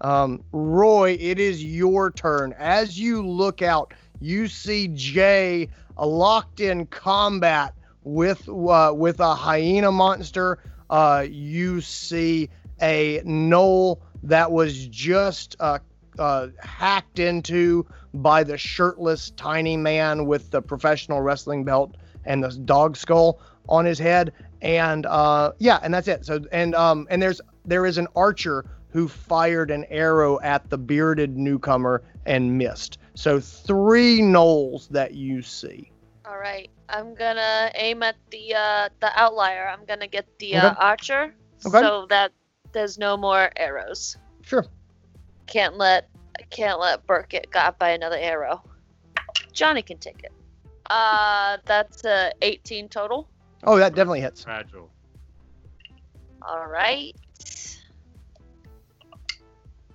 Um, 0.00 0.44
Roy, 0.52 1.16
it 1.18 1.38
is 1.38 1.64
your 1.64 2.10
turn. 2.10 2.54
As 2.58 2.98
you 2.98 3.26
look 3.26 3.62
out, 3.62 3.94
you 4.20 4.48
see 4.48 4.88
Jay 4.88 5.68
locked 5.98 6.60
in 6.60 6.86
combat 6.86 7.74
with 8.02 8.48
uh, 8.48 8.92
with 8.94 9.20
a 9.20 9.34
hyena 9.34 9.90
monster. 9.90 10.58
Uh, 10.90 11.24
you 11.28 11.80
see 11.80 12.50
a 12.82 13.20
gnoll 13.20 14.00
that 14.22 14.50
was 14.50 14.86
just 14.88 15.56
uh, 15.60 15.78
uh, 16.18 16.48
hacked 16.60 17.18
into 17.18 17.86
by 18.12 18.44
the 18.44 18.58
shirtless 18.58 19.30
tiny 19.30 19.76
man 19.76 20.26
with 20.26 20.50
the 20.50 20.60
professional 20.60 21.20
wrestling 21.20 21.64
belt 21.64 21.96
and 22.24 22.42
the 22.44 22.50
dog 22.50 22.96
skull 22.96 23.40
on 23.68 23.84
his 23.84 23.98
head 23.98 24.32
and 24.62 25.06
uh 25.06 25.52
yeah 25.58 25.78
and 25.82 25.92
that's 25.92 26.08
it 26.08 26.24
so 26.24 26.40
and 26.52 26.74
um 26.74 27.06
and 27.10 27.22
there's 27.22 27.40
there 27.64 27.86
is 27.86 27.98
an 27.98 28.06
archer 28.14 28.64
who 28.88 29.08
fired 29.08 29.70
an 29.70 29.84
arrow 29.90 30.40
at 30.40 30.68
the 30.70 30.78
bearded 30.78 31.36
newcomer 31.36 32.02
and 32.26 32.56
missed 32.58 32.98
so 33.14 33.40
three 33.40 34.20
gnolls 34.20 34.88
that 34.88 35.14
you 35.14 35.42
see 35.42 35.90
All 36.24 36.38
right, 36.38 36.70
I'm 36.88 37.14
gonna 37.14 37.70
aim 37.74 38.02
at 38.02 38.16
the 38.30 38.54
uh 38.54 38.88
the 39.00 39.10
outlier. 39.18 39.68
I'm 39.68 39.84
gonna 39.86 40.08
get 40.08 40.26
the 40.38 40.56
uh, 40.56 40.72
archer 40.76 41.34
Okay. 41.66 41.78
so 41.80 42.06
that 42.08 42.32
there's 42.72 42.98
no 42.98 43.16
more 43.16 43.50
arrows. 43.56 44.16
sure 44.42 44.66
Can't 45.46 45.76
let 45.76 46.08
can't 46.50 46.78
let 46.80 47.06
Bert 47.06 47.28
get 47.30 47.50
got 47.50 47.78
by 47.78 47.90
another 47.90 48.16
arrow. 48.16 48.62
Johnny 49.52 49.82
can 49.82 49.98
take 49.98 50.22
it. 50.24 50.32
Uh, 50.90 51.58
that's 51.66 52.04
uh 52.04 52.30
18 52.42 52.88
total. 52.88 53.28
Oh 53.64 53.76
that 53.78 53.94
definitely 53.94 54.20
hits 54.20 54.44
Fragile. 54.44 54.90
All 56.46 56.66
right, 56.66 57.14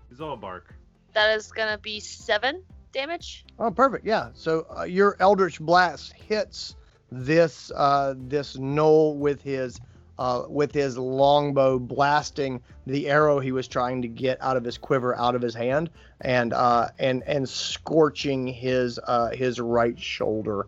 He's 0.10 0.22
all 0.22 0.36
bark. 0.38 0.74
that 1.14 1.36
is 1.38 1.52
gonna 1.52 1.78
be 1.78 2.00
seven. 2.00 2.64
damage. 2.92 3.46
Oh, 3.60 3.70
perfect. 3.70 4.04
Yeah. 4.06 4.30
So 4.34 4.66
uh, 4.76 4.84
your 4.84 5.16
Eldritch 5.20 5.60
Blast 5.60 6.14
hits 6.14 6.76
this 7.12 7.72
uh, 7.76 8.16
this 8.18 8.56
gnoll 8.58 9.16
with 9.18 9.42
his 9.44 9.80
uh, 10.18 10.44
with 10.50 10.74
his 10.74 10.98
longbow, 10.98 11.78
blasting 11.80 12.62
the 12.88 13.08
arrow 13.10 13.40
he 13.40 13.52
was 13.52 13.68
trying 13.68 14.02
to 14.02 14.08
get 14.08 14.42
out 14.42 14.58
of 14.58 14.64
his 14.64 14.78
quiver 14.78 15.16
out 15.16 15.36
of 15.36 15.42
his 15.42 15.54
hand, 15.54 15.92
and 16.22 16.52
uh, 16.54 16.88
and 16.98 17.22
and 17.28 17.48
scorching 17.48 18.48
his 18.48 19.00
uh, 19.06 19.30
his 19.30 19.60
right 19.60 20.00
shoulder 20.00 20.66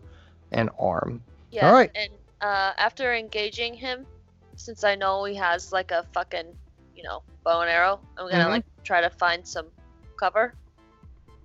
and 0.52 0.70
arm. 0.78 1.20
Yeah. 1.50 1.66
All 1.66 1.74
right. 1.74 1.90
And 1.96 2.08
uh, 2.42 2.72
after 2.76 3.14
engaging 3.14 3.74
him, 3.74 4.06
since 4.56 4.84
I 4.84 4.94
know 4.94 5.24
he 5.24 5.34
has 5.36 5.72
like 5.72 5.90
a 5.90 6.04
fucking, 6.12 6.54
you 6.94 7.02
know, 7.02 7.22
bow 7.44 7.62
and 7.62 7.70
arrow, 7.70 8.00
I'm 8.18 8.28
gonna 8.28 8.44
Mhm. 8.44 8.50
like 8.50 8.64
try 8.84 9.00
to 9.00 9.10
find 9.10 9.46
some 9.46 9.68
cover. 10.18 10.54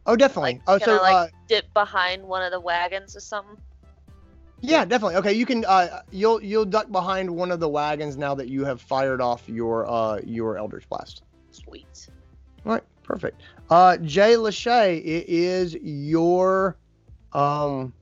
Oh, 0.06 0.16
definitely. 0.16 0.62
Like, 0.68 0.82
oh, 0.82 0.86
so 0.86 0.98
I, 0.98 1.02
like, 1.02 1.16
uh, 1.16 1.28
Dip 1.48 1.74
behind 1.74 2.24
one 2.24 2.44
of 2.44 2.52
the 2.52 2.60
wagons 2.60 3.16
or 3.16 3.20
something. 3.22 3.58
yeah, 4.62 4.84
definitely. 4.86 5.16
Okay, 5.18 5.34
you 5.34 5.46
can 5.46 5.64
uh, 5.66 6.02
you'll 6.12 6.42
you'll 6.44 6.66
duck 6.66 6.92
behind 6.92 7.30
one 7.30 7.52
of 7.52 7.60
the 7.60 7.70
wagons 7.70 8.18
now 8.18 8.34
that 8.36 8.48
you 8.50 8.66
have 8.66 8.82
fired 8.82 9.22
off 9.22 9.48
your 9.48 9.88
uh, 9.90 10.20
your 10.26 10.58
Eldritch 10.58 10.90
Blast. 10.90 11.24
Sweet. 11.52 12.10
All 12.66 12.74
right, 12.74 12.84
perfect. 13.04 13.42
Uh, 13.70 13.98
Jay 13.98 14.34
Lachey, 14.36 14.98
it 14.98 15.30
is 15.30 15.76
your, 15.76 16.78
um, 17.34 17.94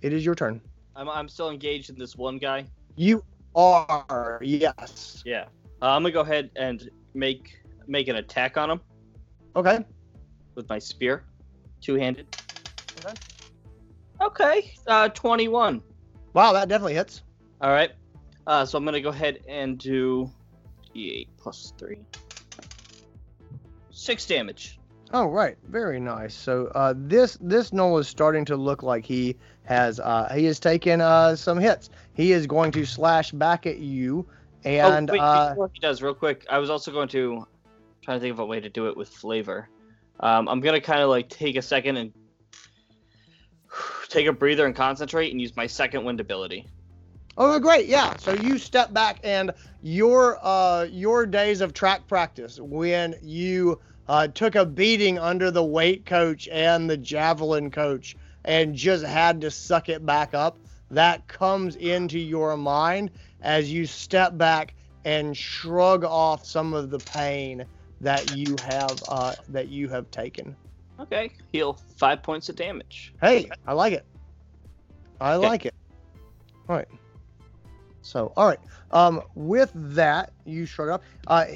it 0.00 0.12
is 0.12 0.24
your 0.24 0.34
turn. 0.34 0.60
I'm 0.96 1.08
I'm 1.08 1.28
still 1.28 1.50
engaged 1.50 1.90
in 1.90 1.98
this 1.98 2.16
one 2.16 2.38
guy. 2.38 2.66
You 2.96 3.24
are, 3.54 4.38
yes. 4.42 5.22
Yeah. 5.26 5.44
Uh, 5.82 5.88
I'm 5.90 6.02
gonna 6.02 6.12
go 6.12 6.20
ahead 6.20 6.50
and 6.56 6.88
make 7.14 7.56
make 7.86 8.08
an 8.08 8.16
attack 8.16 8.56
on 8.56 8.70
him 8.70 8.80
Okay. 9.56 9.84
with 10.54 10.68
my 10.68 10.78
spear, 10.78 11.24
two 11.80 11.94
handed. 11.96 12.26
Okay. 13.04 13.14
Okay. 14.20 14.74
Uh, 14.86 15.08
21. 15.10 15.82
Wow, 16.32 16.52
that 16.52 16.68
definitely 16.68 16.94
hits. 16.94 17.22
All 17.60 17.70
right. 17.70 17.90
Uh, 18.46 18.64
so 18.64 18.78
I'm 18.78 18.84
gonna 18.84 19.00
go 19.00 19.08
ahead 19.10 19.40
and 19.48 19.78
do 19.78 20.30
d8 20.94 21.28
plus 21.36 21.72
three. 21.78 21.98
Six 23.90 24.26
damage. 24.26 24.78
Oh, 25.12 25.26
right. 25.26 25.56
Very 25.68 26.00
nice. 26.00 26.34
So, 26.34 26.66
uh, 26.74 26.94
this 26.96 27.38
this 27.40 27.70
gnoll 27.70 28.00
is 28.00 28.08
starting 28.08 28.44
to 28.46 28.56
look 28.56 28.82
like 28.82 29.04
he 29.04 29.36
has 29.64 29.98
uh 30.00 30.32
he 30.34 30.44
has 30.44 30.60
taken 30.60 31.00
uh 31.00 31.36
some 31.36 31.58
hits. 31.58 31.90
He 32.14 32.32
is 32.32 32.46
going 32.46 32.72
to 32.72 32.84
slash 32.84 33.32
back 33.32 33.66
at 33.66 33.78
you, 33.78 34.26
and 34.64 35.10
oh, 35.10 35.12
wait, 35.12 35.20
uh, 35.20 35.54
he 35.72 35.80
does, 35.80 36.02
real 36.02 36.14
quick, 36.14 36.46
I 36.48 36.58
was 36.58 36.70
also 36.70 36.92
going 36.92 37.08
to 37.08 37.46
try 38.02 38.14
to 38.14 38.20
think 38.20 38.32
of 38.32 38.38
a 38.38 38.46
way 38.46 38.60
to 38.60 38.68
do 38.68 38.88
it 38.88 38.96
with 38.96 39.08
flavor. 39.08 39.68
Um, 40.20 40.48
I'm 40.48 40.60
gonna 40.60 40.80
kind 40.80 41.00
of 41.00 41.08
like 41.08 41.28
take 41.28 41.56
a 41.56 41.62
second 41.62 41.96
and 41.96 42.12
take 44.08 44.26
a 44.26 44.32
breather 44.32 44.66
and 44.66 44.74
concentrate 44.74 45.32
and 45.32 45.40
use 45.40 45.56
my 45.56 45.66
second 45.66 46.04
wind 46.04 46.20
ability. 46.20 46.68
Oh, 47.36 47.58
great! 47.58 47.86
Yeah. 47.86 48.16
So 48.18 48.32
you 48.32 48.58
step 48.58 48.92
back, 48.92 49.18
and 49.24 49.50
your 49.82 50.38
uh, 50.40 50.84
your 50.84 51.26
days 51.26 51.60
of 51.60 51.74
track 51.74 52.06
practice 52.06 52.60
when 52.60 53.16
you 53.22 53.80
uh, 54.08 54.28
took 54.28 54.54
a 54.54 54.64
beating 54.64 55.18
under 55.18 55.50
the 55.50 55.64
weight 55.64 56.06
coach 56.06 56.48
and 56.52 56.88
the 56.88 56.96
javelin 56.96 57.70
coach, 57.72 58.16
and 58.44 58.74
just 58.74 59.04
had 59.04 59.40
to 59.40 59.50
suck 59.50 59.88
it 59.88 60.04
back 60.04 60.34
up. 60.34 60.58
That 60.90 61.26
comes 61.28 61.76
into 61.76 62.18
your 62.18 62.56
mind 62.56 63.10
as 63.40 63.72
you 63.72 63.86
step 63.86 64.36
back 64.38 64.74
and 65.04 65.36
shrug 65.36 66.04
off 66.04 66.46
some 66.46 66.72
of 66.74 66.90
the 66.90 66.98
pain 66.98 67.66
that 68.00 68.28
you 68.30 68.56
have 68.58 69.02
uh, 69.08 69.34
that 69.48 69.68
you 69.68 69.88
have 69.88 70.10
taken. 70.10 70.56
Okay, 71.00 71.30
heal 71.52 71.78
five 71.96 72.22
points 72.22 72.48
of 72.48 72.56
damage. 72.56 73.14
Hey, 73.20 73.50
I 73.66 73.72
like 73.72 73.92
it. 73.92 74.06
I 75.20 75.34
Okay. 75.34 75.46
like 75.46 75.66
it. 75.66 75.74
All 76.68 76.76
right. 76.76 76.88
So, 78.02 78.32
all 78.36 78.46
right. 78.46 78.60
Um, 78.90 79.22
with 79.34 79.70
that, 79.74 80.32
you 80.44 80.66
shrug 80.66 80.90
up. 80.90 81.02
Uh, 81.26 81.46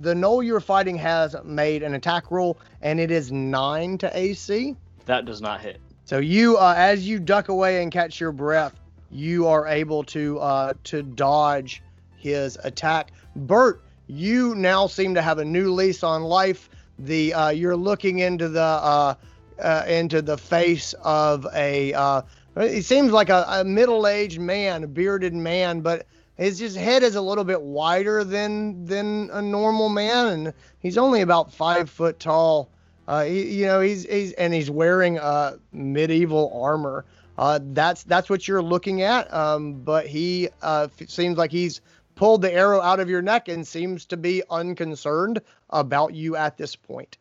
the 0.00 0.14
gnoll 0.14 0.44
you're 0.44 0.60
fighting 0.60 0.96
has 0.96 1.36
made 1.44 1.82
an 1.82 1.94
attack 1.94 2.30
roll, 2.30 2.58
and 2.80 2.98
it 2.98 3.10
is 3.10 3.30
nine 3.30 3.96
to 3.98 4.16
AC. 4.16 4.76
That 5.06 5.24
does 5.24 5.40
not 5.40 5.60
hit. 5.60 5.80
So 6.12 6.18
you, 6.18 6.58
uh, 6.58 6.74
as 6.76 7.08
you 7.08 7.18
duck 7.18 7.48
away 7.48 7.82
and 7.82 7.90
catch 7.90 8.20
your 8.20 8.32
breath, 8.32 8.78
you 9.10 9.48
are 9.48 9.66
able 9.66 10.04
to 10.04 10.38
uh, 10.40 10.74
to 10.84 11.02
dodge 11.02 11.82
his 12.18 12.58
attack. 12.62 13.12
Bert, 13.34 13.82
you 14.08 14.54
now 14.54 14.88
seem 14.88 15.14
to 15.14 15.22
have 15.22 15.38
a 15.38 15.44
new 15.46 15.72
lease 15.72 16.02
on 16.02 16.22
life. 16.22 16.68
The 16.98 17.32
uh, 17.32 17.48
you're 17.48 17.76
looking 17.76 18.18
into 18.18 18.50
the 18.50 18.60
uh, 18.60 19.14
uh, 19.58 19.84
into 19.88 20.20
the 20.20 20.36
face 20.36 20.92
of 21.02 21.46
a. 21.54 21.94
Uh, 21.94 22.22
it 22.56 22.84
seems 22.84 23.10
like 23.10 23.30
a, 23.30 23.46
a 23.48 23.64
middle-aged 23.64 24.38
man, 24.38 24.84
a 24.84 24.88
bearded 24.88 25.32
man, 25.32 25.80
but 25.80 26.06
his 26.36 26.58
his 26.58 26.74
head 26.74 27.02
is 27.02 27.14
a 27.14 27.22
little 27.22 27.44
bit 27.44 27.62
wider 27.62 28.22
than 28.22 28.84
than 28.84 29.30
a 29.32 29.40
normal 29.40 29.88
man, 29.88 30.26
and 30.26 30.54
he's 30.78 30.98
only 30.98 31.22
about 31.22 31.54
five 31.54 31.88
foot 31.88 32.20
tall. 32.20 32.68
Uh, 33.08 33.24
he, 33.24 33.60
you 33.60 33.66
know, 33.66 33.80
he's 33.80 34.04
he's 34.04 34.32
and 34.32 34.54
he's 34.54 34.70
wearing 34.70 35.18
uh 35.18 35.56
medieval 35.72 36.52
armor. 36.62 37.04
Uh, 37.38 37.58
that's 37.72 38.02
that's 38.04 38.30
what 38.30 38.46
you're 38.46 38.62
looking 38.62 39.02
at. 39.02 39.32
Um, 39.32 39.74
but 39.74 40.06
he 40.06 40.48
uh 40.62 40.88
f- 41.00 41.08
seems 41.08 41.36
like 41.38 41.50
he's 41.50 41.80
pulled 42.14 42.42
the 42.42 42.52
arrow 42.52 42.80
out 42.80 43.00
of 43.00 43.08
your 43.08 43.22
neck 43.22 43.48
and 43.48 43.66
seems 43.66 44.04
to 44.06 44.16
be 44.16 44.42
unconcerned 44.50 45.40
about 45.70 46.14
you 46.14 46.36
at 46.36 46.56
this 46.56 46.76
point. 46.76 47.18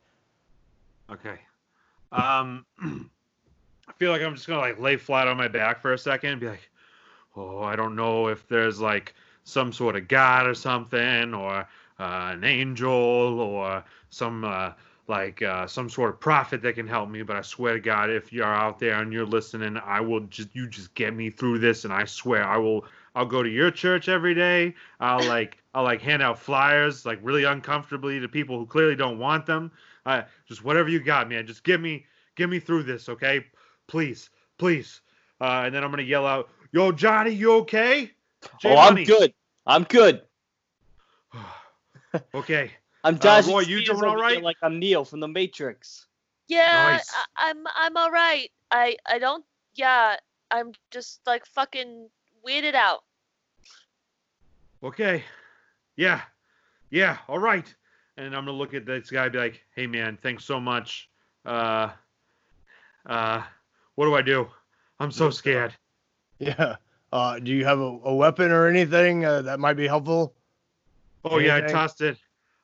Okay. 1.09 1.39
Um, 2.11 2.65
I 2.81 3.93
feel 3.97 4.11
like 4.11 4.21
I'm 4.21 4.35
just 4.35 4.47
gonna 4.47 4.59
like 4.59 4.79
lay 4.79 4.97
flat 4.97 5.27
on 5.27 5.37
my 5.37 5.47
back 5.47 5.81
for 5.81 5.93
a 5.93 5.97
second 5.97 6.31
and 6.31 6.41
be 6.41 6.47
like, 6.47 6.69
oh, 7.35 7.61
I 7.63 7.75
don't 7.75 7.95
know 7.95 8.27
if 8.27 8.47
there's 8.47 8.79
like 8.79 9.13
some 9.43 9.73
sort 9.73 9.95
of 9.95 10.07
god 10.07 10.45
or 10.45 10.53
something, 10.53 11.33
or 11.33 11.67
uh, 11.99 12.29
an 12.33 12.43
angel, 12.43 12.91
or 12.91 13.83
some 14.09 14.43
uh, 14.43 14.71
like 15.07 15.41
uh, 15.41 15.67
some 15.67 15.89
sort 15.89 16.09
of 16.11 16.19
prophet 16.19 16.61
that 16.61 16.75
can 16.75 16.87
help 16.87 17.09
me. 17.09 17.21
But 17.23 17.35
I 17.35 17.41
swear 17.41 17.73
to 17.73 17.79
God, 17.79 18.09
if 18.09 18.31
you're 18.31 18.45
out 18.45 18.79
there 18.79 19.01
and 19.01 19.11
you're 19.11 19.25
listening, 19.25 19.77
I 19.77 19.99
will 19.99 20.21
just 20.21 20.49
you 20.53 20.67
just 20.67 20.93
get 20.95 21.15
me 21.15 21.29
through 21.29 21.59
this, 21.59 21.85
and 21.85 21.93
I 21.93 22.05
swear 22.05 22.43
I 22.43 22.57
will. 22.57 22.85
I'll 23.13 23.25
go 23.25 23.43
to 23.43 23.49
your 23.49 23.71
church 23.71 24.07
every 24.07 24.33
day. 24.33 24.73
I'll 24.99 25.25
like 25.27 25.57
I'll 25.73 25.83
like 25.83 26.01
hand 26.01 26.21
out 26.21 26.39
flyers 26.39 27.05
like 27.05 27.19
really 27.21 27.43
uncomfortably 27.43 28.19
to 28.19 28.27
people 28.27 28.57
who 28.57 28.65
clearly 28.65 28.95
don't 28.95 29.19
want 29.19 29.45
them. 29.45 29.71
Uh, 30.05 30.23
just 30.47 30.63
whatever 30.63 30.89
you 30.89 30.99
got, 30.99 31.29
man. 31.29 31.45
Just 31.45 31.63
get 31.63 31.81
me 31.81 32.05
get 32.35 32.49
me 32.49 32.59
through 32.59 32.83
this, 32.83 33.09
okay? 33.09 33.45
Please, 33.87 34.29
please. 34.57 35.01
Uh, 35.39 35.63
and 35.65 35.75
then 35.75 35.83
I'm 35.83 35.89
gonna 35.89 36.03
yell 36.03 36.25
out, 36.25 36.49
"Yo, 36.71 36.91
Johnny, 36.91 37.31
you 37.31 37.53
okay?" 37.53 38.11
J 38.59 38.69
oh, 38.69 38.77
I'm 38.77 39.03
good. 39.03 39.33
I'm 39.65 39.83
good. 39.83 40.21
okay. 42.33 42.71
I'm 43.03 43.15
Uh, 43.15 43.17
dodging 43.17 43.53
Roy, 43.53 43.61
you 43.61 43.85
doing 43.85 44.03
all 44.03 44.11
over 44.11 44.17
here 44.17 44.35
right? 44.35 44.43
Like 44.43 44.57
I'm 44.61 44.79
Neo 44.79 45.03
from 45.03 45.19
the 45.19 45.27
Matrix. 45.27 46.07
Yeah, 46.47 46.89
Nice. 46.91 47.11
I, 47.37 47.49
I'm 47.49 47.65
I'm 47.75 47.97
all 47.97 48.11
right. 48.11 48.51
I 48.71 48.97
I 49.05 49.19
don't. 49.19 49.45
Yeah, 49.75 50.17
I'm 50.51 50.73
just 50.91 51.21
like 51.25 51.45
fucking 51.45 52.09
weirded 52.45 52.75
out. 52.75 53.03
Okay. 54.83 55.23
Yeah. 55.95 56.21
Yeah. 56.89 57.17
All 57.27 57.39
right. 57.39 57.73
And 58.17 58.35
I'm 58.35 58.45
gonna 58.45 58.57
look 58.57 58.73
at 58.73 58.85
this 58.85 59.09
guy, 59.09 59.23
and 59.23 59.31
be 59.33 59.39
like, 59.39 59.63
"Hey, 59.75 59.87
man, 59.87 60.17
thanks 60.21 60.43
so 60.43 60.59
much. 60.59 61.09
Uh, 61.45 61.89
uh, 63.05 63.41
what 63.95 64.05
do 64.05 64.15
I 64.15 64.21
do? 64.21 64.47
I'm 64.99 65.11
so 65.11 65.29
scared." 65.29 65.73
Yeah. 66.39 66.77
Uh, 67.11 67.37
do 67.37 67.51
you 67.51 67.63
have 67.65 67.77
a, 67.79 67.99
a 68.03 68.15
weapon 68.15 68.49
or 68.49 68.65
anything 68.65 69.23
uh, 69.25 69.43
that 69.43 69.59
might 69.59 69.75
be 69.75 69.85
helpful? 69.85 70.33
Oh 71.23 71.37
yeah, 71.37 71.57
I 71.57 71.61
tossed 71.61 72.01
it. 72.01 72.17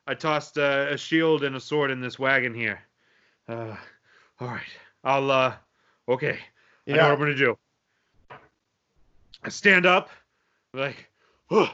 I 0.07 0.13
tossed 0.13 0.57
uh, 0.57 0.87
a 0.89 0.97
shield 0.97 1.43
and 1.43 1.55
a 1.55 1.59
sword 1.59 1.91
in 1.91 1.99
this 2.01 2.17
wagon 2.17 2.53
here. 2.53 2.79
Uh, 3.47 3.75
all 4.39 4.47
right. 4.47 4.61
I'll. 5.03 5.29
Uh, 5.29 5.53
okay. 6.07 6.39
I 6.87 6.91
know 6.93 7.03
what 7.03 7.11
I'm 7.11 7.19
gonna 7.19 7.35
do. 7.35 7.57
I 9.43 9.49
stand 9.49 9.85
up, 9.85 10.09
like, 10.73 11.09
look 11.51 11.71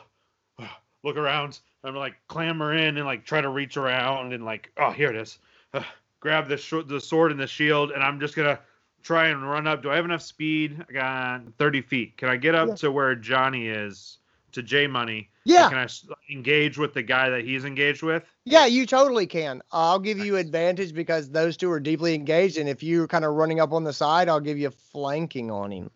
around. 1.18 1.60
I'm 1.84 1.96
like 1.96 2.16
clamber 2.28 2.74
in 2.74 2.98
and 2.98 3.06
like 3.06 3.26
try 3.26 3.42
to 3.42 3.50
reach 3.50 3.78
around 3.78 4.34
and 4.34 4.44
like, 4.46 4.72
oh, 4.78 4.92
here 4.92 5.10
it 5.10 5.16
is. 5.16 5.38
Uh, 5.74 5.84
grab 6.20 6.48
the 6.48 6.58
sh- 6.58 6.86
the 6.88 7.00
sword 7.00 7.32
and 7.32 7.40
the 7.40 7.48
shield, 7.48 7.92
and 7.92 8.02
I'm 8.04 8.20
just 8.20 8.36
gonna 8.36 8.60
try 9.04 9.28
and 9.28 9.48
run 9.50 9.68
up. 9.68 9.84
Do 9.84 9.92
I 9.92 9.96
have 9.96 10.06
enough 10.06 10.22
speed? 10.22 10.84
I 10.90 10.94
got 10.94 11.42
30 11.58 11.82
feet. 11.82 12.18
Can 12.18 12.30
I 12.30 12.38
get 12.38 12.56
up 12.56 12.70
Yeah. 12.70 12.76
to 12.76 12.92
where 12.92 13.16
Johnny 13.16 13.68
is? 13.68 14.18
To 14.54 14.64
J 14.64 14.88
Money. 14.88 15.30
Yeah. 15.46 15.70
Can 15.70 15.78
I 15.78 15.88
engage 16.32 16.78
with 16.78 16.94
the 16.94 17.04
guy 17.04 17.30
that 17.30 17.44
he's 17.44 17.66
engaged 17.66 18.02
with? 18.02 18.24
Yeah, 18.46 18.66
you 18.66 18.86
totally 18.86 19.28
can. 19.28 19.62
I'll 19.72 20.00
give 20.00 20.18
you 20.18 20.38
advantage 20.38 20.94
because 20.94 21.30
those 21.30 21.58
two 21.58 21.70
are 21.72 21.80
deeply 21.80 22.16
engaged, 22.16 22.58
and 22.58 22.70
if 22.70 22.82
you're 22.82 23.08
kind 23.08 23.26
of 23.26 23.34
running 23.34 23.60
up 23.60 23.74
on 23.74 23.84
the 23.84 23.94
side, 23.94 24.30
I'll 24.30 24.40
give 24.40 24.58
you 24.58 24.70
flanking 24.70 25.52
on 25.52 25.72
him. 25.72 25.92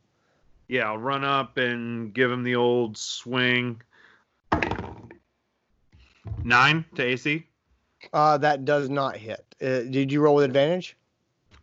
Yeah, 0.67 0.87
I'll 0.89 0.97
run 0.97 1.23
up 1.23 1.57
and 1.57 2.13
give 2.13 2.29
him 2.29 2.43
the 2.43 2.55
old 2.55 2.97
swing. 2.97 3.81
Nine 6.43 6.83
to 6.95 7.03
AC. 7.03 7.45
Uh, 8.11 8.37
that 8.37 8.65
does 8.65 8.89
not 8.89 9.15
hit. 9.15 9.45
Uh, 9.61 9.81
did 9.89 10.11
you 10.11 10.21
roll 10.21 10.35
with 10.35 10.45
advantage? 10.45 10.97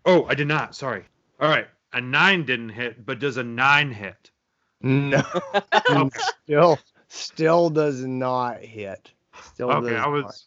Oh, 0.07 0.25
I 0.25 0.35
did 0.35 0.49
not. 0.49 0.75
Sorry. 0.75 1.05
All 1.41 1.49
right. 1.49 1.67
A 1.93 2.01
nine 2.01 2.45
didn't 2.45 2.71
hit, 2.71 3.05
but 3.07 3.19
does 3.19 3.37
a 3.37 3.45
nine 3.45 3.93
hit? 3.93 4.31
No, 4.83 5.23
Okay. 5.91 6.77
Still, 7.15 7.69
still 7.69 7.71
does 7.71 8.05
not 8.05 8.61
hit. 8.61 9.13
Still 9.53 9.71
Okay. 9.71 9.95
does 9.95 10.03
I 10.03 10.07
was. 10.09 10.47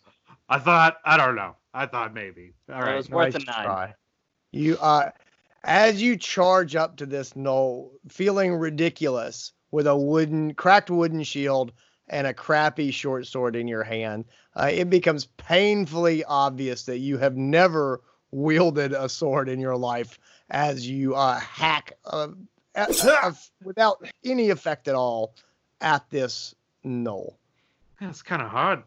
I 0.50 0.60
thought. 0.60 0.98
I 1.06 1.18
don't 1.18 1.36
know. 1.36 1.56
I 1.74 1.86
thought 1.86 2.14
maybe. 2.14 2.54
All 2.72 2.84
It 2.84 2.96
was 2.96 3.10
worth 3.10 3.36
a 3.36 3.40
nine. 3.40 3.64
try. 3.64 3.94
You 4.52 4.78
uh 4.78 5.12
as 5.64 6.02
you 6.02 6.18
charge 6.18 6.76
up 6.76 6.98
to 6.98 7.06
this 7.06 7.34
gnoll, 7.34 7.92
feeling 8.10 8.54
ridiculous 8.56 9.54
with 9.72 9.88
a 9.88 9.96
wooden 9.96 10.54
cracked 10.54 10.90
wooden 10.90 11.24
shield 11.24 11.72
and 12.10 12.26
a 12.28 12.34
crappy 12.34 12.92
short 12.92 13.28
sword 13.28 13.56
in 13.56 13.68
your 13.68 13.84
hand, 13.84 14.26
uh, 14.56 14.70
it 14.72 14.90
becomes 14.90 15.26
painfully 15.38 16.24
obvious 16.24 16.84
that 16.84 17.00
you 17.00 17.18
have 17.18 17.36
never 17.36 18.02
wielded 18.32 18.94
a 18.94 19.10
sword 19.10 19.50
in 19.50 19.60
your 19.60 19.76
life 19.76 20.18
as 20.50 20.88
you 20.88 21.16
uh, 21.16 21.38
hack 21.40 21.94
uh, 22.06 22.30
at, 22.76 23.06
uh, 23.06 23.32
without 23.64 24.06
any 24.24 24.50
effect 24.50 24.88
at 24.88 24.96
all 24.96 25.34
at 25.82 26.10
this 26.10 26.56
gnoll. 26.88 27.36
That's 28.00 28.22
kind 28.22 28.42
of 28.42 28.50
hard. 28.50 28.84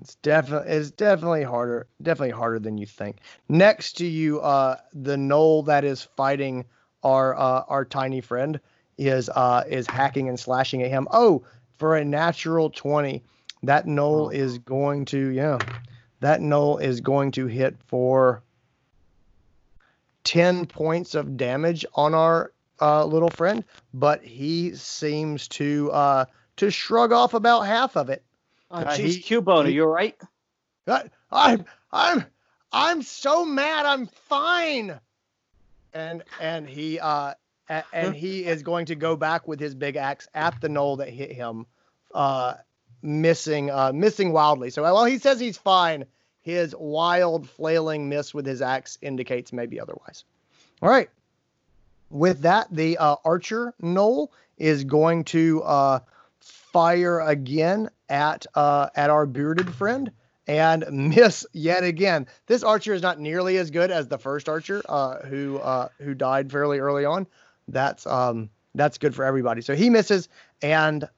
It's 0.00 0.16
definitely 0.16 0.70
it's 0.72 0.90
definitely 0.90 1.42
harder, 1.42 1.86
definitely 2.02 2.36
harder 2.36 2.58
than 2.58 2.76
you 2.76 2.86
think. 2.86 3.18
Next 3.48 3.94
to 3.94 4.06
you, 4.06 4.40
uh, 4.40 4.76
the 4.92 5.16
gnoll 5.16 5.64
that 5.66 5.84
is 5.84 6.02
fighting 6.02 6.66
our 7.02 7.34
uh, 7.34 7.64
our 7.68 7.84
tiny 7.84 8.20
friend 8.20 8.60
is 8.98 9.28
uh 9.30 9.64
is 9.68 9.86
hacking 9.86 10.28
and 10.28 10.38
slashing 10.38 10.82
at 10.82 10.90
him. 10.90 11.08
Oh, 11.10 11.44
for 11.78 11.96
a 11.96 12.04
natural 12.04 12.68
twenty, 12.70 13.22
that 13.62 13.86
gnoll 13.86 14.26
Oh. 14.26 14.30
is 14.30 14.58
going 14.58 15.06
to 15.06 15.28
yeah, 15.28 15.58
that 16.20 16.40
gnoll 16.40 16.82
is 16.82 17.00
going 17.00 17.30
to 17.32 17.46
hit 17.46 17.76
for 17.86 18.42
ten 20.24 20.66
points 20.66 21.14
of 21.14 21.36
damage 21.36 21.86
on 21.94 22.14
our 22.14 22.52
uh, 22.80 23.04
little 23.04 23.30
friend, 23.30 23.64
but 23.94 24.22
he 24.22 24.74
seems 24.74 25.48
to 25.48 25.90
uh 25.92 26.24
to 26.56 26.70
shrug 26.70 27.12
off 27.12 27.34
about 27.34 27.62
half 27.62 27.96
of 27.96 28.08
it. 28.10 28.22
Oh, 28.70 28.76
Uh, 28.78 28.84
jeez, 28.96 29.16
he- 29.16 29.22
Cubone, 29.22 29.66
are 29.66 29.68
you 29.68 29.82
all 29.84 29.88
right? 29.92 30.16
I, 30.86 31.04
I'm 31.30 31.64
I'm 31.92 32.24
I'm 32.72 33.02
so 33.02 33.44
mad. 33.44 33.86
I'm 33.86 34.06
fine. 34.06 34.98
And 35.94 36.22
and 36.40 36.68
he 36.68 36.98
uh 37.00 37.34
a- 37.68 37.84
and 37.92 38.14
he 38.14 38.44
is 38.52 38.62
going 38.62 38.86
to 38.86 38.94
go 38.94 39.16
back 39.16 39.48
with 39.48 39.58
his 39.60 39.74
big 39.74 39.96
axe 39.96 40.28
at 40.34 40.60
the 40.60 40.68
gnoll 40.68 40.98
that 40.98 41.08
hit 41.08 41.32
him, 41.32 41.66
uh, 42.14 42.54
missing 43.02 43.70
uh 43.70 43.92
missing 43.92 44.32
wildly. 44.32 44.70
So 44.70 44.82
while 44.82 45.04
he 45.04 45.18
says 45.18 45.40
he's 45.40 45.58
fine, 45.58 46.04
his 46.42 46.74
wild 46.78 47.48
flailing 47.48 48.08
miss 48.08 48.32
with 48.34 48.46
his 48.46 48.62
axe 48.62 48.98
indicates 49.02 49.52
maybe 49.52 49.80
otherwise. 49.80 50.24
All 50.82 50.88
right. 50.88 51.10
With 52.10 52.42
that, 52.42 52.68
the 52.70 52.98
uh, 52.98 53.16
archer 53.24 53.74
gnoll 53.82 54.28
is 54.58 54.84
going 54.84 55.24
to 55.24 55.62
uh, 55.64 55.98
fire 56.76 57.20
again 57.20 57.88
at 58.10 58.44
uh, 58.54 58.90
at 58.94 59.08
our 59.08 59.24
bearded 59.24 59.74
friend 59.74 60.12
and 60.46 60.84
miss 60.90 61.46
yet 61.54 61.82
again. 61.82 62.26
This 62.48 62.62
archer 62.62 62.92
is 62.92 63.00
not 63.00 63.18
nearly 63.18 63.56
as 63.56 63.70
good 63.70 63.90
as 63.90 64.08
the 64.08 64.18
first 64.18 64.46
archer 64.46 64.82
uh, 64.86 65.20
who 65.20 65.56
uh, 65.56 65.88
who 66.02 66.12
died 66.12 66.52
fairly 66.52 66.78
early 66.78 67.06
on. 67.06 67.26
That's 67.66 68.06
um, 68.06 68.50
that's 68.74 68.98
good 68.98 69.14
for 69.14 69.24
everybody. 69.24 69.62
So 69.62 69.74
he 69.74 69.88
misses, 69.88 70.28
and 70.60 71.08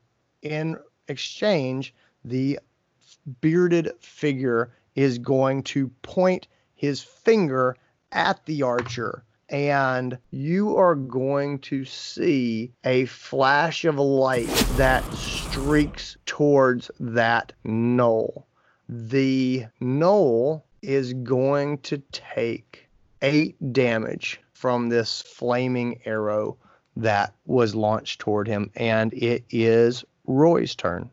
in 0.43 0.77
exchange, 1.09 1.93
the 2.25 2.61
bearded 3.41 3.91
figure 3.99 4.71
is 4.95 5.19
going 5.19 5.65
to 5.65 5.89
point 6.03 6.47
his 6.77 7.03
finger 7.03 7.77
at 8.13 8.47
the 8.47 8.63
archer. 8.63 9.25
And 9.51 10.19
you 10.31 10.77
are 10.77 10.95
going 10.95 11.61
to 11.61 11.85
see 11.85 12.73
a 12.85 13.07
flash 13.07 13.85
of 13.85 13.99
light 13.99 14.49
that 14.77 15.05
streaks 15.15 16.17
towards 16.27 16.91
that 17.01 17.53
gnoll 17.65 18.45
the 18.89 19.67
gnoll 19.81 20.63
is 20.81 21.13
going 21.13 21.79
to 21.79 21.99
take 22.11 22.89
eight 23.23 23.73
damage 23.73 24.41
from 24.55 24.89
this 24.89 25.23
flaming 25.23 26.01
arrow 26.05 26.57
that 26.97 27.35
was 27.47 27.75
launched 27.75 28.21
toward 28.21 28.49
him, 28.49 28.71
and 28.75 29.13
it 29.13 29.45
is 29.51 30.05
Roy's 30.27 30.75
turn. 30.75 31.11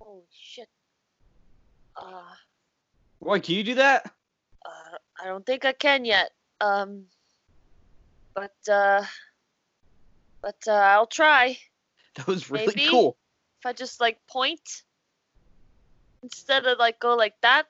Holy 0.00 0.22
shit. 0.30 0.68
Uh, 1.96 2.22
Roy, 3.20 3.40
can 3.40 3.54
you 3.54 3.64
do 3.64 3.76
that? 3.76 4.10
uh, 4.66 4.96
I 5.22 5.26
don't 5.26 5.46
think 5.46 5.64
I 5.64 5.72
can 5.72 6.04
yet. 6.04 6.32
Um, 6.60 7.04
but 8.34 8.54
uh, 8.70 9.04
but 10.42 10.56
uh, 10.66 10.72
I'll 10.72 11.06
try. 11.06 11.58
That 12.16 12.26
was 12.26 12.50
really 12.50 12.74
Maybe. 12.76 12.90
cool. 12.90 13.16
If 13.60 13.66
I 13.66 13.72
just 13.72 14.00
like 14.00 14.18
point 14.26 14.82
instead 16.22 16.66
of 16.66 16.78
like 16.78 17.00
go 17.00 17.14
like 17.14 17.34
that, 17.42 17.64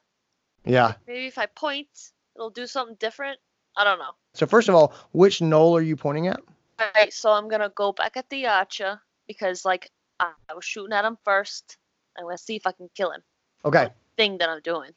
Yeah. 0.65 0.95
maybe 1.07 1.27
if 1.27 1.39
I 1.39 1.47
point, 1.47 1.89
it'll 2.35 2.51
do 2.51 2.67
something 2.67 2.97
different. 2.99 3.39
I 3.77 3.85
don't 3.85 3.99
know. 3.99 4.13
So 4.35 4.47
first 4.47 4.69
of 4.69 4.75
all, 4.75 4.95
which 5.13 5.39
gnoll 5.41 5.79
are 5.79 5.83
you 5.83 5.97
pointing 5.97 6.29
at? 6.29 6.41
All 6.79 6.87
right, 6.95 7.13
so 7.13 7.31
I'm 7.31 7.49
gonna 7.49 7.71
go 7.75 7.93
back 7.93 8.17
at 8.17 8.29
the 8.31 8.47
archer 8.47 9.01
because 9.27 9.65
like 9.65 9.91
I, 10.19 10.33
was 10.55 10.65
shooting 10.65 10.93
at 10.93 11.05
him 11.05 11.19
first. 11.25 11.77
I'm 12.17 12.25
gonna 12.25 12.39
see 12.39 12.57
if 12.57 12.67
I 12.67 12.73
can 12.73 12.89
kill 12.95 13.13
him. 13.13 13.23
Okay. 13.65 13.89
Thing 14.17 14.39
that 14.39 14.49
I'm 14.49 14.61
doing. 14.63 14.91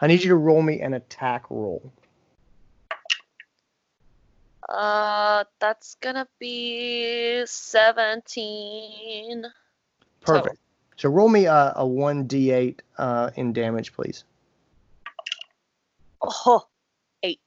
I 0.00 0.06
need 0.06 0.22
you 0.22 0.28
to 0.30 0.36
roll 0.36 0.62
me 0.62 0.80
an 0.80 0.94
attack 0.94 1.50
roll. 1.50 1.92
Uh, 4.68 5.44
that's 5.60 5.96
gonna 5.96 6.28
be 6.38 7.42
17. 7.46 9.44
Perfect. 10.20 10.58
So 10.96 11.08
roll 11.08 11.28
me 11.28 11.46
a, 11.46 11.72
a 11.76 11.84
1d8 11.84 12.80
uh, 12.98 13.30
in 13.36 13.52
damage, 13.52 13.92
please. 13.92 14.24
Oh, 16.20 16.66
eight. 17.22 17.40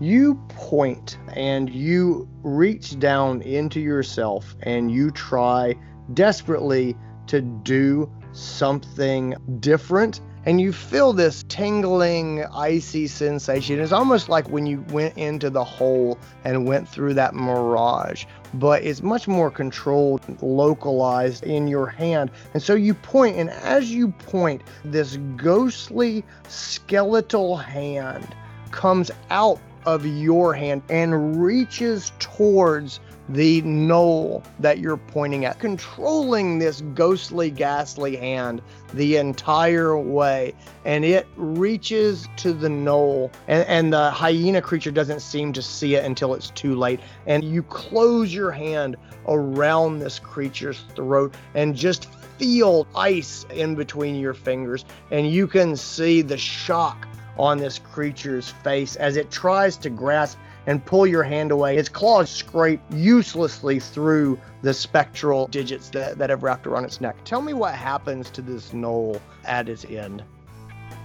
You 0.00 0.36
point 0.48 1.18
and 1.34 1.68
you 1.70 2.28
reach 2.42 2.98
down 2.98 3.42
into 3.42 3.80
yourself 3.80 4.56
and 4.62 4.90
you 4.90 5.10
try 5.10 5.74
desperately 6.14 6.96
to 7.28 7.40
do 7.40 8.10
something 8.32 9.34
different. 9.60 10.20
And 10.44 10.60
you 10.60 10.72
feel 10.72 11.12
this 11.12 11.44
tingling, 11.48 12.44
icy 12.46 13.06
sensation. 13.06 13.78
It's 13.78 13.92
almost 13.92 14.28
like 14.28 14.48
when 14.50 14.66
you 14.66 14.84
went 14.90 15.16
into 15.16 15.50
the 15.50 15.62
hole 15.62 16.18
and 16.44 16.66
went 16.66 16.88
through 16.88 17.14
that 17.14 17.34
mirage, 17.34 18.24
but 18.54 18.82
it's 18.82 19.02
much 19.02 19.28
more 19.28 19.52
controlled, 19.52 20.20
localized 20.42 21.44
in 21.44 21.68
your 21.68 21.86
hand. 21.86 22.32
And 22.54 22.62
so 22.62 22.74
you 22.74 22.94
point, 22.94 23.36
and 23.36 23.50
as 23.50 23.92
you 23.92 24.08
point, 24.08 24.62
this 24.84 25.16
ghostly 25.36 26.24
skeletal 26.48 27.56
hand 27.56 28.34
comes 28.72 29.12
out 29.30 29.60
of 29.86 30.04
your 30.04 30.54
hand 30.54 30.82
and 30.88 31.40
reaches 31.40 32.12
towards 32.18 32.98
the 33.32 33.62
gnoll 33.62 34.44
that 34.60 34.78
you're 34.78 34.98
pointing 34.98 35.44
at, 35.44 35.58
controlling 35.58 36.58
this 36.58 36.82
ghostly, 36.94 37.50
ghastly 37.50 38.16
hand 38.16 38.60
the 38.92 39.16
entire 39.16 39.98
way. 39.98 40.54
And 40.84 41.04
it 41.04 41.26
reaches 41.36 42.28
to 42.38 42.52
the 42.52 42.68
gnoll, 42.68 43.32
and, 43.48 43.66
and 43.66 43.92
the 43.92 44.10
hyena 44.10 44.60
creature 44.60 44.90
doesn't 44.90 45.20
seem 45.20 45.52
to 45.54 45.62
see 45.62 45.94
it 45.94 46.04
until 46.04 46.34
it's 46.34 46.50
too 46.50 46.74
late. 46.74 47.00
And 47.26 47.42
you 47.42 47.62
close 47.62 48.34
your 48.34 48.50
hand 48.50 48.96
around 49.26 50.00
this 50.00 50.18
creature's 50.18 50.80
throat 50.94 51.34
and 51.54 51.74
just 51.74 52.12
feel 52.38 52.86
ice 52.94 53.46
in 53.50 53.74
between 53.74 54.16
your 54.16 54.34
fingers. 54.34 54.84
And 55.10 55.30
you 55.30 55.46
can 55.46 55.76
see 55.76 56.22
the 56.22 56.36
shock 56.36 57.08
on 57.38 57.58
this 57.58 57.78
creature's 57.78 58.50
face 58.50 58.96
as 58.96 59.16
it 59.16 59.30
tries 59.30 59.76
to 59.78 59.90
grasp 59.90 60.38
and 60.66 60.84
pull 60.84 61.06
your 61.06 61.22
hand 61.22 61.50
away. 61.50 61.76
Its 61.76 61.88
claws 61.88 62.30
scrape 62.30 62.80
uselessly 62.90 63.80
through 63.80 64.38
the 64.62 64.72
spectral 64.72 65.46
digits 65.48 65.90
that, 65.90 66.18
that 66.18 66.30
have 66.30 66.42
wrapped 66.42 66.66
around 66.66 66.84
its 66.84 67.00
neck. 67.00 67.16
Tell 67.24 67.42
me 67.42 67.52
what 67.52 67.74
happens 67.74 68.30
to 68.30 68.42
this 68.42 68.70
gnoll 68.70 69.20
at 69.44 69.68
its 69.68 69.84
end. 69.84 70.22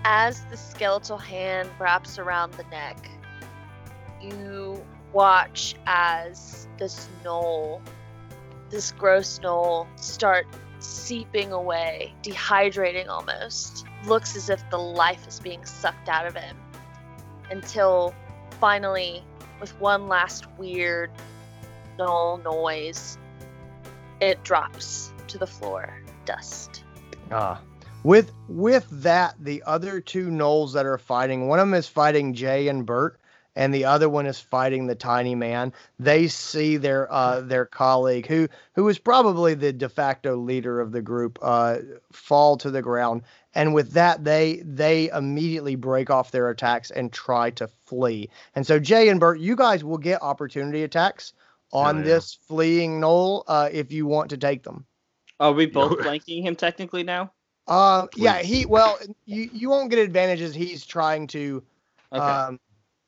As 0.04 0.44
the 0.46 0.58
skeletal 0.58 1.18
hand 1.18 1.70
wraps 1.80 2.20
around 2.20 2.54
the 2.54 2.64
neck, 2.66 3.10
you 4.22 4.84
watch 5.12 5.76
as 5.86 6.68
this 6.78 7.10
gnoll, 7.24 7.82
this 8.70 8.92
gross 8.92 9.40
gnoll, 9.40 9.88
start 9.98 10.46
seeping 10.80 11.52
away, 11.52 12.14
dehydrating 12.24 13.08
almost. 13.08 13.86
Looks 14.06 14.36
as 14.36 14.50
if 14.50 14.64
the 14.70 14.78
life 14.78 15.28
is 15.28 15.40
being 15.40 15.66
sucked 15.66 16.08
out 16.08 16.28
of 16.28 16.36
him. 16.36 16.56
Until 17.50 18.14
finally, 18.60 19.24
with 19.60 19.80
one 19.80 20.08
last 20.08 20.46
weird 20.58 21.12
gnoll 21.98 22.44
noise, 22.44 23.18
it 24.22 24.44
drops 24.44 25.12
to 25.28 25.38
the 25.38 25.48
floor, 25.48 26.02
dust. 26.26 26.84
Ah. 27.32 27.62
With 28.04 28.32
with 28.48 28.88
that, 29.04 29.36
the 29.40 29.64
other 29.66 30.00
two 30.00 30.30
gnolls 30.30 30.74
that 30.74 30.86
are 30.86 30.98
fighting, 30.98 31.48
one 31.48 31.60
of 31.60 31.68
them 31.68 31.74
is 31.74 31.88
fighting 31.88 32.34
Jay 32.34 32.68
and 32.68 32.86
Bert, 32.86 33.20
and 33.56 33.74
the 33.74 33.86
other 33.86 34.08
one 34.08 34.28
is 34.28 34.40
fighting 34.40 34.86
the 34.86 34.96
tiny 34.96 35.36
man. 35.36 35.74
They 36.00 36.28
see 36.28 36.78
their 36.78 37.12
uh, 37.12 37.42
their 37.42 37.66
colleague, 37.66 38.28
who 38.28 38.48
who 38.76 38.88
is 38.88 39.00
probably 39.00 39.56
the 39.56 39.74
de 39.74 39.90
facto 39.90 40.38
leader 40.38 40.80
of 40.80 40.92
the 40.92 41.02
group, 41.02 41.40
uh, 41.42 41.80
fall 42.12 42.56
to 42.58 42.72
the 42.72 42.84
ground, 42.84 43.24
and 43.58 43.74
with 43.74 43.92
that 43.94 44.24
they 44.24 44.62
they 44.64 45.10
immediately 45.10 45.76
break 45.76 46.12
off 46.12 46.30
their 46.30 46.50
attacks 46.52 46.92
and 46.92 47.12
try 47.12 47.50
to 47.50 47.68
flee. 47.68 48.30
And 48.56 48.66
so 48.66 48.80
Jay 48.80 49.10
and 49.10 49.20
Bert, 49.20 49.40
you 49.40 49.56
guys 49.56 49.84
will 49.84 49.98
get 49.98 50.22
opportunity 50.22 50.84
attacks 50.84 51.34
on 51.74 51.98
yeah. 51.98 52.04
this 52.04 52.38
fleeing 52.48 53.02
gnoll 53.02 53.44
uh, 53.48 53.70
if 53.72 53.92
you 53.92 54.06
want 54.06 54.30
to 54.30 54.38
take 54.38 54.62
them. 54.62 54.86
Are 55.40 55.52
we 55.52 55.66
both 55.66 56.00
flanking 56.04 56.44
him 56.44 56.56
technically 56.56 57.02
now? 57.02 57.34
Uh, 57.68 58.06
yeah, 58.16 58.38
he 58.38 58.68
well, 58.68 59.00
you 59.26 59.50
you 59.52 59.70
won't 59.72 59.90
get 59.90 60.00
advantages. 60.00 60.54
He's 60.54 60.86
trying 60.86 61.26
to, 61.28 61.64
Okay. 62.14 62.24
um, 62.24 62.60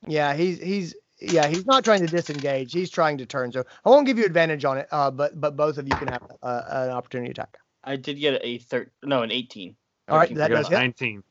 yeah, 0.08 0.34
he's 0.34 0.60
he's 0.60 0.96
yeah, 1.20 1.46
he's 1.46 1.64
not 1.64 1.84
trying 1.84 2.00
to 2.00 2.08
disengage. 2.08 2.72
He's 2.72 2.90
trying 2.90 3.18
to 3.18 3.26
turn. 3.26 3.52
So 3.52 3.64
I 3.84 3.88
won't 3.88 4.04
give 4.04 4.18
you 4.18 4.24
advantage 4.24 4.64
on 4.64 4.78
it. 4.78 4.88
Uh, 4.90 5.12
but 5.12 5.40
but 5.40 5.56
both 5.56 5.78
of 5.78 5.86
you 5.86 5.94
can 5.94 6.08
have 6.08 6.22
uh, 6.42 6.62
an 6.68 6.90
opportunity 6.90 7.30
attack. 7.30 7.56
I 7.84 7.94
did 7.94 8.18
get 8.18 8.40
a 8.42 8.58
third. 8.58 8.90
No, 9.04 9.22
an 9.22 9.30
18. 9.30 9.76
All 10.10 10.18
right, 10.18 10.34
that 10.34 10.52
I 10.52 10.54
does 10.54 10.68
hit. 10.68 10.74
19. 10.74 11.22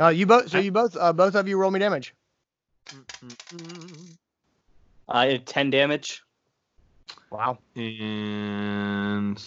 Uh, 0.00 0.08
you 0.08 0.26
both. 0.26 0.50
So 0.50 0.58
you 0.58 0.72
both 0.72 0.96
uh, 0.96 1.12
both 1.12 1.34
of 1.34 1.46
you 1.46 1.56
roll 1.56 1.70
me 1.70 1.78
damage. 1.78 2.14
I 5.08 5.26
had 5.26 5.46
10 5.46 5.70
damage. 5.70 6.22
Wow. 7.30 7.58
And 7.76 9.42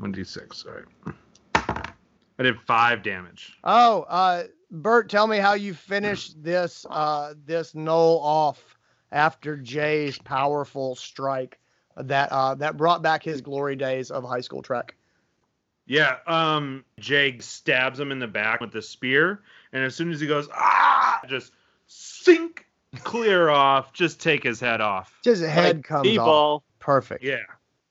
1d6. 0.00 0.66
All 0.66 0.72
right. 0.72 1.86
I 2.38 2.42
did 2.42 2.56
five 2.66 3.02
damage. 3.02 3.58
Oh, 3.64 4.02
uh, 4.02 4.44
Bert, 4.70 5.08
tell 5.08 5.26
me 5.26 5.38
how 5.38 5.54
you 5.54 5.74
finished 5.74 6.34
this 6.42 6.86
uh 6.88 7.34
this 7.44 7.72
gnoll 7.72 8.20
off 8.22 8.78
after 9.10 9.56
Jay's 9.56 10.18
powerful 10.18 10.94
strike 10.94 11.58
that 11.96 12.30
uh 12.30 12.54
that 12.56 12.76
brought 12.76 13.02
back 13.02 13.22
his 13.22 13.40
glory 13.40 13.74
days 13.74 14.10
of 14.10 14.24
high 14.24 14.42
school 14.42 14.62
track. 14.62 14.94
Yeah, 15.88 16.18
um, 16.26 16.84
Jake 17.00 17.42
stabs 17.42 17.98
him 17.98 18.12
in 18.12 18.18
the 18.18 18.26
back 18.26 18.60
with 18.60 18.72
the 18.72 18.82
spear, 18.82 19.40
and 19.72 19.82
as 19.82 19.94
soon 19.96 20.12
as 20.12 20.20
he 20.20 20.26
goes, 20.26 20.46
ah, 20.52 21.18
just 21.26 21.52
sink 21.86 22.66
clear 23.02 23.48
off, 23.48 23.94
just 23.94 24.20
take 24.20 24.44
his 24.44 24.60
head 24.60 24.82
off. 24.82 25.18
Just 25.24 25.42
head 25.42 25.82
comes 25.82 26.00
off. 26.00 26.04
D-ball. 26.04 26.64
Perfect. 26.78 27.24
Yeah. 27.24 27.42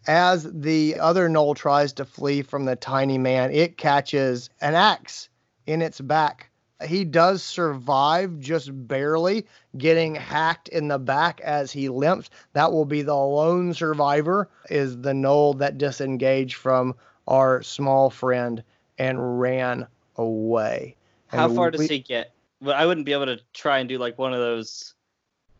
As 0.05 0.43
the 0.43 0.99
other 0.99 1.27
gnoll 1.27 1.55
tries 1.55 1.91
to 1.93 2.05
flee 2.05 2.43
from 2.43 2.65
the 2.65 2.75
tiny 2.75 3.17
man, 3.17 3.51
it 3.51 3.77
catches 3.77 4.51
an 4.61 4.75
axe 4.75 5.27
in 5.65 5.81
its 5.81 5.99
back. 5.99 6.51
He 6.85 7.03
does 7.03 7.41
survive 7.41 8.39
just 8.39 8.69
barely 8.87 9.47
getting 9.75 10.13
hacked 10.13 10.67
in 10.67 10.87
the 10.87 10.99
back 10.99 11.41
as 11.41 11.71
he 11.71 11.89
limps. 11.89 12.29
That 12.53 12.71
will 12.71 12.85
be 12.85 13.01
the 13.01 13.15
lone 13.15 13.73
survivor 13.73 14.49
is 14.69 15.01
the 15.01 15.13
gnoll 15.13 15.57
that 15.57 15.79
disengaged 15.79 16.55
from 16.55 16.93
our 17.27 17.61
small 17.61 18.09
friend 18.09 18.63
and 18.97 19.39
ran 19.39 19.87
away. 20.15 20.95
How 21.27 21.47
And 21.47 21.55
far 21.55 21.71
does 21.71 21.87
he 21.87 21.99
get? 21.99 22.33
But 22.61 22.75
I 22.75 22.85
wouldn't 22.85 23.05
be 23.05 23.13
able 23.13 23.27
to 23.27 23.39
try 23.53 23.79
and 23.79 23.89
do 23.89 23.97
like 23.97 24.17
one 24.17 24.33
of 24.33 24.39
those, 24.39 24.93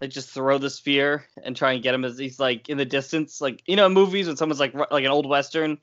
like 0.02 0.10
just 0.10 0.30
throw 0.30 0.58
the 0.58 0.70
spear 0.70 1.26
and 1.44 1.56
try 1.56 1.74
and 1.74 1.84
get 1.84 1.94
him 1.94 2.06
as 2.06 2.18
he's 2.18 2.40
like 2.40 2.70
in 2.70 2.78
the 2.78 2.86
distance, 2.86 3.42
like 3.42 3.62
you 3.68 3.76
know, 3.76 3.86
in 3.86 3.94
movies 3.94 4.28
when 4.28 4.38
someone's 4.38 4.60
like 4.60 4.74
like 4.74 5.04
an 5.04 5.12
old 5.12 5.28
western. 5.28 5.78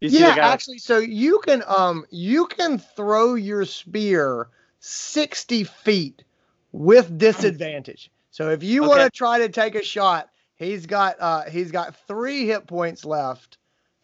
You 0.00 0.10
see 0.10 0.18
yeah, 0.18 0.30
the 0.30 0.40
guy 0.40 0.48
actually, 0.48 0.78
so 0.78 0.98
you 0.98 1.38
can 1.44 1.62
um 1.66 2.06
you 2.10 2.46
can 2.46 2.78
throw 2.78 3.34
your 3.34 3.64
spear 3.64 4.48
sixty 4.80 5.62
feet 5.62 6.24
with 6.72 7.18
disadvantage. 7.18 8.10
So 8.32 8.50
if 8.50 8.64
you 8.64 8.82
want 8.82 9.02
to 9.02 9.10
try 9.10 9.38
to 9.38 9.48
take 9.48 9.76
a 9.76 9.84
shot, 9.84 10.30
he's 10.56 10.86
got 10.86 11.16
uh 11.20 11.44
he's 11.44 11.70
got 11.70 11.94
three 12.08 12.46
hit 12.46 12.66
points 12.66 13.04
left, 13.04 13.58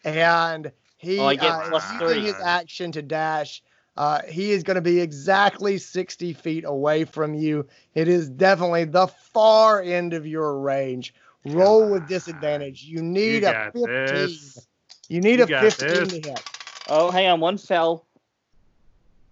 and 0.05 0.71
he 0.99 1.17
Oh, 1.19 1.25
I 1.25 1.35
get 1.35 1.45
uh, 1.51 1.69
plus 1.69 1.91
using 1.93 2.07
three. 2.07 2.21
his 2.21 2.35
action 2.39 2.91
to 2.91 3.01
dash. 3.01 3.63
Uh, 3.97 4.21
he 4.29 4.51
is 4.51 4.63
going 4.63 4.75
to 4.75 4.81
be 4.81 4.99
exactly 5.01 5.77
60 5.77 6.31
feet 6.33 6.63
away 6.65 7.03
from 7.03 7.33
you. 7.33 7.65
It 7.95 8.07
is 8.07 8.29
definitely 8.29 8.85
the 8.85 9.07
far 9.07 9.81
end 9.81 10.13
of 10.13 10.25
your 10.27 10.59
range. 10.59 11.13
Roll 11.45 11.89
with 11.89 12.07
disadvantage. 12.07 12.83
You 12.83 13.01
need 13.01 13.43
you 13.43 13.49
a 13.49 13.71
15. 13.73 13.85
this. 14.05 14.67
You 15.09 15.21
need 15.21 15.39
You 15.39 15.45
a 15.45 15.47
15 15.47 15.87
this. 15.87 16.07
to 16.09 16.29
hit. 16.29 16.43
oh, 16.87 17.09
hang 17.11 17.27
on, 17.27 17.39
one 17.39 17.57
fell. 17.57 18.05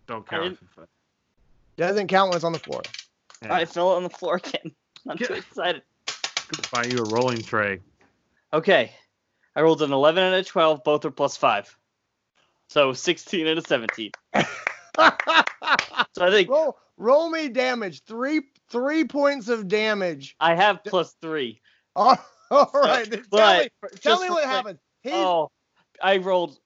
Don't 0.08 0.26
I 0.34 0.38
count. 0.38 0.58
Doesn't 1.78 2.08
count 2.08 2.30
when 2.30 2.38
it's 2.38 2.44
on 2.46 2.54
the 2.54 2.60
floor. 2.60 2.82
Yeah. 3.44 3.54
I 3.54 3.66
fell 3.66 3.90
on 3.90 4.04
the 4.04 4.10
floor 4.10 4.38
again. 4.38 4.72
I'm 5.08 5.18
too 5.18 5.34
excited. 5.34 5.84
Buy 6.72 6.86
you 6.86 7.00
a 7.00 7.10
rolling 7.10 7.42
tray. 7.42 7.80
Okay, 8.54 8.92
I 9.58 9.62
rolled 9.62 9.82
an 9.82 9.92
11 9.92 10.24
and 10.24 10.36
a 10.36 10.44
12. 10.44 10.84
Both 10.84 11.04
are 11.04 11.10
plus 11.12 11.36
five, 11.36 11.76
so 12.70 12.94
16 12.94 13.48
and 13.48 13.58
a 13.58 13.62
17. 13.64 14.12
So 14.36 16.26
I 16.26 16.30
think 16.32 16.48
roll, 16.50 16.78
roll 16.98 17.30
me 17.32 17.50
damage. 17.50 18.04
Three 18.04 18.42
three 18.70 19.04
points 19.04 19.48
of 19.50 19.68
damage. 19.68 20.36
I 20.40 20.54
have 20.54 20.84
plus 20.84 21.16
three. 21.22 21.60
All 21.96 22.16
right. 22.52 23.10
then 23.10 23.24
tell 23.32 23.60
me, 23.60 23.70
tell 24.00 24.22
me 24.22 24.30
what 24.30 24.44
quick- 24.44 24.46
happened. 24.46 24.80
He's, 25.02 25.14
Oh, 25.14 25.50
I 26.02 26.18
rolled 26.18 26.60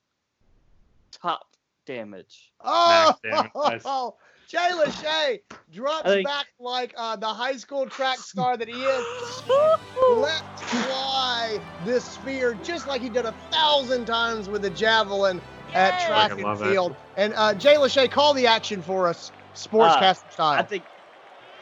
top 1.12 1.48
damage. 1.86 2.52
oh, 2.62 2.88
Max 2.90 3.20
damage, 3.24 3.52
nice. 3.56 3.84
Jay 4.52 4.70
Lachey 4.74 5.40
drops 5.72 6.10
think- 6.10 6.28
back 6.28 6.48
like 6.60 6.94
uh, 6.98 7.16
the 7.16 7.26
high 7.26 7.56
school 7.56 7.86
track 7.88 8.18
star 8.18 8.58
that 8.58 8.68
he 8.68 8.84
is. 8.84 9.06
Let 10.18 10.44
fly 10.60 11.58
this 11.86 12.04
spear 12.04 12.56
just 12.62 12.86
like 12.86 13.00
he 13.00 13.08
did 13.08 13.26
a 13.26 13.32
thousand 13.50 14.06
times 14.06 14.50
with 14.50 14.62
the 14.64 14.70
javelin 14.70 15.40
at 15.74 16.06
track 16.06 16.32
and 16.32 16.42
love 16.42 16.62
it. 16.62 16.70
field. 16.70 16.98
And 17.16 17.34
uh, 17.38 17.54
Jay 17.54 17.76
Lachey, 17.76 18.12
call 18.12 18.34
the 18.34 18.48
action 18.48 18.82
for 18.82 19.08
us, 19.08 19.32
sportscaster 19.56 20.26
I 20.28 20.32
style. 20.32 20.64
think 20.66 20.84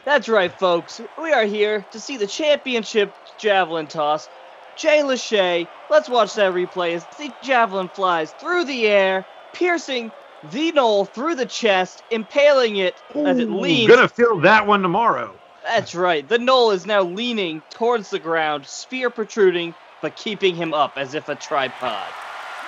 that's 0.04 0.28
right, 0.28 0.50
folks. 0.50 1.00
We 1.16 1.32
are 1.32 1.44
here 1.44 1.86
to 1.92 2.00
see 2.00 2.16
the 2.16 2.26
championship 2.26 3.16
javelin 3.38 3.86
toss. 3.86 4.28
Jay 4.74 5.02
Lachey, 5.02 5.68
let's 5.88 6.08
watch 6.08 6.34
that 6.34 6.54
replay 6.54 6.94
as 6.94 7.06
the 7.06 7.32
javelin 7.40 7.88
flies 7.88 8.32
through 8.32 8.64
the 8.64 8.88
air, 8.88 9.28
piercing 9.52 10.10
the 10.42 10.72
gnoll 10.72 11.12
through 11.12 11.34
the 11.34 11.46
chest, 11.46 12.02
impaling 12.10 12.76
it 12.76 12.94
as 13.26 13.38
it 13.38 13.50
Ooh, 13.50 13.60
leans. 13.60 13.88
Gonna 13.88 14.08
feel 14.08 14.40
that 14.40 14.66
one 14.66 14.82
tomorrow. 14.82 15.34
That's 15.62 15.94
right. 15.94 16.26
The 16.26 16.38
gnoll 16.38 16.74
is 16.74 16.86
now 16.86 17.02
leaning 17.02 17.62
towards 17.70 18.10
the 18.10 18.18
ground, 18.18 18.66
spear 18.66 19.10
protruding, 19.10 19.74
but 20.00 20.16
keeping 20.16 20.54
him 20.54 20.72
up 20.74 20.92
as 20.96 21.14
if 21.14 21.28
a 21.28 21.34
tripod. 21.36 22.06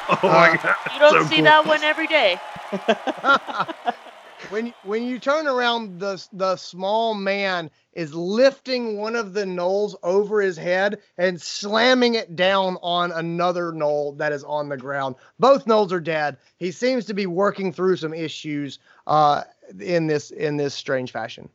Oh 0.09 0.19
Uh, 0.23 0.29
my 0.29 0.57
god. 0.57 0.75
You 0.93 0.99
don't 1.01 1.13
so 1.13 1.29
see 1.29 1.37
cool. 1.37 1.45
that 1.45 1.67
one 1.67 1.83
every 1.85 2.07
day. 2.07 2.39
when 4.51 4.73
when 4.85 5.05
you 5.05 5.19
turn 5.19 5.47
around, 5.47 6.01
the 6.01 6.25
the 6.33 6.57
small 6.57 7.15
man 7.15 7.71
is 7.93 8.15
lifting 8.15 8.97
one 8.97 9.17
of 9.17 9.35
the 9.35 9.45
gnolls 9.45 9.95
over 10.03 10.41
his 10.41 10.57
head 10.57 11.01
and 11.19 11.41
slamming 11.41 12.15
it 12.15 12.37
down 12.37 12.79
on 12.83 13.13
another 13.13 13.73
gnoll 13.73 14.17
that 14.19 14.33
is 14.33 14.45
on 14.45 14.69
the 14.69 14.77
ground. 14.77 15.15
Both 15.39 15.67
gnolls 15.67 15.93
are 15.93 16.01
dead. 16.01 16.39
He 16.57 16.71
seems 16.71 17.05
to 17.07 17.15
be 17.15 17.27
working 17.27 17.73
through 17.73 17.97
some 17.97 18.15
issues 18.15 18.79
uh, 19.07 19.43
in 19.79 20.07
this 20.07 20.31
in 20.31 20.57
this 20.57 20.75
strange 20.75 21.13
fashion. 21.13 21.49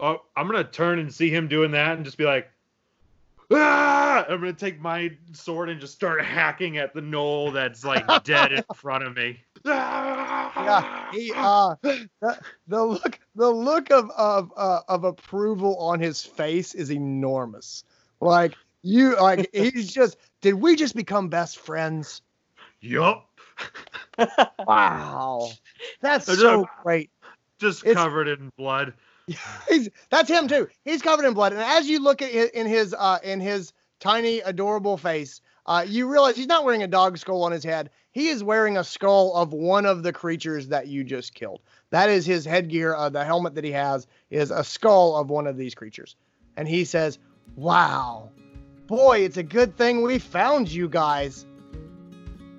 Oh, 0.00 0.22
I'm 0.36 0.46
gonna 0.46 0.64
turn 0.64 0.98
and 0.98 1.12
see 1.12 1.30
him 1.30 1.48
doing 1.48 1.70
that 1.72 1.96
and 1.96 2.04
just 2.04 2.18
be 2.18 2.24
like, 2.24 2.50
ah! 3.52 4.24
I'm 4.28 4.40
gonna 4.40 4.52
take 4.52 4.80
my 4.80 5.10
sword 5.32 5.68
and 5.68 5.80
just 5.80 5.94
start 5.94 6.24
hacking 6.24 6.78
at 6.78 6.94
the 6.94 7.00
gnoll 7.00 7.52
that's 7.52 7.84
like 7.84 8.06
dead 8.24 8.52
in 8.52 8.64
front 8.74 9.04
of 9.04 9.16
me. 9.16 9.40
Yeah, 9.64 11.10
he 11.12 11.32
uh 11.34 11.74
the, 11.82 12.08
the 12.68 12.84
look 12.84 13.18
the 13.34 13.50
look 13.50 13.90
of 13.90 14.10
of 14.10 14.52
uh, 14.56 14.80
of 14.88 15.04
approval 15.04 15.76
on 15.78 16.00
his 16.00 16.22
face 16.22 16.74
is 16.74 16.90
enormous. 16.90 17.84
Like 18.20 18.54
you 18.82 19.16
like 19.16 19.48
he's 19.54 19.92
just 19.92 20.16
did 20.40 20.54
we 20.54 20.76
just 20.76 20.94
become 20.96 21.28
best 21.28 21.58
friends? 21.58 22.22
yup. 22.80 23.28
Wow. 24.66 25.48
That's 26.00 26.26
so 26.26 26.62
a- 26.64 26.82
great. 26.82 27.10
Just 27.58 27.84
It's- 27.84 27.96
covered 27.96 28.28
in 28.28 28.50
blood. 28.56 28.94
He's 29.68 29.88
that's 30.10 30.28
him 30.28 30.48
too. 30.48 30.68
He's 30.84 31.00
covered 31.00 31.24
in 31.24 31.32
blood. 31.32 31.52
And 31.52 31.62
as 31.62 31.88
you 31.88 32.00
look 32.00 32.22
at 32.22 32.30
it 32.34 32.52
in 32.54 32.66
his 32.66 32.92
uh 32.98 33.18
in 33.22 33.40
his 33.40 33.72
tiny 34.00 34.40
adorable 34.40 34.96
face, 34.96 35.40
uh 35.66 35.84
you 35.86 36.10
realize 36.10 36.34
he's 36.36 36.48
not 36.48 36.64
wearing 36.64 36.82
a 36.82 36.88
dog 36.88 37.16
skull 37.18 37.44
on 37.44 37.52
his 37.52 37.62
head. 37.62 37.90
He 38.12 38.28
is 38.28 38.44
wearing 38.44 38.76
a 38.76 38.84
skull 38.84 39.34
of 39.34 39.54
one 39.54 39.86
of 39.86 40.02
the 40.02 40.12
creatures 40.12 40.68
that 40.68 40.86
you 40.86 41.02
just 41.02 41.34
killed. 41.34 41.62
That 41.90 42.10
is 42.10 42.26
his 42.26 42.44
headgear. 42.44 42.94
Uh, 42.94 43.08
the 43.08 43.24
helmet 43.24 43.54
that 43.54 43.64
he 43.64 43.72
has 43.72 44.06
is 44.30 44.50
a 44.50 44.62
skull 44.62 45.16
of 45.16 45.30
one 45.30 45.46
of 45.46 45.56
these 45.56 45.74
creatures. 45.74 46.14
And 46.58 46.68
he 46.68 46.84
says, 46.84 47.18
"Wow. 47.56 48.30
Boy, 48.86 49.20
it's 49.20 49.38
a 49.38 49.42
good 49.42 49.78
thing 49.78 50.02
we 50.02 50.18
found 50.18 50.70
you 50.70 50.90
guys." 50.90 51.46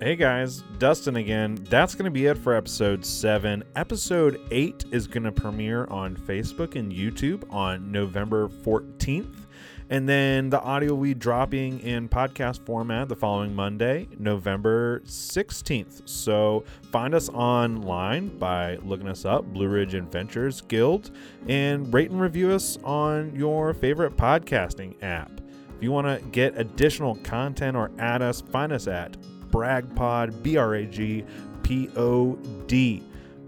Hey 0.00 0.16
guys, 0.16 0.64
Dustin 0.78 1.14
again. 1.14 1.64
That's 1.70 1.94
going 1.94 2.06
to 2.06 2.10
be 2.10 2.26
it 2.26 2.36
for 2.36 2.56
episode 2.56 3.06
7. 3.06 3.62
Episode 3.76 4.40
8 4.50 4.86
is 4.90 5.06
going 5.06 5.22
to 5.22 5.30
premiere 5.30 5.86
on 5.86 6.16
Facebook 6.16 6.74
and 6.74 6.90
YouTube 6.92 7.44
on 7.54 7.92
November 7.92 8.48
14th. 8.48 9.43
And 9.90 10.08
then 10.08 10.48
the 10.48 10.60
audio 10.60 10.94
will 10.94 11.02
be 11.02 11.14
dropping 11.14 11.80
in 11.80 12.08
podcast 12.08 12.64
format 12.64 13.08
the 13.08 13.16
following 13.16 13.54
Monday, 13.54 14.08
November 14.18 15.00
16th. 15.00 16.08
So 16.08 16.64
find 16.90 17.14
us 17.14 17.28
online 17.28 18.38
by 18.38 18.76
looking 18.76 19.08
us 19.08 19.26
up, 19.26 19.44
Blue 19.44 19.68
Ridge 19.68 19.94
Adventurer's 19.94 20.62
Guild, 20.62 21.10
and 21.48 21.92
rate 21.92 22.10
and 22.10 22.20
review 22.20 22.50
us 22.50 22.78
on 22.82 23.36
your 23.36 23.74
favorite 23.74 24.16
podcasting 24.16 25.02
app. 25.02 25.30
If 25.76 25.82
you 25.82 25.92
want 25.92 26.06
to 26.06 26.24
get 26.30 26.56
additional 26.58 27.16
content 27.16 27.76
or 27.76 27.90
add 27.98 28.22
us, 28.22 28.40
find 28.40 28.72
us 28.72 28.86
at 28.86 29.18
BragPod, 29.50 30.42
B 30.42 30.56
R 30.56 30.76
A 30.76 30.86
G 30.86 31.24
P 31.62 31.90
O 31.96 32.36
D. 32.66 33.02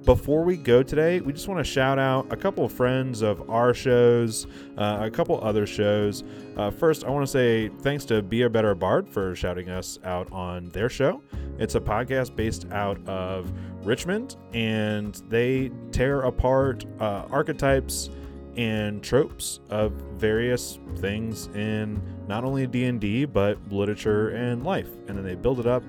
Before 0.06 0.44
we 0.44 0.56
go 0.56 0.84
today, 0.84 1.18
we 1.18 1.32
just 1.32 1.48
want 1.48 1.58
to 1.58 1.64
shout 1.64 1.98
out 1.98 2.32
a 2.32 2.36
couple 2.36 2.64
of 2.64 2.70
friends 2.70 3.22
of 3.22 3.50
our 3.50 3.74
shows, 3.74 4.46
uh, 4.78 4.98
a 5.00 5.10
couple 5.10 5.42
other 5.42 5.66
shows. 5.66 6.22
Uh, 6.56 6.70
first, 6.70 7.02
I 7.02 7.10
want 7.10 7.26
to 7.26 7.30
say 7.30 7.70
thanks 7.80 8.04
to 8.04 8.22
Be 8.22 8.42
a 8.42 8.48
Better 8.48 8.76
Bard 8.76 9.08
for 9.08 9.34
shouting 9.34 9.68
us 9.68 9.98
out 10.04 10.30
on 10.30 10.68
their 10.68 10.88
show. 10.88 11.22
It's 11.58 11.74
a 11.74 11.80
podcast 11.80 12.36
based 12.36 12.70
out 12.70 13.04
of 13.08 13.52
Richmond, 13.82 14.36
and 14.54 15.20
they 15.28 15.72
tear 15.90 16.20
apart 16.20 16.84
uh, 17.00 17.24
archetypes 17.28 18.08
and 18.56 19.02
tropes 19.02 19.58
of 19.70 19.90
various 20.14 20.78
things 20.98 21.48
in 21.48 22.00
not 22.28 22.44
only 22.44 22.64
D&D 22.68 23.24
but 23.24 23.58
literature 23.72 24.28
and 24.28 24.64
life 24.64 24.88
and 25.08 25.18
then 25.18 25.24
they 25.24 25.34
build 25.34 25.60
it 25.60 25.66
up 25.66 25.82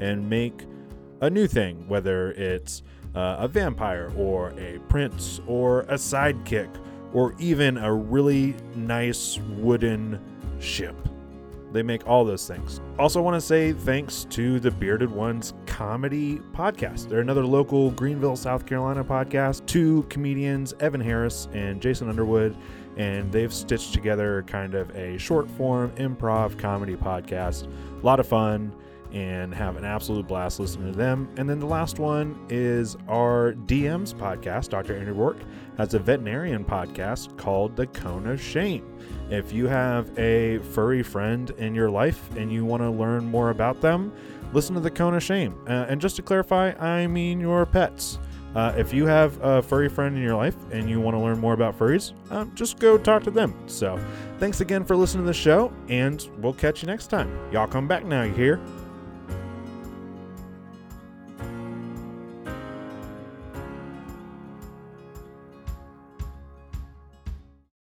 and 0.00 0.28
make 0.28 0.66
a 1.22 1.30
new 1.30 1.46
thing 1.46 1.88
whether 1.88 2.32
it's 2.32 2.82
uh, 3.14 3.36
a 3.38 3.48
vampire 3.48 4.12
or 4.16 4.50
a 4.58 4.78
prince 4.88 5.40
or 5.46 5.80
a 5.82 5.94
sidekick 5.94 6.68
or 7.12 7.34
even 7.38 7.76
a 7.76 7.92
really 7.92 8.54
nice 8.74 9.38
wooden 9.58 10.20
ship 10.60 10.94
they 11.72 11.82
make 11.82 12.06
all 12.06 12.24
those 12.24 12.46
things. 12.46 12.80
Also, 12.98 13.22
want 13.22 13.34
to 13.34 13.40
say 13.40 13.72
thanks 13.72 14.24
to 14.30 14.58
the 14.60 14.70
Bearded 14.70 15.10
Ones 15.10 15.54
Comedy 15.66 16.40
Podcast. 16.52 17.08
They're 17.08 17.20
another 17.20 17.44
local 17.44 17.90
Greenville, 17.92 18.36
South 18.36 18.66
Carolina 18.66 19.04
podcast. 19.04 19.66
Two 19.66 20.04
comedians, 20.08 20.74
Evan 20.80 21.00
Harris 21.00 21.48
and 21.52 21.80
Jason 21.80 22.08
Underwood, 22.08 22.56
and 22.96 23.30
they've 23.30 23.52
stitched 23.52 23.92
together 23.92 24.42
kind 24.46 24.74
of 24.74 24.90
a 24.96 25.16
short 25.18 25.48
form 25.50 25.90
improv 25.92 26.58
comedy 26.58 26.96
podcast. 26.96 27.66
A 27.66 28.04
lot 28.04 28.20
of 28.20 28.26
fun 28.26 28.74
and 29.12 29.54
have 29.54 29.76
an 29.76 29.84
absolute 29.84 30.26
blast 30.26 30.60
listening 30.60 30.92
to 30.92 30.98
them. 30.98 31.28
And 31.36 31.48
then 31.48 31.58
the 31.58 31.66
last 31.66 31.98
one 31.98 32.38
is 32.48 32.96
our 33.08 33.52
DM's 33.66 34.14
podcast. 34.14 34.68
Dr. 34.68 34.96
Andrew 34.96 35.14
Rourke 35.14 35.40
has 35.76 35.94
a 35.94 35.98
veterinarian 35.98 36.64
podcast 36.64 37.36
called 37.36 37.76
The 37.76 37.86
Cone 37.86 38.26
of 38.26 38.40
Shame. 38.40 38.84
If 39.30 39.52
you 39.52 39.66
have 39.66 40.16
a 40.18 40.58
furry 40.58 41.02
friend 41.02 41.50
in 41.58 41.74
your 41.74 41.90
life 41.90 42.34
and 42.36 42.52
you 42.52 42.64
want 42.64 42.82
to 42.82 42.90
learn 42.90 43.24
more 43.24 43.50
about 43.50 43.80
them, 43.80 44.12
listen 44.52 44.74
to 44.74 44.80
The 44.80 44.90
Cone 44.90 45.14
of 45.14 45.22
Shame. 45.22 45.54
Uh, 45.66 45.86
and 45.88 46.00
just 46.00 46.16
to 46.16 46.22
clarify, 46.22 46.72
I 46.72 47.06
mean 47.06 47.40
your 47.40 47.66
pets. 47.66 48.18
Uh, 48.54 48.74
if 48.76 48.92
you 48.92 49.06
have 49.06 49.40
a 49.42 49.62
furry 49.62 49.88
friend 49.88 50.16
in 50.16 50.22
your 50.22 50.34
life 50.34 50.56
and 50.72 50.90
you 50.90 51.00
want 51.00 51.16
to 51.16 51.20
learn 51.20 51.38
more 51.38 51.54
about 51.54 51.78
furries, 51.78 52.12
um, 52.32 52.50
just 52.54 52.80
go 52.80 52.98
talk 52.98 53.22
to 53.22 53.30
them. 53.30 53.54
So, 53.66 53.98
thanks 54.38 54.60
again 54.60 54.84
for 54.84 54.96
listening 54.96 55.22
to 55.22 55.28
the 55.28 55.34
show, 55.34 55.72
and 55.88 56.28
we'll 56.38 56.54
catch 56.54 56.82
you 56.82 56.88
next 56.88 57.06
time. 57.06 57.30
Y'all 57.52 57.68
come 57.68 57.86
back 57.86 58.04
now, 58.04 58.22
you 58.22 58.32
hear? 58.32 58.60